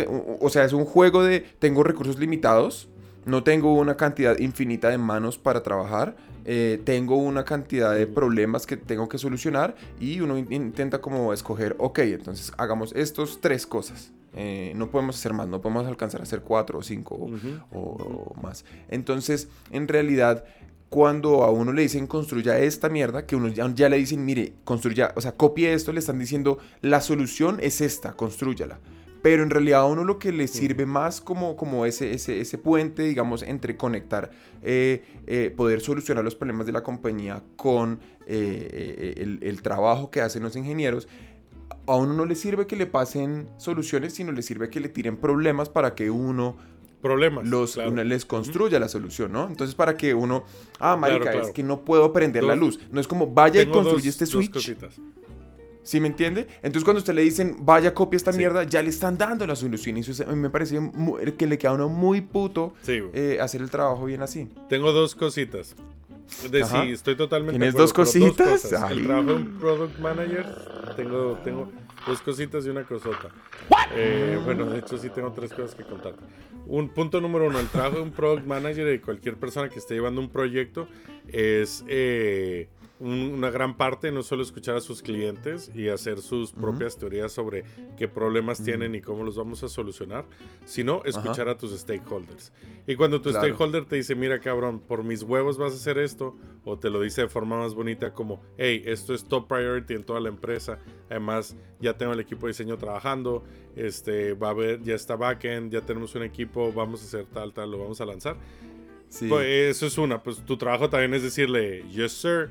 o 0.41 0.49
sea, 0.49 0.65
es 0.65 0.73
un 0.73 0.85
juego 0.85 1.23
de 1.23 1.41
tengo 1.59 1.83
recursos 1.85 2.19
limitados, 2.19 2.89
no 3.27 3.43
tengo 3.45 3.75
una 3.75 3.97
cantidad 3.97 4.39
infinita 4.39 4.89
de 4.89 4.99
manos 4.99 5.37
para 5.39 5.63
trabajar, 5.63 6.17
eh, 6.51 6.81
tengo 6.83 7.17
una 7.17 7.45
cantidad 7.45 7.95
de 7.95 8.07
problemas 8.07 8.67
que 8.67 8.79
tengo 8.79 9.07
que 9.07 9.19
solucionar 9.19 9.77
y 10.01 10.21
uno 10.21 10.39
in- 10.39 10.51
intenta 10.51 11.01
como 11.03 11.35
escoger, 11.35 11.77
ok, 11.79 11.99
entonces 11.99 12.53
hagamos 12.57 12.93
estos 12.97 13.41
tres 13.43 13.67
cosas. 13.67 14.13
Eh, 14.35 14.73
no 14.77 14.91
podemos 14.91 15.17
hacer 15.17 15.35
más, 15.35 15.47
no 15.47 15.61
podemos 15.61 15.87
alcanzar 15.87 16.21
a 16.21 16.25
hacer 16.25 16.41
cuatro 16.41 16.79
o 16.79 16.83
cinco 16.83 17.17
o- 17.17 17.25
Ujú. 17.27 17.49
o, 17.73 17.79
o 18.35 18.41
más. 18.43 18.65
Entonces, 18.89 19.49
en 19.71 19.89
realidad, 19.89 20.45
cuando 20.89 21.45
a 21.45 21.51
uno 21.51 21.73
le 21.75 21.83
dicen 21.83 22.07
construya 22.07 22.59
esta 22.59 22.89
mierda, 22.89 23.27
que 23.27 23.37
uno 23.37 23.49
ya, 23.49 23.71
ya 23.75 23.91
le 23.91 23.99
dicen, 23.99 24.25
mire, 24.25 24.55
construya, 24.65 25.13
o 25.17 25.21
sea, 25.21 25.33
copie 25.33 25.75
esto, 25.75 25.93
le 25.93 25.99
están 26.01 26.19
diciendo, 26.19 26.59
la 26.81 27.03
solución 27.03 27.59
es 27.61 27.83
esta, 27.83 28.15
construyala. 28.15 28.79
Pero 29.23 29.43
en 29.43 29.51
realidad 29.51 29.81
a 29.81 29.87
uno 29.87 30.05
lo 30.05 30.19
que 30.19 30.33
le 30.33 30.47
sirve 30.49 30.87
más 30.87 31.21
como, 31.21 31.57
como 31.57 31.87
ese, 31.87 32.13
ese, 32.13 32.41
ese 32.41 32.59
puente, 32.59 33.03
digamos, 33.03 33.43
entre 33.43 33.77
conectar, 33.77 34.31
eh, 34.63 35.03
eh, 35.27 35.53
poder 35.57 35.81
solucionar 35.81 36.25
los 36.25 36.35
problemas 36.35 36.67
de 36.67 36.73
la 36.73 36.83
compañía 36.83 37.43
con 37.57 38.01
eh, 38.27 38.69
eh, 38.73 39.15
el, 39.19 39.39
el 39.43 39.63
trabajo 39.63 40.11
que 40.11 40.21
hacen 40.21 40.43
los 40.43 40.55
ingenieros, 40.57 41.09
a 41.87 41.97
uno 41.97 42.13
no 42.13 42.25
le 42.27 42.35
sirve 42.35 42.67
que 42.67 42.77
le 42.77 42.87
pasen 42.87 43.49
soluciones, 43.57 44.15
sino 44.15 44.31
le 44.33 44.43
sirve 44.43 44.69
que 44.71 44.81
le 44.81 44.89
tiren 44.89 45.17
problemas 45.17 45.69
para 45.69 45.95
que 45.95 46.11
uno 46.11 46.57
Problemas. 47.01 47.47
los, 47.47 47.75
claro. 47.75 47.93
uno 47.93 48.03
les 48.03 48.25
construya 48.25 48.81
la 48.81 48.89
solución, 48.89 49.31
¿no? 49.33 49.47
Entonces, 49.47 49.77
para 49.77 49.97
que 49.97 50.15
uno, 50.15 50.45
ah, 50.81 50.97
marica, 50.97 51.31
claro. 51.31 51.43
es 51.47 51.51
que 51.53 51.63
no 51.63 51.85
puedo 51.85 52.13
prender 52.13 52.43
la 52.43 52.55
Dos- 52.57 52.61
luz. 52.61 52.81
No 52.91 53.01
es 53.01 53.07
como, 53.07 53.29
vaya 53.29 53.63
y 53.63 53.67
construye 53.67 54.09
este 54.09 54.27
switch. 54.27 54.53
cositas. 54.53 55.01
¿Sí 55.89 56.01
me 56.01 56.09
entiende? 56.09 56.47
Entonces, 56.57 56.85
cuando 56.85 56.99
usted 56.99 57.15
le 57.15 57.23
dicen, 57.23 57.57
vaya, 57.61 57.95
copia 57.95 58.19
esta 58.19 58.31
Sí. 58.31 58.37
mierda, 58.37 58.63
ya 58.65 58.83
le 58.83 58.91
están 58.91 59.17
dando 59.17 59.47
la 59.47 59.57
solución. 59.57 59.97
Y 59.97 60.01
eso 60.01 60.11
es- 60.13 60.21
a 60.21 60.27
mí 60.27 60.37
me 60.37 60.51
parece 60.51 60.79
que 61.39 61.47
le 61.47 61.57
queda 61.57 61.71
a 61.71 61.75
uno 61.77 61.89
muy 61.89 62.21
puto 62.21 62.75
Sí, 62.83 63.01
eh, 63.15 63.39
hacer 63.41 63.63
el 63.63 63.71
trabajo 63.71 64.05
bien 64.05 64.21
así. 64.21 64.51
Tengo 64.69 64.93
dos 64.93 65.15
cositas. 65.15 65.75
De 66.51 66.63
Ajá. 66.63 66.83
sí, 66.85 66.91
estoy 66.91 67.17
totalmente 67.17 67.53
¿Tienes 67.59 67.71
acuerdo, 67.75 67.85
dos 67.85 67.93
cositas? 67.95 68.73
Ay. 68.75 68.99
El 68.99 69.07
trabajo 69.07 69.29
de 69.29 69.35
un 69.37 69.59
product 69.59 69.99
manager, 69.99 70.47
tengo, 70.95 71.39
tengo 71.43 71.73
dos 72.07 72.21
cositas 72.21 72.67
y 72.67 72.69
una 72.69 72.85
cosota. 72.85 73.31
Eh, 73.95 74.39
bueno, 74.45 74.67
de 74.67 74.81
hecho 74.81 74.99
sí 74.99 75.09
tengo 75.09 75.33
tres 75.33 75.55
cosas 75.55 75.75
que 75.75 75.85
contar. 75.85 76.13
Un 76.67 76.91
punto 76.91 77.19
número 77.23 77.47
uno, 77.47 77.59
el 77.59 77.69
trabajo 77.69 77.97
de 77.97 78.03
un 78.03 78.11
product 78.11 78.47
manager 78.47 78.87
y 78.87 78.91
de 78.91 79.01
cualquier 79.01 79.37
persona 79.37 79.71
que 79.71 79.79
esté 79.79 79.95
llevando 79.95 80.21
un 80.21 80.29
proyecto 80.29 80.87
es 81.29 81.83
eh, 81.89 82.69
un- 83.01 83.33
una 83.35 83.51
gran 83.51 83.77
parte 83.77 84.11
no 84.11 84.23
solo 84.23 84.43
escuchar 84.43 84.77
a 84.77 84.81
sus 84.81 85.03
clientes 85.03 85.71
y 85.75 85.89
hacer 85.89 86.19
sus 86.21 86.53
propias 86.53 86.97
teorías 86.99 87.31
sobre 87.33 87.65
qué 87.97 88.09
problemas 88.09 88.63
tienen 88.65 88.95
y 88.95 89.01
cómo 89.01 89.23
los 89.25 89.37
vamos 89.37 89.63
a 89.63 89.69
solucionar, 89.69 90.25
sino 90.65 91.03
escuchar 91.05 91.49
a 91.49 91.57
tus 91.57 91.71
stakeholders. 91.79 92.53
Y 92.87 92.97
cuando 92.97 93.21
tu 93.21 93.31
Claro. 93.31 93.47
stakeholder 93.47 93.85
te 93.85 93.97
dice, 93.97 94.15
mira 94.15 94.41
cabrón, 94.41 94.81
por 94.81 95.05
mis 95.05 95.23
huevos 95.23 95.59
vas 95.59 95.73
a 95.73 95.77
hacer 95.77 95.99
esto, 95.99 96.37
o 96.65 96.79
te 96.79 96.91
lo 96.91 97.01
dice 97.01 97.23
de 97.23 97.29
forma 97.29 97.57
más 97.59 97.75
bonita 97.75 98.13
como, 98.13 98.43
hey, 98.57 98.83
esto 98.87 99.15
es 99.15 99.25
top 99.25 99.47
priority 99.49 99.95
en 99.95 100.05
toda 100.05 100.21
la 100.21 100.29
empresa, 100.29 100.79
además 101.09 101.57
ya 101.81 101.97
tengo 101.97 102.13
el 102.13 102.21
equipo 102.21 102.47
de 102.47 102.53
diseño 102.53 102.79
trabajando, 102.79 103.45
este, 103.77 104.35
va 104.35 104.49
a 104.49 104.51
haber, 104.51 104.83
ya 104.83 104.95
está 104.95 105.15
backend, 105.17 105.71
ya 105.73 105.83
tenemos 105.83 106.15
un 106.17 106.25
equipo, 106.25 106.73
vamos 106.73 107.01
a 107.03 107.05
hacer 107.05 107.27
tal, 107.27 107.53
tal, 107.53 107.71
lo 107.71 107.79
vamos 107.79 108.01
a 108.01 108.07
lanzar. 108.07 108.37
Sí. 109.09 109.27
Pues 109.29 109.47
eso 109.77 109.87
es 109.87 109.97
una, 109.97 110.23
pues 110.23 110.45
tu 110.45 110.57
trabajo 110.59 110.91
también 110.91 111.15
es 111.15 111.23
decirle, 111.23 111.83
yes 111.89 112.13
sir, 112.13 112.51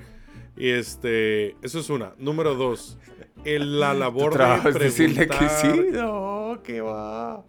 este, 0.57 1.55
eso 1.61 1.79
es 1.79 1.89
una. 1.89 2.13
Número 2.17 2.55
dos, 2.55 2.97
el- 3.45 3.79
la 3.79 3.93
labor 3.93 4.37
de 4.63 4.69
es 4.69 4.79
decirle 4.79 5.27
que 5.27 5.49
sí. 5.49 5.67
preguntar- 5.67 6.03
No, 6.03 6.59
que 6.63 6.81
va. 6.81 7.45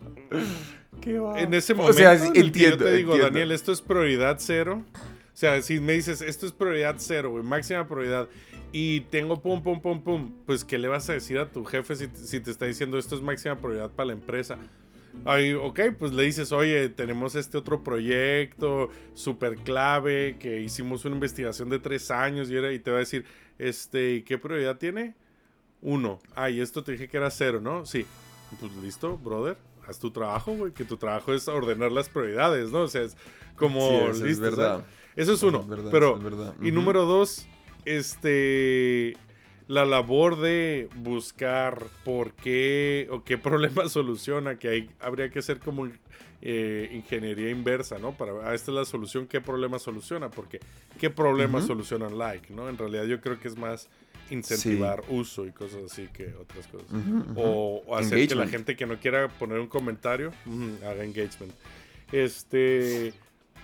Que 1.00 1.18
va. 1.18 1.40
En 1.40 1.54
ese 1.54 1.72
O 1.72 1.76
momento, 1.76 1.96
sea, 1.98 2.12
en 2.14 2.20
sí, 2.20 2.32
que 2.32 2.40
entiendo, 2.40 2.76
yo 2.78 2.84
te 2.84 2.92
digo, 2.96 3.12
entiendo. 3.12 3.24
Daniel, 3.32 3.52
esto 3.52 3.72
es 3.72 3.80
prioridad 3.80 4.36
cero. 4.40 4.84
O 4.94 5.36
sea, 5.40 5.62
si 5.62 5.78
me 5.80 5.92
dices, 5.92 6.20
esto 6.20 6.46
es 6.46 6.52
prioridad 6.52 6.96
cero, 6.98 7.30
güey, 7.30 7.44
máxima 7.44 7.86
prioridad, 7.86 8.28
y 8.72 9.02
tengo 9.02 9.40
pum, 9.40 9.62
pum, 9.62 9.80
pum, 9.80 10.02
pum, 10.02 10.32
pues, 10.44 10.64
¿qué 10.64 10.76
le 10.78 10.88
vas 10.88 11.08
a 11.08 11.12
decir 11.12 11.38
a 11.38 11.50
tu 11.50 11.64
jefe 11.64 11.94
si, 11.94 12.08
si 12.14 12.40
te 12.40 12.50
está 12.50 12.66
diciendo 12.66 12.98
esto 12.98 13.14
es 13.14 13.22
máxima 13.22 13.56
prioridad 13.56 13.90
para 13.92 14.08
la 14.08 14.12
empresa? 14.14 14.58
Ay, 15.24 15.52
ok, 15.54 15.80
pues 15.98 16.12
le 16.12 16.22
dices, 16.22 16.52
oye, 16.52 16.88
tenemos 16.88 17.34
este 17.34 17.58
otro 17.58 17.82
proyecto 17.82 18.90
súper 19.14 19.56
clave 19.56 20.36
que 20.38 20.60
hicimos 20.60 21.04
una 21.04 21.14
investigación 21.16 21.68
de 21.68 21.78
tres 21.78 22.10
años 22.10 22.50
y, 22.50 22.56
era, 22.56 22.72
y 22.72 22.78
te 22.78 22.90
va 22.90 22.96
a 22.96 23.00
decir, 23.00 23.24
este, 23.58 24.14
¿y 24.14 24.22
qué 24.22 24.38
prioridad 24.38 24.78
tiene? 24.78 25.14
Uno. 25.82 26.18
Ay, 26.34 26.60
esto 26.60 26.82
te 26.82 26.92
dije 26.92 27.08
que 27.08 27.16
era 27.16 27.30
cero, 27.30 27.60
¿no? 27.60 27.84
Sí. 27.86 28.06
Pues 28.60 28.72
listo, 28.76 29.18
brother. 29.18 29.56
Haz 29.86 29.98
tu 29.98 30.10
trabajo, 30.10 30.52
güey. 30.52 30.72
Que 30.72 30.84
tu 30.84 30.96
trabajo 30.96 31.32
es 31.32 31.48
ordenar 31.48 31.92
las 31.92 32.08
prioridades, 32.08 32.70
¿no? 32.70 32.82
O 32.82 32.88
sea, 32.88 33.02
es 33.02 33.16
como. 33.56 33.80
Sí, 33.80 33.94
eso 33.96 34.10
es 34.10 34.20
listo, 34.20 34.42
verdad. 34.42 34.80
¿sabes? 34.80 34.86
Eso 35.16 35.32
es 35.34 35.42
uno. 35.42 35.60
Es 35.60 35.68
verdad, 35.68 35.90
pero. 35.90 36.16
es 36.16 36.22
verdad. 36.22 36.54
Y 36.60 36.72
número 36.72 37.04
dos, 37.04 37.46
este. 37.84 39.16
La 39.68 39.84
labor 39.84 40.40
de 40.40 40.88
buscar 40.96 41.84
por 42.04 42.32
qué 42.32 43.06
o 43.10 43.22
qué 43.22 43.38
problema 43.38 43.88
soluciona, 43.88 44.58
que 44.58 44.68
hay, 44.68 44.90
habría 44.98 45.30
que 45.30 45.38
hacer 45.38 45.58
como 45.58 45.88
eh, 46.40 46.90
ingeniería 46.92 47.50
inversa, 47.50 47.98
¿no? 47.98 48.12
Para, 48.16 48.32
ah, 48.48 48.54
esta 48.54 48.70
es 48.70 48.74
la 48.74 48.84
solución, 48.84 49.26
¿qué 49.26 49.40
problema 49.40 49.78
soluciona? 49.78 50.30
Porque, 50.30 50.58
¿qué 50.98 51.10
problema 51.10 51.58
Ujú. 51.58 51.66
solucionan 51.68 52.16
like, 52.16 52.52
¿no? 52.52 52.68
En 52.68 52.78
realidad 52.78 53.04
yo 53.04 53.20
creo 53.20 53.38
que 53.38 53.48
es 53.48 53.58
más 53.58 53.88
incentivar 54.30 55.04
uso 55.08 55.46
y 55.46 55.52
cosas 55.52 55.84
así 55.90 56.08
que 56.08 56.34
otras 56.34 56.66
cosas. 56.66 56.88
O, 57.36 57.82
o 57.86 57.96
hacer 57.96 58.26
que 58.26 58.34
la 58.34 58.46
gente 58.46 58.76
que 58.76 58.86
no 58.86 58.98
quiera 58.98 59.28
poner 59.28 59.58
un 59.58 59.68
comentario 59.68 60.32
haga 60.84 61.04
engagement. 61.04 61.52
Este, 62.12 63.12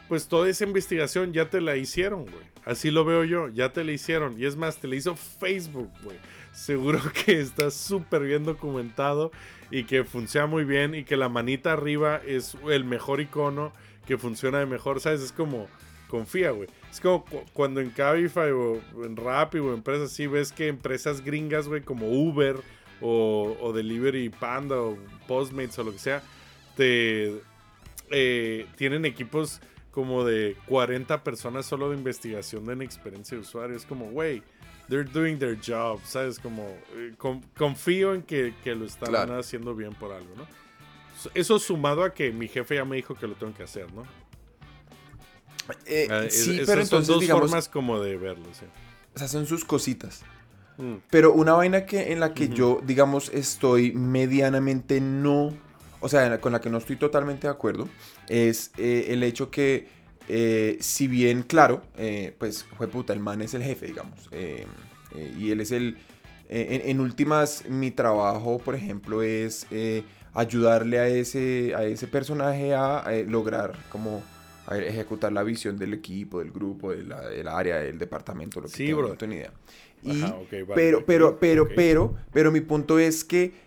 pues 0.09 0.29
toda 0.29 0.49
esa 0.49 0.65
investigación 0.65 1.33
ya 1.33 1.49
te 1.51 1.61
la 1.61 1.77
hicieron, 1.77 2.23
güey. 2.23 2.45
Así 2.65 2.91
lo 2.91 3.05
veo 3.05 3.25
yo, 3.25 3.49
ya 3.49 3.73
te 3.73 3.85
la 3.85 3.93
hicieron. 3.93 4.39
Y 4.41 4.47
es 4.47 4.57
más, 4.57 4.79
te 4.79 4.89
la 4.89 4.97
hizo 4.97 5.17
Facebook, 5.17 5.91
güey. 6.03 6.17
Seguro 6.53 7.01
que 7.25 7.41
está 7.41 7.71
súper 7.71 8.23
bien 8.23 8.45
documentado 8.45 9.33
y 9.71 9.85
que 9.85 10.05
funciona 10.05 10.47
muy 10.47 10.65
bien 10.65 10.95
y 10.95 11.05
que 11.05 11.17
la 11.17 11.29
manita 11.29 11.73
arriba 11.73 12.21
es 12.27 12.57
el 12.71 12.85
mejor 12.85 13.21
icono 13.21 13.73
que 14.07 14.19
funciona 14.19 14.59
de 14.59 14.67
mejor, 14.67 15.01
¿sabes? 15.01 15.21
Es 15.23 15.33
como, 15.33 15.67
confía, 16.09 16.51
güey. 16.51 16.69
Es 16.91 17.01
como 17.01 17.25
cu- 17.25 17.43
cuando 17.55 17.81
en 17.81 17.91
Cabify 17.91 18.51
o 18.51 18.81
en 19.05 19.17
Rappi 19.17 19.59
o 19.59 19.73
empresas 19.75 20.13
así 20.13 20.27
ves 20.27 20.53
que 20.53 20.69
empresas 20.69 21.23
gringas, 21.25 21.67
güey, 21.67 21.81
como 21.83 22.09
Uber 22.09 22.57
o, 23.01 23.57
o 23.61 23.73
Delivery 23.73 24.29
Panda 24.29 24.77
o 24.81 24.97
Postmates 25.27 25.79
o 25.79 25.85
lo 25.85 25.93
que 25.93 25.99
sea, 25.99 26.23
te 26.77 27.35
eh, 28.11 28.67
tienen 28.77 29.05
equipos 29.07 29.61
como 29.95 30.25
de 30.25 30.57
40 30.67 31.23
personas 31.23 31.67
solo 31.67 31.91
de 31.91 31.97
investigación 31.97 32.67
de 32.67 32.75
la 32.75 32.83
experiencia 32.85 33.37
de 33.37 33.43
usuario. 33.43 33.77
Es 33.77 33.87
como, 33.87 34.11
güey, 34.11 34.43
they're 34.89 35.09
doing 35.09 35.39
their 35.39 35.57
job, 35.65 36.01
¿sabes? 36.05 36.41
Como, 36.41 36.65
eh, 36.97 37.13
con- 37.17 37.41
confío 37.57 38.13
en 38.13 38.23
que, 38.23 38.55
que 38.65 38.75
lo 38.75 38.87
están 38.87 39.11
Claro. 39.11 39.39
haciendo 39.39 39.75
bien 39.77 39.95
por 39.95 40.11
algo, 40.13 40.35
¿no? 40.37 40.47
Eso 41.33 41.59
sumado 41.61 42.03
a 42.03 42.13
que 42.13 42.33
mi 42.33 42.49
jefe 42.49 42.75
ya 42.75 42.85
me 42.85 42.97
dijo 42.97 43.15
que 43.15 43.29
lo 43.29 43.35
tengo 43.35 43.55
que 43.55 43.63
hacer, 43.63 43.87
¿no? 43.95 44.03
Eh, 45.87 46.09
Ah, 46.11 46.25
es- 46.25 46.45
sí, 46.45 46.55
esas 46.57 46.67
pero 46.67 46.85
son 46.85 46.99
entonces, 46.99 47.09
dos 47.09 47.21
digamos, 47.21 47.43
formas 47.43 47.69
como 47.69 48.01
de 48.01 48.17
verlo, 48.17 48.47
sí. 48.53 48.67
o 49.15 49.19
sea, 49.19 49.29
son 49.29 49.47
sus 49.47 49.65
cositas. 49.65 50.23
Mm, 50.77 50.95
Pero 51.09 51.33
una 51.33 51.53
vaina 51.53 51.87
que 51.87 52.13
en 52.13 52.19
la 52.19 52.35
que 52.35 52.49
yo, 52.49 52.81
digamos, 52.85 53.29
estoy 53.33 53.93
medianamente 53.93 55.01
no, 55.01 55.55
o 56.05 56.09
sea, 56.11 56.39
con 56.39 56.53
la 56.53 56.61
que 56.61 56.69
no 56.69 56.77
estoy 56.77 56.97
totalmente 56.97 57.47
de 57.47 57.51
acuerdo, 57.53 57.89
es 58.29 58.73
eh, 58.77 59.07
el 59.09 59.23
hecho 59.23 59.51
que, 59.51 59.89
eh, 60.29 60.77
si 60.81 61.09
bien, 61.09 61.43
claro, 61.43 61.81
eh, 61.97 62.35
pues, 62.39 62.65
fue 62.77 62.89
puta, 62.89 63.15
el 63.15 63.21
man 63.21 63.41
es 63.41 63.55
el 63.55 63.63
jefe, 63.63 63.87
digamos, 63.87 64.29
y 65.39 65.51
él 65.51 65.61
es 65.63 65.71
el, 65.73 65.97
en, 66.51 66.91
en 66.91 67.01
últimas, 67.01 67.65
mi 67.71 67.91
trabajo, 67.91 68.59
por 68.59 68.75
ejemplo, 68.75 69.23
es 69.23 69.67
ayudarle 70.35 70.99
a 70.99 71.09
ese, 71.09 71.75
a 71.75 71.85
ese 71.85 72.07
personaje 72.07 72.75
a, 72.75 73.11
lograr 73.27 73.73
como 73.91 74.23
a 74.67 74.77
ejecutar 74.77 75.33
la 75.33 75.43
visión 75.43 75.79
del 75.79 75.95
equipo, 75.95 76.41
del 76.41 76.51
grupo, 76.51 76.91
de 76.91 77.03
la- 77.05 77.29
del 77.31 77.49
área, 77.49 77.77
del 77.77 77.99
departamento, 77.99 78.61
lo 78.61 78.69
que 78.69 78.77
Sí, 78.77 78.89
no 78.91 79.15
tengo 79.15 79.33
ni 79.33 79.37
idea. 79.37 79.53
Y, 80.03 80.23
Ajá, 80.23 80.35
ok, 80.37 80.53
vale, 80.69 80.75
pero, 80.75 81.07
pero, 81.07 81.39
pero, 81.39 81.69
pero, 81.75 82.15
pero 82.33 82.53
mi 82.53 82.61
punto 82.61 82.99
es 82.99 83.25
que 83.25 83.65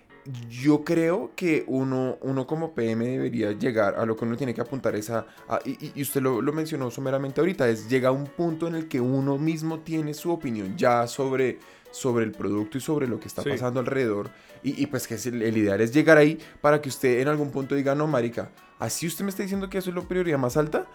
yo 0.49 0.83
creo 0.83 1.31
que 1.35 1.63
uno, 1.67 2.17
uno 2.21 2.45
como 2.47 2.73
PM 2.73 3.05
debería 3.07 3.51
llegar 3.53 3.95
a 3.95 4.05
lo 4.05 4.15
que 4.15 4.25
uno 4.25 4.35
tiene 4.35 4.53
que 4.53 4.61
apuntar 4.61 4.95
es 4.95 5.09
a, 5.09 5.25
a- 5.47 5.59
y, 5.65 5.91
y- 5.95 6.01
usted 6.01 6.21
lo, 6.21 6.41
lo 6.41 6.51
mencionó 6.53 6.91
someramente 6.91 7.39
ahorita, 7.41 7.67
es 7.69 7.89
llega 7.89 8.09
a 8.09 8.11
un 8.11 8.25
punto 8.25 8.67
en 8.67 8.75
el 8.75 8.87
que 8.87 8.99
uno 8.99 9.37
mismo 9.37 9.79
tiene 9.79 10.13
su 10.13 10.31
opinión 10.31 10.75
ya 10.77 11.07
sobre, 11.07 11.59
sobre 11.91 12.25
el 12.25 12.31
producto 12.31 12.77
y 12.77 12.81
sobre 12.81 13.07
lo 13.07 13.19
que 13.19 13.27
está 13.27 13.41
Sí. 13.43 13.49
pasando 13.49 13.79
alrededor. 13.79 14.29
Y, 14.63 14.81
y 14.81 14.87
pues 14.87 15.07
que 15.07 15.15
es 15.15 15.25
el, 15.27 15.41
el 15.41 15.55
ideal 15.55 15.79
es 15.81 15.93
llegar 15.93 16.17
ahí 16.17 16.39
para 16.61 16.81
que 16.81 16.89
usted 16.89 17.19
en 17.19 17.27
algún 17.27 17.51
punto 17.51 17.75
diga, 17.75 17.95
no, 17.95 18.07
marica, 18.07 18.51
así 18.79 19.07
usted 19.07 19.23
me 19.23 19.29
está 19.29 19.43
diciendo 19.43 19.69
que 19.69 19.77
eso 19.77 19.89
es 19.91 19.95
la 19.95 20.01
prioridad 20.01 20.37
más 20.39 20.57
alta, 20.57 20.87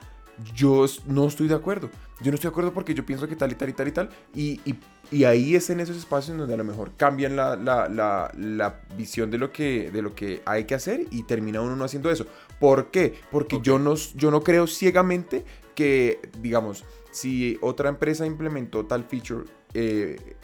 yo 0.55 0.87
no 1.07 1.27
estoy 1.27 1.49
de 1.49 1.55
acuerdo. 1.55 1.91
Yo 2.21 2.31
no 2.31 2.37
estoy 2.37 2.49
de 2.49 2.53
acuerdo 2.53 2.73
porque 2.73 2.95
yo 2.95 3.05
pienso 3.05 3.29
que 3.29 3.37
tal 3.37 3.53
y 3.53 3.55
tal 3.55 3.69
y 3.69 3.73
tal 3.73 3.89
y 3.89 3.93
tal. 3.93 4.11
Y, 4.35 4.61
y- 4.65 4.79
y 5.11 5.25
ahí 5.25 5.55
es 5.57 5.69
en 5.71 5.81
esos 5.81 5.97
espacios 5.97 6.37
donde 6.39 6.55
a 6.55 6.57
lo 6.57 6.65
mejor 6.65 6.93
cambian 6.97 7.37
la, 7.37 7.57
la- 7.57 7.89
la- 7.89 8.33
la 8.37 8.81
visión 8.97 9.31
de 9.31 9.39
lo, 9.39 9.53
que, 9.53 9.91
de 9.91 10.03
lo 10.03 10.15
que 10.15 10.43
hay 10.47 10.65
que 10.65 10.75
hacer 10.75 11.07
y 11.11 11.25
termina 11.25 11.61
uno 11.61 11.77
no 11.77 11.85
haciendo 11.85 12.11
eso. 12.11 12.27
¿Por 12.61 12.91
qué? 12.91 13.15
Porque 13.31 13.61
yo, 13.63 13.79
no, 13.79 13.95
yo 13.95 14.31
no 14.31 14.43
creo 14.43 14.67
ciegamente 14.67 15.45
que, 15.75 16.21
digamos, 16.41 16.85
si 17.11 17.59
otra 17.61 17.89
empresa 17.89 18.25
implementó 18.25 18.87
tal 18.87 19.05
feature 19.05 19.45
eh, 19.75 20.37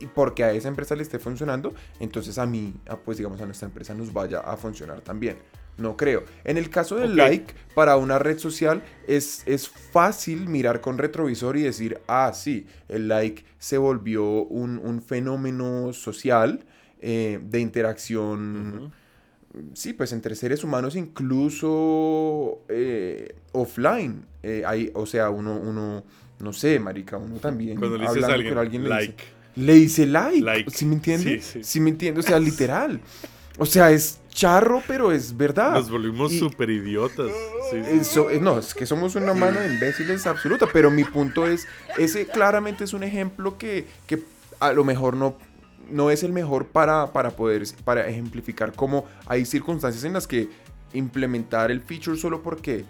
y 0.00 0.06
porque 0.06 0.44
a 0.44 0.52
esa 0.52 0.68
empresa 0.68 0.94
le 0.96 1.02
esté 1.02 1.18
funcionando, 1.18 1.74
entonces 2.00 2.38
a 2.38 2.46
mí, 2.46 2.74
a, 2.88 2.96
pues 2.96 3.18
digamos, 3.18 3.40
a 3.40 3.46
nuestra 3.46 3.68
empresa 3.68 3.94
nos 3.94 4.12
vaya 4.12 4.40
a 4.40 4.56
funcionar 4.56 5.00
también. 5.02 5.38
No 5.76 5.96
creo. 5.96 6.24
En 6.44 6.56
el 6.56 6.70
caso 6.70 6.96
del 6.96 7.16
like 7.16 7.52
para 7.74 7.96
una 7.96 8.18
red 8.18 8.38
social 8.38 8.82
es, 9.08 9.42
es 9.46 9.68
fácil 9.68 10.48
mirar 10.48 10.80
con 10.80 10.98
retrovisor 10.98 11.56
y 11.56 11.62
decir, 11.62 11.98
ah, 12.06 12.32
sí, 12.34 12.66
el 12.88 13.08
like 13.08 13.44
se 13.58 13.76
volvió 13.78 14.24
un, 14.44 14.78
un 14.78 15.02
fenómeno 15.02 15.92
social 15.92 16.64
eh, 17.00 17.40
de 17.42 17.60
interacción 17.60 18.92
sí, 19.74 19.92
pues 19.92 20.12
entre 20.12 20.34
seres 20.34 20.64
humanos 20.64 20.96
incluso 20.96 22.62
eh, 22.68 23.34
offline. 23.52 24.24
Eh, 24.42 24.62
hay, 24.66 24.90
o 24.94 25.06
sea, 25.06 25.30
uno, 25.30 25.56
uno, 25.58 26.04
no 26.40 26.52
sé, 26.52 26.78
marica, 26.78 27.16
uno 27.16 27.36
también 27.36 27.78
Cuando 27.78 27.98
le 27.98 28.06
dices 28.08 28.24
a 28.24 28.32
alguien, 28.32 28.54
le 28.54 28.62
dice- 28.64 28.88
like. 28.88 29.24
le 29.56 29.74
dice 29.74 30.06
like. 30.06 30.40
Like. 30.40 30.70
¿Sí 30.70 30.84
me 30.86 30.94
entiende? 30.94 31.40
Sí, 31.40 31.52
sí. 31.52 31.64
Sí, 31.64 31.80
me 31.80 31.90
entiende, 31.90 32.20
o 32.20 32.22
sea, 32.22 32.38
literal. 32.38 33.00
O 33.58 33.66
sea, 33.66 33.90
es 33.92 34.18
charro, 34.30 34.82
pero 34.86 35.12
es 35.12 35.36
verdad. 35.36 35.72
Nos 35.74 35.90
volvimos 35.90 36.32
súper 36.32 36.70
idiotas. 36.70 37.30
Sí, 37.70 37.76
sí. 37.84 37.90
Eso, 38.00 38.30
eh, 38.30 38.40
no, 38.40 38.58
es 38.58 38.74
que 38.74 38.84
somos 38.84 39.14
una 39.14 39.32
mano 39.32 39.60
de 39.60 39.72
imbéciles 39.72 40.26
absoluta, 40.26 40.66
pero 40.72 40.90
mi 40.90 41.04
punto 41.04 41.46
es, 41.46 41.66
ese 41.96 42.26
claramente 42.26 42.82
es 42.84 42.92
un 42.92 43.04
ejemplo 43.04 43.56
que, 43.56 43.86
que 44.08 44.22
a 44.58 44.72
lo 44.72 44.82
mejor 44.84 45.16
no, 45.16 45.36
no 45.88 46.10
es 46.10 46.24
el 46.24 46.32
mejor 46.32 46.66
para, 46.66 47.12
para 47.12 47.30
poder, 47.30 47.62
para 47.84 48.08
ejemplificar 48.08 48.72
cómo 48.72 49.06
hay 49.26 49.44
circunstancias 49.44 50.02
en 50.04 50.14
las 50.14 50.26
que 50.26 50.48
implementar 50.92 51.70
el 51.70 51.80
feature 51.80 52.16
solo 52.18 52.42
porque 52.42 52.84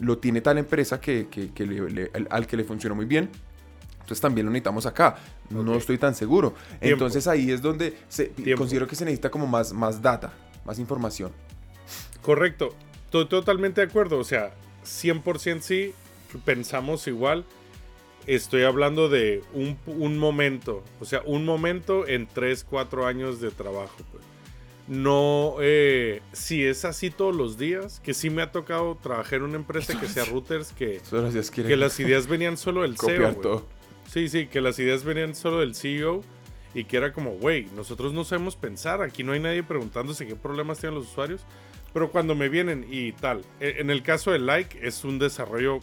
lo 0.00 0.18
tiene 0.18 0.40
tal 0.40 0.58
empresa 0.58 1.00
que, 1.00 1.26
que- 1.28 1.50
que 1.52 1.66
le- 1.66 1.90
le- 1.90 2.10
al, 2.14 2.28
al 2.30 2.46
que 2.46 2.56
le 2.56 2.62
funcionó 2.64 2.94
muy 2.94 3.06
bien. 3.06 3.28
Entonces 4.08 4.22
también 4.22 4.46
lo 4.46 4.50
necesitamos 4.52 4.86
acá. 4.86 5.18
No 5.50 5.74
estoy 5.76 5.98
tan 5.98 6.14
seguro. 6.14 6.54
Entonces 6.80 7.26
ahí 7.26 7.50
es 7.50 7.60
donde 7.60 7.94
se, 8.08 8.28
Tiempo. 8.28 8.62
considero 8.62 8.86
que 8.86 8.96
se 8.96 9.04
necesita 9.04 9.30
como 9.30 9.46
más, 9.46 9.74
más 9.74 10.00
data, 10.00 10.32
más 10.64 10.78
información. 10.78 11.30
Correcto. 12.22 12.70
Estoy 13.04 13.26
totalmente 13.26 13.82
de 13.82 13.86
acuerdo. 13.86 14.18
O 14.18 14.24
sea, 14.24 14.54
100% 14.82 15.60
sí. 15.60 15.92
Pensamos 16.46 17.06
igual. 17.06 17.44
Estoy 18.26 18.62
hablando 18.62 19.10
de 19.10 19.42
un, 19.52 19.76
un 19.86 20.16
momento. 20.16 20.82
O 21.00 21.04
sea, 21.04 21.20
un 21.26 21.44
momento 21.44 22.08
en 22.08 22.26
3, 22.26 22.64
4 22.64 23.06
años 23.06 23.42
de 23.42 23.50
trabajo. 23.50 23.94
pues. 24.10 24.24
No, 24.86 25.56
eh, 25.60 26.22
si 26.32 26.64
es 26.64 26.86
así 26.86 27.10
todos 27.10 27.36
los 27.36 27.58
días, 27.58 28.00
que 28.00 28.14
sí 28.14 28.30
me 28.30 28.40
ha 28.40 28.52
tocado 28.52 28.96
trabajar 29.02 29.34
en 29.34 29.42
una 29.42 29.56
empresa 29.56 30.00
que 30.00 30.08
sea 30.08 30.24
routers, 30.30 30.72
que, 30.72 31.02
que 31.54 31.76
las 31.76 32.00
ideas 32.00 32.26
venían 32.26 32.56
solo 32.56 32.80
del 32.82 32.96
CEO. 32.96 33.34
todo. 33.34 33.77
Sí, 34.08 34.28
sí, 34.28 34.46
que 34.46 34.60
las 34.60 34.78
ideas 34.78 35.04
venían 35.04 35.34
solo 35.34 35.60
del 35.60 35.74
CEO 35.74 36.22
y 36.74 36.84
que 36.84 36.96
era 36.96 37.12
como, 37.12 37.32
güey, 37.32 37.66
nosotros 37.76 38.12
no 38.12 38.24
sabemos 38.24 38.56
pensar, 38.56 39.02
aquí 39.02 39.22
no 39.22 39.32
hay 39.32 39.40
nadie 39.40 39.62
preguntándose 39.62 40.26
qué 40.26 40.34
problemas 40.36 40.78
tienen 40.78 40.98
los 40.98 41.08
usuarios, 41.08 41.42
pero 41.92 42.10
cuando 42.10 42.34
me 42.34 42.48
vienen 42.48 42.86
y 42.90 43.12
tal, 43.12 43.42
e- 43.60 43.76
en 43.78 43.90
el 43.90 44.02
caso 44.02 44.30
de 44.32 44.38
Like 44.38 44.86
es 44.86 45.04
un 45.04 45.18
desarrollo 45.18 45.78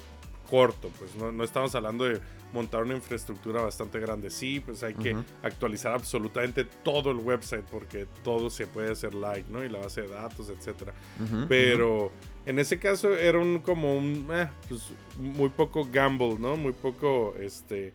corto, 0.50 0.90
pues 1.00 1.16
no, 1.16 1.32
no 1.32 1.44
estamos 1.44 1.74
hablando 1.76 2.06
de 2.06 2.20
montar 2.54 2.84
una 2.84 2.96
infraestructura 2.96 3.62
bastante 3.62 4.00
grande, 4.00 4.30
sí, 4.30 4.60
pues 4.60 4.82
hay 4.84 4.94
que 4.94 5.14
Ujú. 5.14 5.24
actualizar 5.44 5.92
absolutamente 5.94 6.64
todo 6.64 7.12
el 7.12 7.18
website 7.18 7.66
porque 7.70 8.08
todo 8.24 8.50
se 8.50 8.66
puede 8.66 8.92
hacer 8.92 9.14
Like, 9.14 9.52
¿no? 9.52 9.64
Y 9.64 9.70
la 9.70 9.80
base 9.80 10.04
de 10.04 10.08
datos, 10.08 10.50
etcétera. 10.50 10.94
Ujú, 11.20 11.48
Pero 11.50 12.12
en 12.46 12.60
ese 12.60 12.80
caso 12.80 13.14
era 13.16 13.40
un 13.40 13.60
como 13.60 13.96
un 13.98 14.28
eh, 14.32 14.48
pues, 14.70 14.92
muy 15.18 15.50
poco 15.50 15.88
gamble, 15.92 16.38
¿no? 16.40 16.56
Muy 16.56 16.72
poco 16.74 17.36
este 17.40 17.94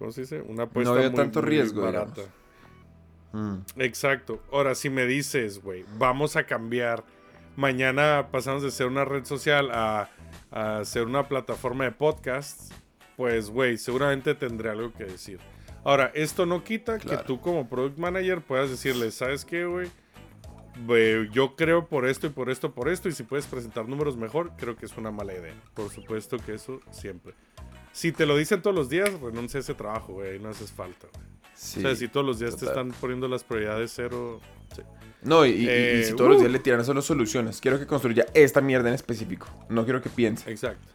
¿cómo 0.00 0.10
se 0.10 0.22
dice? 0.22 0.40
Una 0.40 0.64
apuesta 0.64 0.92
había 0.92 1.10
muy, 1.10 1.16
tanto 1.16 1.40
muy 1.42 1.50
riesgo, 1.50 1.82
barata. 1.82 2.22
Mm. 3.32 3.58
Exacto. 3.76 4.42
Ahora 4.50 4.74
si 4.74 4.90
me 4.90 5.06
dices, 5.06 5.62
güey, 5.62 5.84
vamos 5.96 6.34
a 6.34 6.42
cambiar 6.44 7.04
mañana 7.56 8.28
pasamos 8.32 8.62
de 8.62 8.70
ser 8.70 8.86
una 8.86 9.04
red 9.04 9.24
social 9.24 9.70
a, 9.72 10.08
a 10.50 10.84
ser 10.84 11.04
una 11.04 11.28
plataforma 11.28 11.84
de 11.84 11.92
podcasts, 11.92 12.70
pues 13.16 13.50
güey, 13.50 13.76
seguramente 13.76 14.34
tendré 14.34 14.70
algo 14.70 14.92
que 14.92 15.04
decir. 15.04 15.38
Ahora, 15.84 16.10
esto 16.14 16.44
no 16.46 16.64
quita 16.64 16.98
Claro. 16.98 17.18
que 17.18 17.24
tú 17.26 17.40
como 17.40 17.68
product 17.68 17.98
manager 17.98 18.40
puedas 18.42 18.70
decirle, 18.70 19.10
¿sabes 19.10 19.44
qué, 19.44 19.64
güey? 19.64 19.90
Yo 21.32 21.56
creo 21.56 21.86
por 21.86 22.06
esto 22.06 22.26
y 22.26 22.30
por 22.30 22.48
esto, 22.50 22.72
por 22.72 22.88
esto, 22.88 23.08
y 23.08 23.12
si 23.12 23.22
puedes 23.22 23.46
presentar 23.46 23.86
números 23.88 24.16
mejor, 24.16 24.52
creo 24.56 24.76
que 24.76 24.86
es 24.86 24.96
una 24.96 25.10
mala 25.10 25.34
idea. 25.34 25.54
Por 25.74 25.90
supuesto 25.90 26.38
que 26.38 26.54
eso 26.54 26.80
siempre. 26.90 27.34
Si 27.92 28.12
te 28.12 28.24
lo 28.26 28.36
dicen 28.36 28.62
todos 28.62 28.74
los 28.76 28.88
días, 28.88 29.10
renuncia 29.20 29.58
a 29.58 29.60
ese 29.62 29.74
trabajo, 29.74 30.14
güey, 30.14 30.38
no 30.38 30.50
haces 30.50 30.70
falta. 30.72 31.08
güey. 31.12 31.26
Sí. 31.54 31.80
o 31.80 31.82
sea, 31.82 31.94
si 31.94 32.08
todos 32.08 32.24
los 32.24 32.38
días 32.38 32.56
te 32.56 32.64
están 32.64 32.90
poniendo 32.92 33.28
las 33.28 33.44
prioridades 33.44 33.92
cero, 33.94 34.40
sí. 34.74 34.80
No, 35.22 35.44
y, 35.44 35.50
y- 35.50 35.64
y 35.64 35.68
Eh, 35.68 36.04
si 36.06 36.14
todos 36.16 36.30
los 36.30 36.38
uh. 36.38 36.40
días 36.40 36.52
le 36.52 36.58
tiran 36.58 36.82
solo 36.86 37.02
soluciones, 37.02 37.60
quiero 37.60 37.78
que 37.78 37.86
construya 37.86 38.24
esta 38.32 38.62
mierda 38.62 38.88
en 38.88 38.94
específico. 38.94 39.46
No 39.68 39.84
quiero 39.84 40.00
que 40.00 40.08
piense. 40.08 40.50
Exacto. 40.50 40.86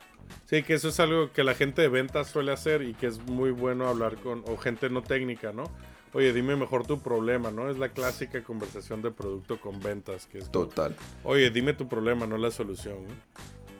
Sí, 0.47 0.63
que 0.63 0.73
eso 0.73 0.89
es 0.89 0.99
algo 0.99 1.31
que 1.31 1.43
la 1.43 1.53
gente 1.53 1.83
de 1.83 1.87
ventas 1.87 2.29
suele 2.29 2.51
hacer 2.51 2.81
y 2.81 2.95
que 2.95 3.05
es 3.05 3.19
muy 3.27 3.51
bueno 3.51 3.87
hablar 3.87 4.15
con, 4.15 4.43
o 4.47 4.57
gente 4.57 4.89
no 4.89 5.03
técnica, 5.03 5.51
¿no? 5.51 5.65
Oye, 6.13 6.33
dime 6.33 6.55
mejor 6.55 6.87
tu 6.87 6.99
problema, 7.01 7.51
¿no? 7.51 7.69
Es 7.69 7.77
la 7.77 7.89
clásica 7.89 8.41
conversación 8.43 9.01
de 9.03 9.11
producto 9.11 9.59
con 9.59 9.79
ventas, 9.81 10.25
que 10.25 10.39
es 10.39 10.45
como, 10.49 10.67
Total. 10.67 10.95
oye, 11.23 11.51
dime 11.51 11.73
tu 11.73 11.87
problema, 11.87 12.25
no 12.25 12.37
la 12.37 12.49
solución, 12.49 13.03
¿no? 13.07 13.13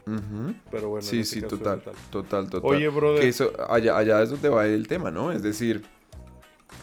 Ujú. 0.07 0.53
Pero 0.71 0.89
bueno, 0.89 1.03
en 1.05 1.09
sí, 1.09 1.19
ese 1.21 1.35
sí, 1.35 1.41
total, 1.41 1.81
total, 2.11 2.49
total. 2.49 2.61
Oye, 2.69 2.87
brother. 2.89 3.21
Que 3.21 3.27
eso, 3.29 3.51
allá, 3.69 3.97
allá 3.97 4.21
es 4.21 4.29
donde 4.29 4.49
va 4.49 4.65
el 4.67 4.87
tema, 4.87 5.09
¿no? 5.11 5.31
Es 5.31 5.41
decir, 5.41 5.83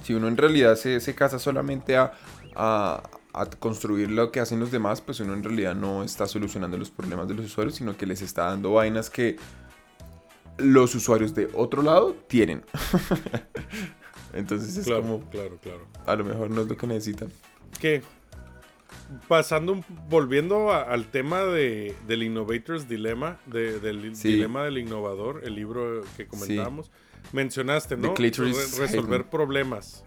si 0.02 0.14
uno 0.14 0.26
en 0.28 0.36
realidad 0.36 0.74
se, 0.76 0.98
se 1.00 1.14
casa 1.14 1.38
solamente 1.38 1.96
a, 1.96 2.12
a- 2.56 3.02
a 3.34 3.46
construir 3.46 4.10
lo 4.10 4.30
que 4.30 4.40
hacen 4.40 4.60
los 4.60 4.70
demás, 4.70 5.00
pues 5.00 5.20
uno 5.20 5.32
en 5.32 5.42
realidad 5.42 5.74
no 5.74 6.02
está 6.04 6.26
solucionando 6.26 6.76
los 6.76 6.90
problemas 6.90 7.28
de 7.28 7.34
los 7.34 7.46
usuarios, 7.46 7.76
sino 7.76 7.96
que 7.96 8.04
les 8.06 8.20
está 8.20 8.44
dando 8.46 8.72
vainas 8.74 9.08
que 9.08 9.36
los 10.58 10.94
usuarios 10.94 11.34
de 11.34 11.48
otro 11.54 11.80
lado 11.82 12.14
tienen. 12.28 12.62
Entonces 14.34 14.76
es 14.76 14.84
Claro, 14.86 15.02
como, 15.02 15.20
claro, 15.30 15.58
claro. 15.62 15.86
a 16.06 16.16
lo 16.16 16.24
mejor 16.24 16.50
no 16.50 16.62
es 16.62 16.68
lo 16.68 16.76
que 16.76 16.86
necesitan. 16.86 17.30
que 17.80 18.02
pasando, 19.28 19.72
un- 19.72 19.84
volviendo 20.08 20.70
a- 20.70 20.82
al 20.82 21.06
tema 21.10 21.42
de, 21.44 21.94
del 22.06 22.22
Innovator's 22.22 22.88
Dilemma, 22.88 23.38
de- 23.46 23.80
del 23.80 24.14
Sí. 24.16 24.28
dilema 24.34 24.64
del 24.64 24.78
innovador, 24.78 25.42
el 25.44 25.54
libro 25.54 26.02
que 26.16 26.26
comentábamos, 26.26 26.90
mencionaste, 27.32 27.96
¿no? 27.96 28.14
Re- 28.14 28.30
resolver 28.78 29.24
problemas. 29.30 30.04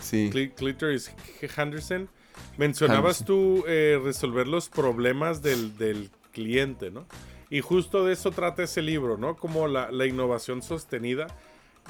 Sí. 0.00 0.30
Cli- 0.32 0.54
Clitoris 0.54 1.12
Henderson. 1.56 2.08
Mencionabas 2.56 3.20
Henderson. 3.20 3.26
tú 3.26 3.64
eh, 3.66 4.00
resolver 4.02 4.48
los 4.48 4.68
problemas 4.68 5.42
del, 5.42 5.76
del 5.76 6.10
cliente, 6.32 6.90
¿no? 6.90 7.06
Y 7.50 7.60
justo 7.60 8.04
de 8.04 8.12
eso 8.12 8.30
trata 8.30 8.62
ese 8.62 8.80
libro, 8.80 9.18
¿no? 9.18 9.36
Como 9.36 9.66
la, 9.68 9.90
la 9.90 10.06
innovación 10.06 10.62
sostenida 10.62 11.26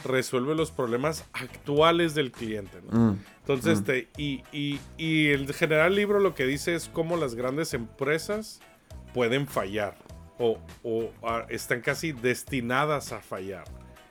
resuelve 0.04 0.54
los 0.54 0.70
problemas 0.70 1.24
actuales 1.32 2.14
del 2.14 2.32
cliente, 2.32 2.80
¿no? 2.90 2.98
Mm, 3.12 3.18
Entonces, 3.40 3.80
Mm. 3.80 3.84
te- 3.84 4.08
y, 4.16 4.42
y, 4.52 4.80
y 4.96 5.28
el 5.28 5.52
general 5.54 5.94
libro 5.94 6.20
lo 6.20 6.34
que 6.34 6.46
dice 6.46 6.74
es 6.74 6.88
cómo 6.88 7.16
las 7.16 7.34
grandes 7.34 7.74
empresas 7.74 8.60
pueden 9.14 9.46
fallar 9.48 9.96
o, 10.38 10.58
o, 10.84 11.10
ah, 11.22 11.44
están 11.48 11.80
casi 11.80 12.12
destinadas 12.12 13.12
a 13.12 13.20
fallar 13.20 13.64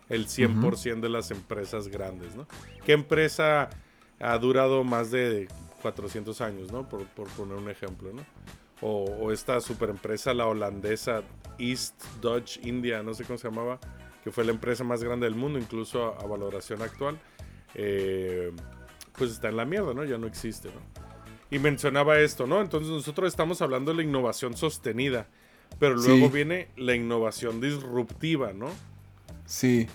el 0.09 0.27
100% 0.27 0.99
de 1.01 1.09
las 1.09 1.31
empresas 1.31 1.87
grandes, 1.87 2.35
¿no? 2.35 2.47
¿Qué 2.85 2.91
empresa 2.93 3.69
ha 4.19 4.37
durado 4.37 4.83
más 4.83 5.09
de 5.11 5.47
400 5.81 6.41
años, 6.41 6.71
¿no? 6.71 6.87
Por, 6.89 7.05
por 7.07 7.27
poner 7.29 7.55
un 7.57 7.69
ejemplo, 7.69 8.11
¿no? 8.13 8.25
O, 8.81 9.05
o 9.05 9.31
esta 9.31 9.59
superempresa, 9.61 10.33
la 10.33 10.45
holandesa 10.47 11.21
East 11.57 12.01
Dutch 12.21 12.57
India, 12.65 13.03
no 13.03 13.13
sé 13.13 13.23
cómo 13.23 13.37
se 13.37 13.47
llamaba, 13.49 13.79
que 14.24 14.32
fue 14.32 14.43
la 14.45 14.51
empresa 14.51 14.84
más 14.84 15.03
grande 15.03 15.26
del 15.26 15.36
mundo, 15.36 15.59
incluso 15.59 16.05
a, 16.05 16.24
a 16.24 16.28
valoración 16.28 16.82
actual. 16.82 17.20
Eh, 17.76 18.51
pues 19.17 19.32
está 19.32 19.49
en 19.49 19.57
la 19.57 19.65
mierda, 19.65 19.93
¿no? 19.93 20.03
Ya 20.05 20.17
no 20.17 20.28
existe, 20.28 20.70
¿no? 20.70 20.82
Y 21.51 21.59
mencionaba 21.59 22.20
esto, 22.20 22.45
¿no? 22.47 22.61
Entonces 22.61 22.89
nosotros 22.91 23.28
estamos 23.28 23.61
hablando 23.61 23.91
de 23.91 23.97
la 23.97 24.03
innovación 24.03 24.55
sostenida, 24.55 25.28
pero 25.80 25.95
luego 25.95 26.28
Sí. 26.28 26.34
viene 26.34 26.70
la 26.78 26.95
innovación 26.95 27.59
disruptiva, 27.59 28.53
¿no? 28.53 28.67
Sí. 29.45 29.88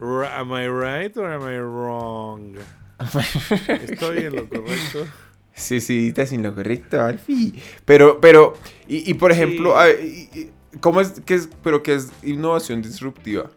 R- 0.00 0.26
Am 0.28 0.50
I 0.52 0.68
right 0.68 1.16
or 1.16 1.26
am 1.26 1.42
I 1.42 1.58
wrong? 1.58 2.56
Estoy 3.68 4.18
en 4.24 4.36
lo 4.36 4.48
correcto. 4.48 5.06
Sí, 5.54 5.80
sí, 5.80 6.08
estás 6.08 6.32
en 6.32 6.42
lo 6.42 6.54
correcto, 6.54 7.00
Alfie. 7.00 7.52
Pero, 7.84 8.20
pero, 8.20 8.54
y, 8.88 9.08
y 9.10 9.14
por 9.14 9.30
ejemplo, 9.32 9.74
Sí. 10.00 10.50
¿Cómo 10.80 11.00
es, 11.00 11.20
qué 11.24 11.34
es, 11.34 11.48
pero 11.62 11.82
qué 11.82 11.94
es 11.94 12.10
innovación 12.22 12.82
disruptiva? 12.82 13.50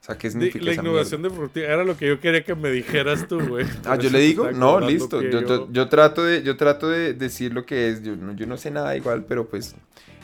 O 0.00 0.04
sea, 0.06 0.16
¿qué 0.16 0.30
significa 0.30 0.64
la 0.64 0.72
esa 0.72 0.82
innovación 0.82 1.22
disruptiva 1.22 1.66
era 1.66 1.82
lo 1.84 1.96
que 1.96 2.06
yo 2.06 2.20
quería 2.20 2.44
que 2.44 2.54
me 2.54 2.70
dijeras 2.70 3.26
tú, 3.26 3.40
güey. 3.44 3.66
Ah, 3.84 3.96
yo 3.96 4.08
le 4.08 4.20
digo, 4.20 4.50
no, 4.52 4.78
listo. 4.80 5.18
que 5.18 5.32
Yo, 5.32 5.40
yo- 5.42 5.72
yo 5.72 5.88
trato 5.88 6.22
de, 6.22 6.42
yo 6.44 6.56
trato 6.56 6.88
de 6.88 7.12
decir 7.14 7.52
lo 7.52 7.66
que 7.66 7.88
es. 7.90 8.02
Yo 8.02 8.14
no, 8.16 8.32
yo 8.34 8.46
no 8.46 8.56
sé 8.56 8.70
nada 8.70 8.96
igual, 8.96 9.24
pero 9.24 9.48
pues, 9.48 9.74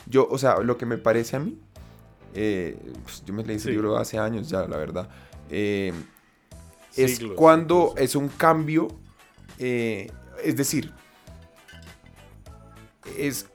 yo, 0.06 0.28
o 0.30 0.38
sea, 0.38 0.58
lo 0.60 0.76
que 0.78 0.86
me 0.86 0.98
parece 0.98 1.34
a 1.36 1.40
mí, 1.40 1.58
eh, 2.34 2.76
pues, 3.02 3.24
yo 3.26 3.34
me 3.34 3.42
leí 3.44 3.56
ese 3.56 3.66
Sí. 3.66 3.70
libro 3.72 3.96
hace 3.96 4.18
años 4.18 4.48
ya, 4.48 4.66
la 4.68 4.76
verdad. 4.76 5.08
eh, 5.50 5.92
es 6.94 7.16
Siglos, 7.16 7.36
cuando 7.36 7.94
es 7.96 8.14
un 8.14 8.28
cambio, 8.28 8.86
eh, 9.58 10.10
es 10.44 10.56
decir, 10.56 10.92
es 13.18 13.46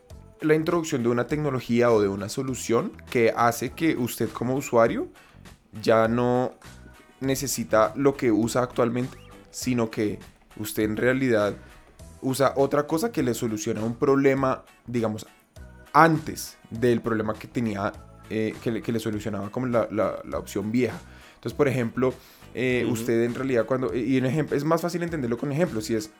la 0.42 0.56
introducción 0.56 1.04
de 1.04 1.10
una 1.10 1.28
tecnología 1.28 1.92
o 1.92 2.02
de 2.02 2.08
una 2.08 2.30
solución 2.30 2.92
que 3.10 3.34
hace 3.36 3.72
que 3.72 3.96
usted 3.96 4.30
como 4.30 4.56
usuario 4.56 5.08
ya 5.82 6.08
no 6.08 6.54
necesita 7.20 7.94
lo 7.96 8.16
que 8.16 8.32
usa 8.32 8.62
actualmente, 8.64 9.18
sino 9.52 9.90
que 9.90 10.20
usted 10.58 10.84
en 10.84 10.98
realidad 10.98 11.56
usa 12.22 12.54
otra 12.56 12.88
cosa 12.88 13.12
que 13.12 13.24
le 13.24 13.34
soluciona 13.34 13.82
un 13.84 13.96
problema, 13.96 14.64
digamos, 14.86 15.26
antes 15.94 16.58
del 16.70 17.02
problema 17.02 17.34
que 17.34 17.48
tenía, 17.48 17.92
eh, 18.30 18.54
que, 18.62 18.72
le, 18.72 18.82
que 18.82 18.92
le 18.92 19.00
solucionaba 19.00 19.50
como 19.52 19.68
la, 19.68 19.88
la- 19.92 20.22
la 20.26 20.38
opción 20.38 20.72
vieja. 20.72 21.00
Entonces, 21.36 21.54
por 21.56 21.68
ejemplo, 21.68 22.14
eh, 22.54 22.88
usted 22.90 23.24
en 23.24 23.36
realidad 23.36 23.66
cuando, 23.66 23.96
y 23.96 24.18
un 24.18 24.26
ejemplo, 24.26 24.56
es 24.58 24.64
más 24.64 24.82
fácil 24.82 25.04
entenderlo 25.04 25.38
con 25.38 25.52
ejemplos, 25.52 25.86
si 25.86 25.96
es 25.96 26.12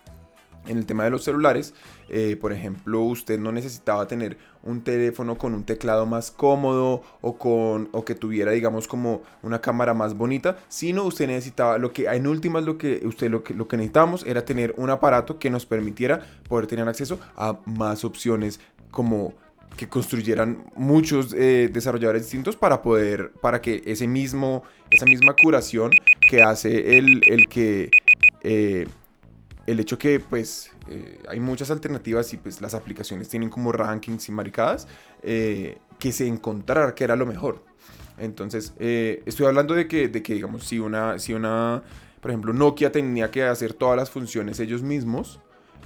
en 0.68 0.78
el 0.78 0.86
tema 0.86 1.04
de 1.04 1.10
los 1.10 1.24
celulares, 1.24 1.74
eh, 2.10 2.38
por 2.40 2.54
ejemplo, 2.54 3.02
usted 3.02 3.40
no 3.40 3.52
necesitaba 3.52 4.08
tener 4.08 4.38
un 4.64 4.82
teléfono 4.82 5.38
con 5.38 5.54
un 5.54 5.64
teclado 5.64 6.06
más 6.06 6.32
cómodo 6.32 7.04
o, 7.22 7.38
con, 7.38 7.90
o 7.92 8.04
que 8.06 8.16
tuviera, 8.16 8.52
digamos, 8.52 8.88
como 8.88 9.22
una 9.44 9.62
cámara 9.62 9.94
más 9.94 10.16
bonita, 10.16 10.58
sino 10.68 11.04
usted 11.04 11.28
necesitaba, 11.28 11.78
lo 11.78 11.94
que 11.94 12.06
en 12.06 12.28
últimas 12.28 12.64
lo 12.64 12.78
que 12.78 13.02
usted 13.06 13.30
lo 13.30 13.44
que, 13.44 13.54
lo 13.54 13.68
que 13.68 13.78
necesitábamos 13.78 14.26
era 14.26 14.46
tener 14.46 14.74
un 14.78 14.90
aparato 14.90 15.40
que 15.40 15.50
nos 15.50 15.66
permitiera 15.66 16.22
poder 16.48 16.68
tener 16.68 16.88
acceso 16.88 17.20
a 17.36 17.60
más 17.66 18.04
opciones 18.04 18.60
como 18.92 19.34
que 19.78 19.88
construyeran 19.88 20.66
muchos 20.76 21.34
eh, 21.34 21.70
desarrolladores 21.72 22.24
distintos 22.24 22.56
para 22.56 22.82
poder, 22.82 23.32
para 23.42 23.62
que 23.62 23.84
ese 23.86 24.08
mismo, 24.08 24.64
esa 24.90 25.06
misma 25.06 25.36
curación 25.42 25.92
que 26.30 26.42
hace 26.42 26.98
el, 26.98 27.22
el 27.28 27.48
que 27.48 27.92
eh, 28.42 28.88
el 29.68 29.80
hecho 29.80 29.98
que 29.98 30.20
pues 30.20 30.72
eh, 30.90 31.22
hay 31.28 31.40
muchas 31.40 31.70
alternativas 31.70 32.34
y 32.34 32.38
pues 32.38 32.62
las 32.62 32.74
aplicaciones 32.74 33.30
tienen 33.30 33.50
como 33.50 33.72
rankings 33.72 34.30
y 34.30 34.32
maricadas 34.32 34.88
eh, 35.22 35.78
que 36.00 36.12
se 36.12 36.26
encontrara 36.26 36.96
que 36.96 37.04
era 37.04 37.16
lo 37.16 37.26
mejor. 37.26 37.64
Entonces, 38.18 38.74
eh, 38.80 39.22
estoy 39.26 39.46
hablando 39.46 39.76
de 39.76 39.88
que, 39.88 40.08
de 40.08 40.24
que, 40.24 40.34
digamos, 40.34 40.64
si 40.64 40.80
una, 40.80 41.20
si 41.20 41.34
una, 41.34 41.84
por 42.20 42.32
ejemplo, 42.32 42.52
Nokia 42.52 42.92
tenía 42.92 43.30
que 43.30 43.44
hacer 43.44 43.74
todas 43.74 43.96
las 43.96 44.10
funciones 44.10 44.60
ellos 44.60 44.82
mismos, 44.82 45.40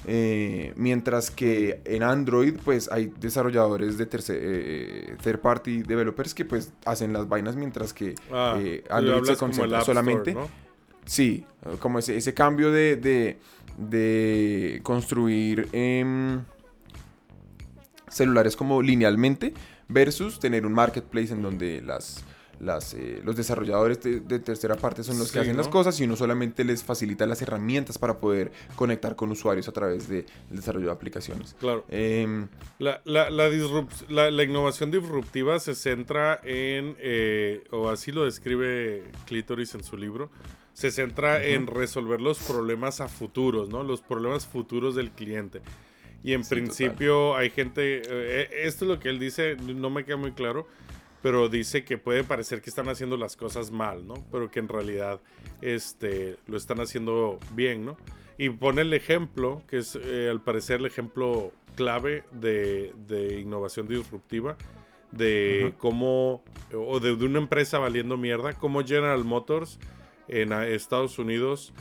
eh, 0.06 0.74
mientras 0.78 1.30
que 1.30 1.82
en 1.86 2.04
Android, 2.04 2.56
pues 2.64 2.92
hay 2.92 3.14
desarrolladores 3.20 3.98
de 3.98 4.06
tercer, 4.08 4.40
eh, 4.42 5.16
third 5.22 5.40
party 5.40 5.84
developers 5.84 6.34
que 6.34 6.46
pues 6.46 6.74
hacen 6.86 7.14
las 7.14 7.28
vainas, 7.30 7.56
mientras 7.56 7.94
que 7.94 8.16
Ah, 8.32 8.58
eh, 8.60 8.84
Android 8.90 9.24
se 9.26 9.36
concentra 9.36 9.80
Store, 9.80 9.86
solamente 9.86 10.34
¿no? 10.34 10.50
Sí, 11.06 11.46
como 11.80 12.00
ese, 12.00 12.16
ese 12.16 12.34
cambio 12.34 12.72
de, 12.72 12.96
de, 12.96 13.40
de 13.90 14.80
construir 14.84 15.68
em, 15.72 16.42
celulares 18.10 18.56
como 18.56 18.82
linealmente 18.82 19.54
versus 19.88 20.40
tener 20.40 20.66
un 20.66 20.74
marketplace 20.74 21.34
en 21.34 21.42
donde 21.42 21.82
las, 21.82 22.24
las, 22.60 22.94
eh, 22.94 23.22
los 23.24 23.36
desarrolladores 23.36 24.02
de, 24.02 24.20
de 24.20 24.40
tercera 24.40 24.76
parte 24.76 25.04
son 25.04 25.18
los 25.18 25.32
que 25.32 25.40
hacen 25.40 25.58
las 25.58 25.68
cosas 25.68 26.00
y 26.00 26.04
uno 26.04 26.16
solamente 26.16 26.64
les 26.64 26.84
facilita 26.84 27.26
las 27.26 27.42
herramientas 27.42 27.98
para 27.98 28.20
poder 28.20 28.52
conectar 28.76 29.16
con 29.16 29.32
usuarios 29.32 29.68
a 29.68 29.72
través 29.72 30.08
del 30.08 30.26
desarrollo 30.50 30.88
de 30.88 30.92
aplicaciones. 30.92 31.56
Claro. 31.60 31.86
Em, 31.90 32.48
la- 32.80 33.02
la 33.06 34.44
innovación 34.44 34.92
disruptiva 34.92 35.60
se 35.60 35.76
centra 35.76 36.40
en, 36.44 36.96
eh, 37.00 37.64
o 37.72 37.90
así 37.90 38.12
lo 38.12 38.26
describe 38.26 39.04
Clitoris 39.26 39.74
en 39.76 39.84
su 39.84 39.98
libro, 39.98 40.30
se 40.74 40.92
centra 40.92 41.44
en 41.44 41.68
resolver 41.68 42.22
los 42.22 42.40
problemas 42.40 43.02
a 43.02 43.08
futuros, 43.10 43.70
¿no? 43.70 43.84
Los 43.84 44.02
problemas 44.02 44.48
futuros 44.48 44.96
del 44.96 45.12
cliente. 45.12 45.62
Y 46.24 46.34
en 46.34 46.44
Sí, 46.44 46.50
principio 46.50 47.36
hay 47.36 47.50
gente, 47.50 48.02
eh, 48.06 48.50
esto 48.64 48.86
es 48.86 48.90
lo 48.90 49.00
que 49.00 49.10
él 49.10 49.20
dice, 49.20 49.56
no 49.58 49.90
me 49.90 50.06
queda 50.06 50.18
muy 50.18 50.34
claro, 50.34 50.68
pero 51.22 51.50
dice 51.50 51.84
que 51.84 51.98
puede 51.98 52.24
parecer 52.24 52.62
que 52.62 52.70
están 52.70 52.90
haciendo 52.90 53.18
las 53.18 53.36
cosas 53.36 53.72
mal, 53.72 54.08
¿no? 54.08 54.16
Pero 54.32 54.50
que 54.52 54.60
en 54.60 54.68
realidad 54.68 55.20
este, 55.62 56.38
lo 56.48 56.58
están 56.58 56.80
haciendo 56.80 57.40
bien, 57.54 57.86
¿no? 57.86 57.98
Y 58.38 58.50
pone 58.50 58.82
el 58.82 58.94
ejemplo, 58.94 59.64
que 59.68 59.78
es 59.80 59.98
eh, 60.02 60.30
al 60.32 60.42
parecer 60.42 60.80
el 60.80 60.88
ejemplo 60.88 61.54
clave 61.76 62.24
de, 62.32 62.94
de 63.08 63.40
innovación 63.40 63.88
disruptiva, 63.88 64.58
de 65.12 65.74
cómo, 65.78 66.44
o 66.74 67.00
de, 67.00 67.16
de 67.16 67.26
una 67.26 67.40
empresa 67.40 67.80
valiendo 67.80 68.18
mierda, 68.18 68.54
como 68.54 68.84
General 68.84 69.24
Motors 69.24 69.80
en 70.32 70.52
Estados 70.54 71.20
Unidos, 71.20 71.74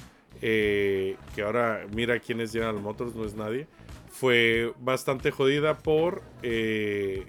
eh, 0.42 1.16
que 1.34 1.42
ahora 1.42 1.86
mira 1.94 2.18
quién 2.18 2.40
es 2.40 2.52
General 2.52 2.78
Motors, 2.80 3.14
no 3.14 3.24
es 3.24 3.34
nadie, 3.34 3.66
fue 4.10 4.72
bastante 4.80 5.30
jodida 5.30 5.78
por... 5.78 6.22
eh, 6.42 7.26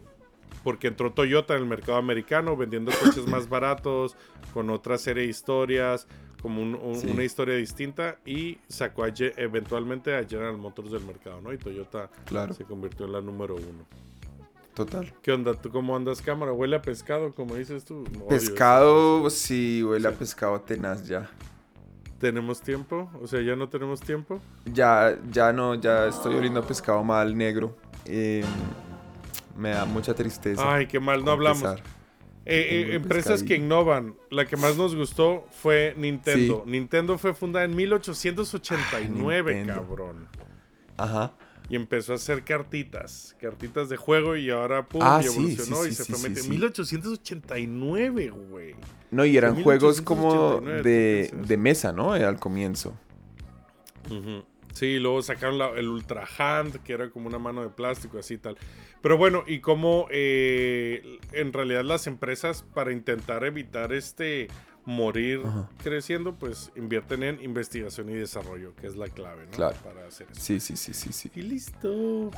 porque 0.64 0.88
entró 0.90 1.12
Toyota 1.12 1.56
en 1.56 1.62
el 1.64 1.68
mercado 1.68 1.98
americano 1.98 2.56
vendiendo 2.56 2.92
coches 2.92 3.26
más 3.26 3.50
baratos, 3.50 4.16
con 4.54 4.70
otra 4.70 5.00
serie 5.00 5.24
de 5.24 5.30
historias, 5.30 6.08
como 6.42 6.62
un- 6.62 6.76
un- 6.76 6.96
Sí. 7.00 7.08
una 7.10 7.24
historia 7.24 7.56
distinta 7.56 8.20
y 8.28 8.60
sacó 8.68 9.04
a 9.04 9.10
eventualmente 9.38 10.16
a 10.16 10.24
General 10.24 10.56
Motors 10.58 10.92
del 10.92 11.04
mercado, 11.04 11.42
¿no? 11.42 11.52
Y 11.52 11.58
Toyota 11.58 12.12
Claro. 12.26 12.54
se 12.54 12.64
convirtió 12.64 13.08
en 13.08 13.14
la 13.14 13.22
número 13.22 13.56
uno. 13.56 13.88
Total. 14.74 15.14
¿Qué 15.22 15.32
onda? 15.32 15.54
¿Tú 15.54 15.70
cómo 15.70 15.96
andas 15.96 16.22
cámara? 16.22 16.52
¿Huele 16.54 16.76
a 16.76 16.82
pescado, 16.82 17.34
como 17.34 17.56
dices 17.56 17.86
tú? 17.86 18.04
Pescado, 18.30 19.30
sí, 19.30 19.84
huele 19.84 20.08
a 20.08 20.12
pescado 20.12 20.60
tenaz 20.62 21.08
ya. 21.08 21.30
¿Tenemos 22.20 22.62
tiempo? 22.62 23.10
O 23.22 23.28
sea, 23.28 23.42
¿ya 23.42 23.56
no 23.56 23.68
tenemos 23.68 24.00
tiempo? 24.00 24.40
Ya, 24.66 25.18
ya 25.32 25.52
no, 25.52 25.74
ya 25.76 26.08
estoy 26.08 26.36
oliendo 26.36 26.60
a 26.60 26.64
pescado 26.68 27.04
mal 27.04 27.36
negro. 27.36 27.76
Eh, 28.06 28.44
me 29.58 29.72
da 29.72 29.86
mucha 29.86 30.14
tristeza. 30.14 30.62
Ay, 30.72 30.86
qué 30.88 31.00
mal, 31.00 31.26
no 31.26 31.32
hablamos. 31.32 31.80
Eh, 32.46 32.90
eh, 32.92 32.96
empresas 32.96 33.44
que 33.44 33.56
innovan. 33.56 34.16
La 34.30 34.46
que 34.46 34.58
más 34.58 34.78
nos 34.78 34.96
gustó 34.96 35.46
fue 35.52 35.94
Nintendo. 35.98 36.64
Sí. 36.66 36.72
Nintendo 36.72 37.18
fue 37.18 37.34
fundada 37.34 37.66
en 37.66 37.76
1889, 37.76 39.52
Ay, 39.52 39.58
Nintendo. 39.58 39.82
cabrón. 39.82 40.28
Ajá. 40.98 41.34
Y 41.72 41.76
empezó 41.78 42.12
a 42.12 42.16
hacer 42.18 42.44
cartitas. 42.44 43.36
Cartitas 43.40 43.88
de 43.90 43.96
juego 43.98 44.36
y 44.36 44.50
ahora 44.50 44.86
pum, 44.88 45.02
Ah, 45.04 45.20
y 45.22 45.28
sí, 45.28 45.30
evolucionó 45.34 45.84
sí, 45.84 45.88
y 45.88 45.92
sí, 45.92 45.96
se 45.96 46.04
sí, 46.04 46.12
fue 46.12 46.20
sí, 46.20 46.28
metiendo. 46.28 46.44
sí. 46.44 46.50
1889, 46.52 48.30
güey. 48.30 48.76
No, 49.10 49.26
y 49.26 49.38
eran 49.38 49.62
juegos 49.64 50.02
como 50.02 50.62
1889, 50.62 50.84
de, 50.84 51.32
de 51.48 51.58
mesa, 51.58 51.94
¿no? 51.94 52.16
Eh, 52.16 52.24
Al 52.26 52.40
comienzo. 52.40 52.98
Ujú. 54.10 54.44
Sí, 54.74 55.00
luego 55.00 55.22
sacaron 55.22 55.58
la- 55.58 55.72
el 55.72 55.88
Ultra 55.88 56.26
Hand, 56.38 56.82
que 56.84 56.94
era 56.94 57.10
como 57.10 57.28
una 57.28 57.40
mano 57.40 57.62
de 57.62 57.70
plástico, 57.70 58.20
así 58.20 58.36
y 58.36 58.38
tal. 58.38 58.58
Pero 59.02 59.18
bueno, 59.18 59.44
y 59.48 59.60
como 59.60 60.08
eh, 60.12 61.20
en 61.34 61.52
realidad 61.54 61.84
las 61.84 62.08
empresas, 62.08 62.64
para 62.74 62.92
intentar 62.94 63.44
evitar 63.44 63.92
este 63.94 64.48
morir 64.86 65.42
Ajá. 65.46 65.70
creciendo, 65.84 66.36
pues 66.36 66.72
invierten 66.76 67.24
en 67.24 67.42
investigación 67.44 68.10
y 68.10 68.14
desarrollo, 68.14 68.74
que 68.76 68.88
es 68.88 68.96
la 68.96 69.08
clave, 69.08 69.46
¿no? 69.46 69.52
Claro. 69.52 69.76
Para 69.84 70.08
hacer 70.08 70.28
eso. 70.32 70.42
Sí, 70.42 70.60
sí, 70.60 70.76
sí, 70.76 70.94
sí, 70.94 71.14
sí. 71.14 71.32
Y 71.36 71.42
listo. 71.44 72.32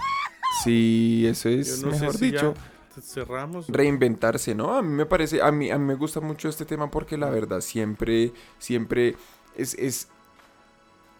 Sí, 0.63 1.25
eso 1.27 1.49
es, 1.49 1.81
no 1.83 1.91
mejor 1.91 2.15
si 2.17 2.25
dicho, 2.31 2.53
cerramos. 3.01 3.67
reinventarse, 3.67 4.53
¿no? 4.53 4.75
A 4.75 4.81
mí 4.81 4.89
me 4.89 5.05
parece, 5.05 5.41
a 5.41 5.51
mí, 5.51 5.71
a 5.71 5.77
mí 5.77 5.85
me 5.85 5.95
gusta 5.95 6.19
mucho 6.19 6.49
este 6.49 6.65
tema 6.65 6.91
porque 6.91 7.17
la 7.17 7.29
verdad 7.29 7.61
siempre, 7.61 8.33
siempre 8.59 9.15
es, 9.55 9.73
es 9.75 10.09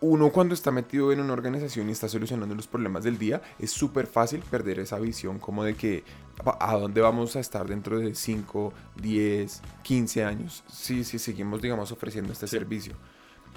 uno 0.06 0.32
cuando 0.32 0.54
está 0.54 0.70
metido 0.70 1.14
en 1.14 1.22
una 1.22 1.32
organización 1.32 1.88
y 1.88 1.94
está 1.94 2.10
solucionando 2.10 2.54
los 2.56 2.68
problemas 2.68 3.06
del 3.06 3.18
día, 3.18 3.42
es 3.58 3.72
súper 3.72 4.06
fácil 4.06 4.42
perder 4.42 4.80
esa 4.80 5.00
visión 5.00 5.40
como 5.40 5.64
de 5.64 5.76
que 5.76 6.04
a 6.60 6.76
dónde 6.76 7.00
vamos 7.00 7.38
a 7.38 7.40
estar 7.40 7.66
dentro 7.68 8.00
de 8.00 8.14
5, 8.14 8.74
10, 9.02 9.62
15 9.84 10.26
años, 10.26 10.64
si, 10.70 11.06
si 11.06 11.20
seguimos, 11.20 11.62
digamos, 11.62 11.92
ofreciendo 11.94 12.34
este 12.34 12.48
Sí. 12.48 12.58
servicio. 12.58 12.94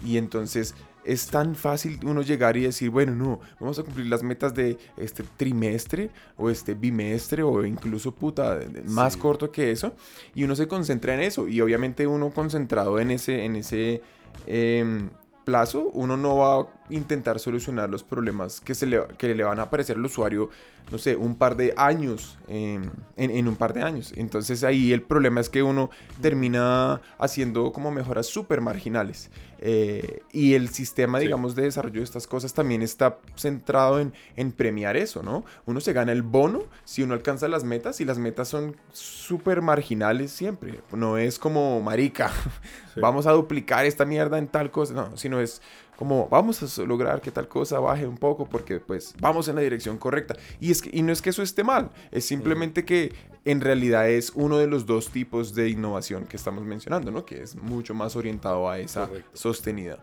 Y 0.05 0.19
entonces 0.19 0.75
es 1.05 1.27
tan 1.29 1.57
fácil 1.57 1.99
uno 2.05 2.23
llegar 2.23 2.57
y 2.57 2.61
decir, 2.63 2.91
bueno, 2.91 3.13
no, 3.15 3.41
vamos 3.59 3.79
a 3.81 3.83
cumplir 3.83 4.07
las 4.07 4.23
metas 4.23 4.55
de 4.55 4.79
este 4.97 5.25
trimestre 5.37 6.11
o 6.37 6.49
este 6.51 6.75
bimestre 6.75 7.43
o 7.43 7.65
incluso 7.65 8.15
puta, 8.15 8.61
más 8.85 9.15
Sí. 9.15 9.19
corto 9.19 9.51
que 9.51 9.73
eso. 9.73 9.95
Y 10.35 10.45
uno 10.45 10.55
se 10.55 10.69
concentra 10.69 11.15
en 11.15 11.21
eso. 11.21 11.49
Y 11.49 11.61
obviamente 11.61 12.07
uno 12.07 12.31
concentrado 12.31 13.01
en 13.01 13.11
ese, 13.11 13.45
en 13.45 13.57
ese 13.57 14.03
em, 14.47 15.09
plazo, 15.47 15.91
uno 15.95 16.17
no 16.17 16.37
va 16.37 16.67
intentar 16.91 17.39
solucionar 17.39 17.91
los 17.91 18.03
problemas 18.05 18.61
que, 18.61 18.75
se 18.75 18.87
le, 18.87 19.01
que 19.19 19.35
le 19.35 19.45
van 19.45 19.59
a 19.59 19.63
aparecer 19.63 19.97
al 19.97 20.05
usuario, 20.05 20.51
no 20.91 20.99
sé, 20.99 21.17
un 21.17 21.35
par 21.37 21.57
de 21.57 21.75
años, 21.77 22.39
em, 22.49 22.83
en, 23.17 23.31
en 23.31 23.49
un 23.49 23.57
par 23.57 23.73
de 23.73 23.83
años. 23.83 24.13
Entonces 24.17 24.63
ahí 24.65 24.93
el 24.93 25.03
problema 25.03 25.41
es 25.41 25.49
que 25.51 25.63
uno 25.63 25.91
termina 26.21 27.01
haciendo 27.19 27.73
como 27.73 27.91
mejoras 27.91 28.27
súper 28.27 28.61
marginales. 28.61 29.31
Eh, 29.59 30.21
y 30.33 30.53
el 30.55 30.69
sistema, 30.69 31.19
Sí. 31.19 31.25
digamos, 31.25 31.55
de 31.55 31.63
desarrollo 31.63 32.01
de 32.01 32.05
estas 32.05 32.27
cosas 32.27 32.53
también 32.53 32.83
está 32.83 33.19
centrado 33.37 34.01
en, 34.01 34.13
en 34.37 34.53
premiar 34.53 34.97
eso, 34.99 35.23
¿no? 35.23 35.45
Uno 35.65 35.81
se 35.81 35.95
gana 35.95 36.13
el 36.13 36.23
bono 36.23 36.65
si 36.85 37.03
uno 37.03 37.15
alcanza 37.15 37.49
las 37.49 37.65
metas 37.65 38.01
y 38.03 38.05
las 38.05 38.19
metas 38.19 38.49
son 38.49 38.77
súper 38.93 39.63
marginales 39.63 40.31
siempre. 40.31 40.81
No 40.93 41.17
es 41.17 41.39
como 41.39 41.81
marica, 41.81 42.31
Sí. 42.95 43.01
vamos 43.01 43.27
a 43.27 43.33
duplicar 43.33 43.87
esta 43.87 44.05
mierda 44.05 44.37
en 44.39 44.47
tal 44.49 44.71
cosa, 44.71 44.93
no, 44.95 45.17
sino 45.17 45.41
es 45.41 45.63
como 45.97 46.29
vamos 46.29 46.79
a 46.79 46.83
lograr 46.83 47.21
que 47.21 47.31
tal 47.31 47.49
cosa 47.49 47.81
baje 47.81 48.07
un 48.07 48.19
poco 48.19 48.47
porque 48.49 48.81
pues 48.81 49.15
vamos 49.21 49.49
en 49.49 49.55
la 49.57 49.63
dirección 49.63 49.99
correcta. 49.99 50.37
Y, 50.61 50.71
es 50.71 50.83
que, 50.83 50.91
y 50.93 51.03
no 51.03 51.13
es 51.13 51.23
que 51.23 51.31
eso 51.31 51.43
esté 51.43 51.65
mal, 51.65 51.91
es 52.11 52.25
simplemente 52.27 52.85
que 52.85 53.13
en 53.45 53.61
realidad 53.61 54.09
es 54.09 54.33
uno 54.35 54.59
de 54.59 54.67
los 54.67 54.87
dos 54.87 55.11
tipos 55.11 55.55
de 55.55 55.69
innovación 55.71 56.27
que 56.27 56.37
estamos 56.37 56.65
mencionando, 56.65 57.11
¿no? 57.11 57.25
Que 57.25 57.43
es 57.43 57.57
mucho 57.57 57.95
más 57.95 58.17
orientado 58.17 58.69
a 58.69 58.79
esa 58.79 59.07
Correcto. 59.09 59.31
sostenida. 59.35 59.99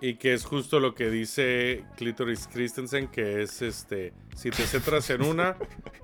Y 0.00 0.16
que 0.16 0.34
es 0.34 0.44
justo 0.44 0.80
lo 0.80 0.94
que 0.96 1.10
dice 1.10 1.84
Clitoris 1.96 2.48
Christensen, 2.52 3.06
que 3.08 3.42
es 3.42 3.62
este, 3.62 4.12
si 4.34 4.50
te 4.50 4.64
centras 4.66 5.08
en 5.10 5.22
una, 5.22 5.56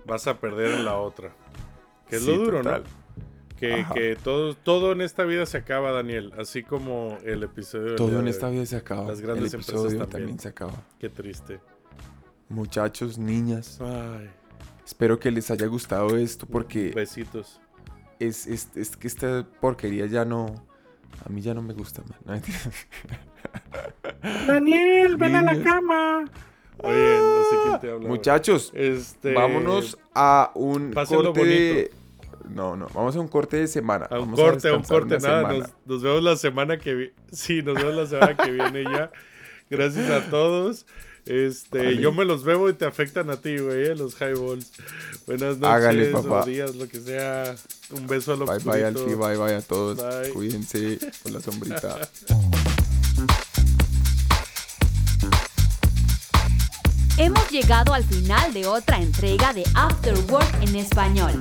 vas 0.07 0.29
a 0.29 0.39
perder 0.39 0.75
en 0.75 0.85
la 0.85 0.97
otra. 0.99 1.33
Que 2.09 2.17
es 2.17 2.23
Sí, 2.23 2.31
lo 2.31 2.37
duro, 2.45 2.59
total. 2.59 2.85
¿no? 2.85 3.08
Que, 3.59 4.17
todo, 4.23 4.55
todo 4.55 4.93
en 4.93 5.01
esta 5.01 5.25
vida 5.25 5.45
se 5.47 5.59
acaba, 5.59 5.91
Daniel. 5.93 6.33
Así 6.39 6.63
como 6.63 7.19
el 7.25 7.43
episodio 7.43 7.97
Todo 7.97 8.19
en 8.21 8.27
de 8.27 8.31
esta 8.31 8.47
hoy. 8.49 8.55
vida 8.55 8.67
se 8.67 8.77
acaba. 8.77 9.09
Las 9.09 9.21
grandes 9.21 9.53
El 9.53 9.61
empresas 9.61 9.69
episodio 9.75 9.99
también. 9.99 10.11
también 10.11 10.39
se 10.39 10.49
acaba. 10.49 10.73
Qué 11.01 11.09
triste. 11.09 11.61
Muchachos, 12.49 13.19
niñas, 13.19 13.79
Ay, 13.81 14.31
espero 14.87 15.19
que 15.19 15.31
les 15.31 15.51
haya 15.51 15.67
gustado 15.67 16.17
esto 16.17 16.47
porque 16.47 16.93
besitos. 16.93 17.61
es, 18.19 18.47
es, 18.47 18.71
es 18.75 18.97
que 18.97 19.07
esta 19.07 19.47
porquería 19.61 20.07
ya 20.07 20.25
no... 20.25 20.67
A 21.27 21.29
mí 21.29 21.41
ya 21.43 21.53
no 21.53 21.61
me 21.63 21.75
gusta, 21.75 22.03
man. 22.27 22.41
Daniel, 24.47 25.17
ven 25.17 25.35
a 25.37 25.43
la 25.43 25.63
cama. 25.63 26.25
Oye, 26.79 27.19
no 27.19 27.45
sé 27.51 27.57
quién 27.65 27.81
te 27.81 27.91
habla. 27.91 28.09
Muchachos, 28.09 28.71
Este, 28.75 29.35
vámonos 29.35 29.99
a 30.15 30.53
un 30.55 30.93
corte 30.93 31.45
de... 31.45 31.91
No, 32.49 32.77
no, 32.77 32.89
vamos 32.95 33.15
a 33.17 33.21
un 33.21 33.29
corte 33.29 33.57
de 33.59 33.67
semana. 33.69 34.07
A 34.11 34.19
un 34.19 34.31
Vamos 34.33 34.41
corte, 34.41 34.69
a 34.69 34.75
un 34.77 34.83
corte, 34.83 35.19
nada. 35.19 35.53
Nos, 35.53 35.69
nos 35.87 36.03
vemos 36.03 36.23
la 36.23 36.37
semana 36.37 36.79
que 36.79 36.95
viene. 36.95 37.13
Sí, 37.33 37.63
nos 37.63 37.75
vemos 37.75 37.95
la 37.95 38.07
semana 38.07 38.37
que 38.37 38.51
viene 38.51 38.85
ya. 38.85 39.11
Gracias 39.71 40.11
a 40.11 40.31
todos. 40.31 40.87
Este, 41.27 41.79
Vale. 41.79 41.97
yo 41.99 42.11
me 42.11 42.25
los 42.25 42.43
bebo 42.43 42.71
y 42.71 42.73
te 42.73 42.87
afectan 42.87 43.29
a 43.29 43.37
ti, 43.37 43.59
güey, 43.59 43.89
eh, 43.89 43.95
los 43.95 44.15
highballs. 44.19 44.73
Buenas 45.27 45.59
noches, 45.59 45.75
Hágale, 45.77 46.07
papá. 46.07 46.47
días, 46.47 46.75
lo 46.75 46.89
que 46.89 46.99
sea. 47.01 47.55
Un 47.91 48.07
beso 48.07 48.33
a 48.33 48.37
los 48.37 48.49
Bye 48.49 48.59
bye 48.61 48.85
Alfie, 48.87 49.15
bye 49.15 49.37
bye 49.37 49.55
a 49.57 49.61
todos. 49.61 49.99
Bye. 49.99 50.31
Cuídense 50.33 50.99
con 51.23 51.35
la 51.35 51.41
sombrita. 51.41 51.99
Hemos 57.19 57.51
llegado 57.51 57.93
al 57.95 58.05
final 58.05 58.55
de 58.55 58.67
otra 58.67 58.99
entrega 59.01 59.53
de 59.53 59.65
After 59.75 60.15
Work 60.31 60.63
en 60.63 60.77
español. 60.77 61.41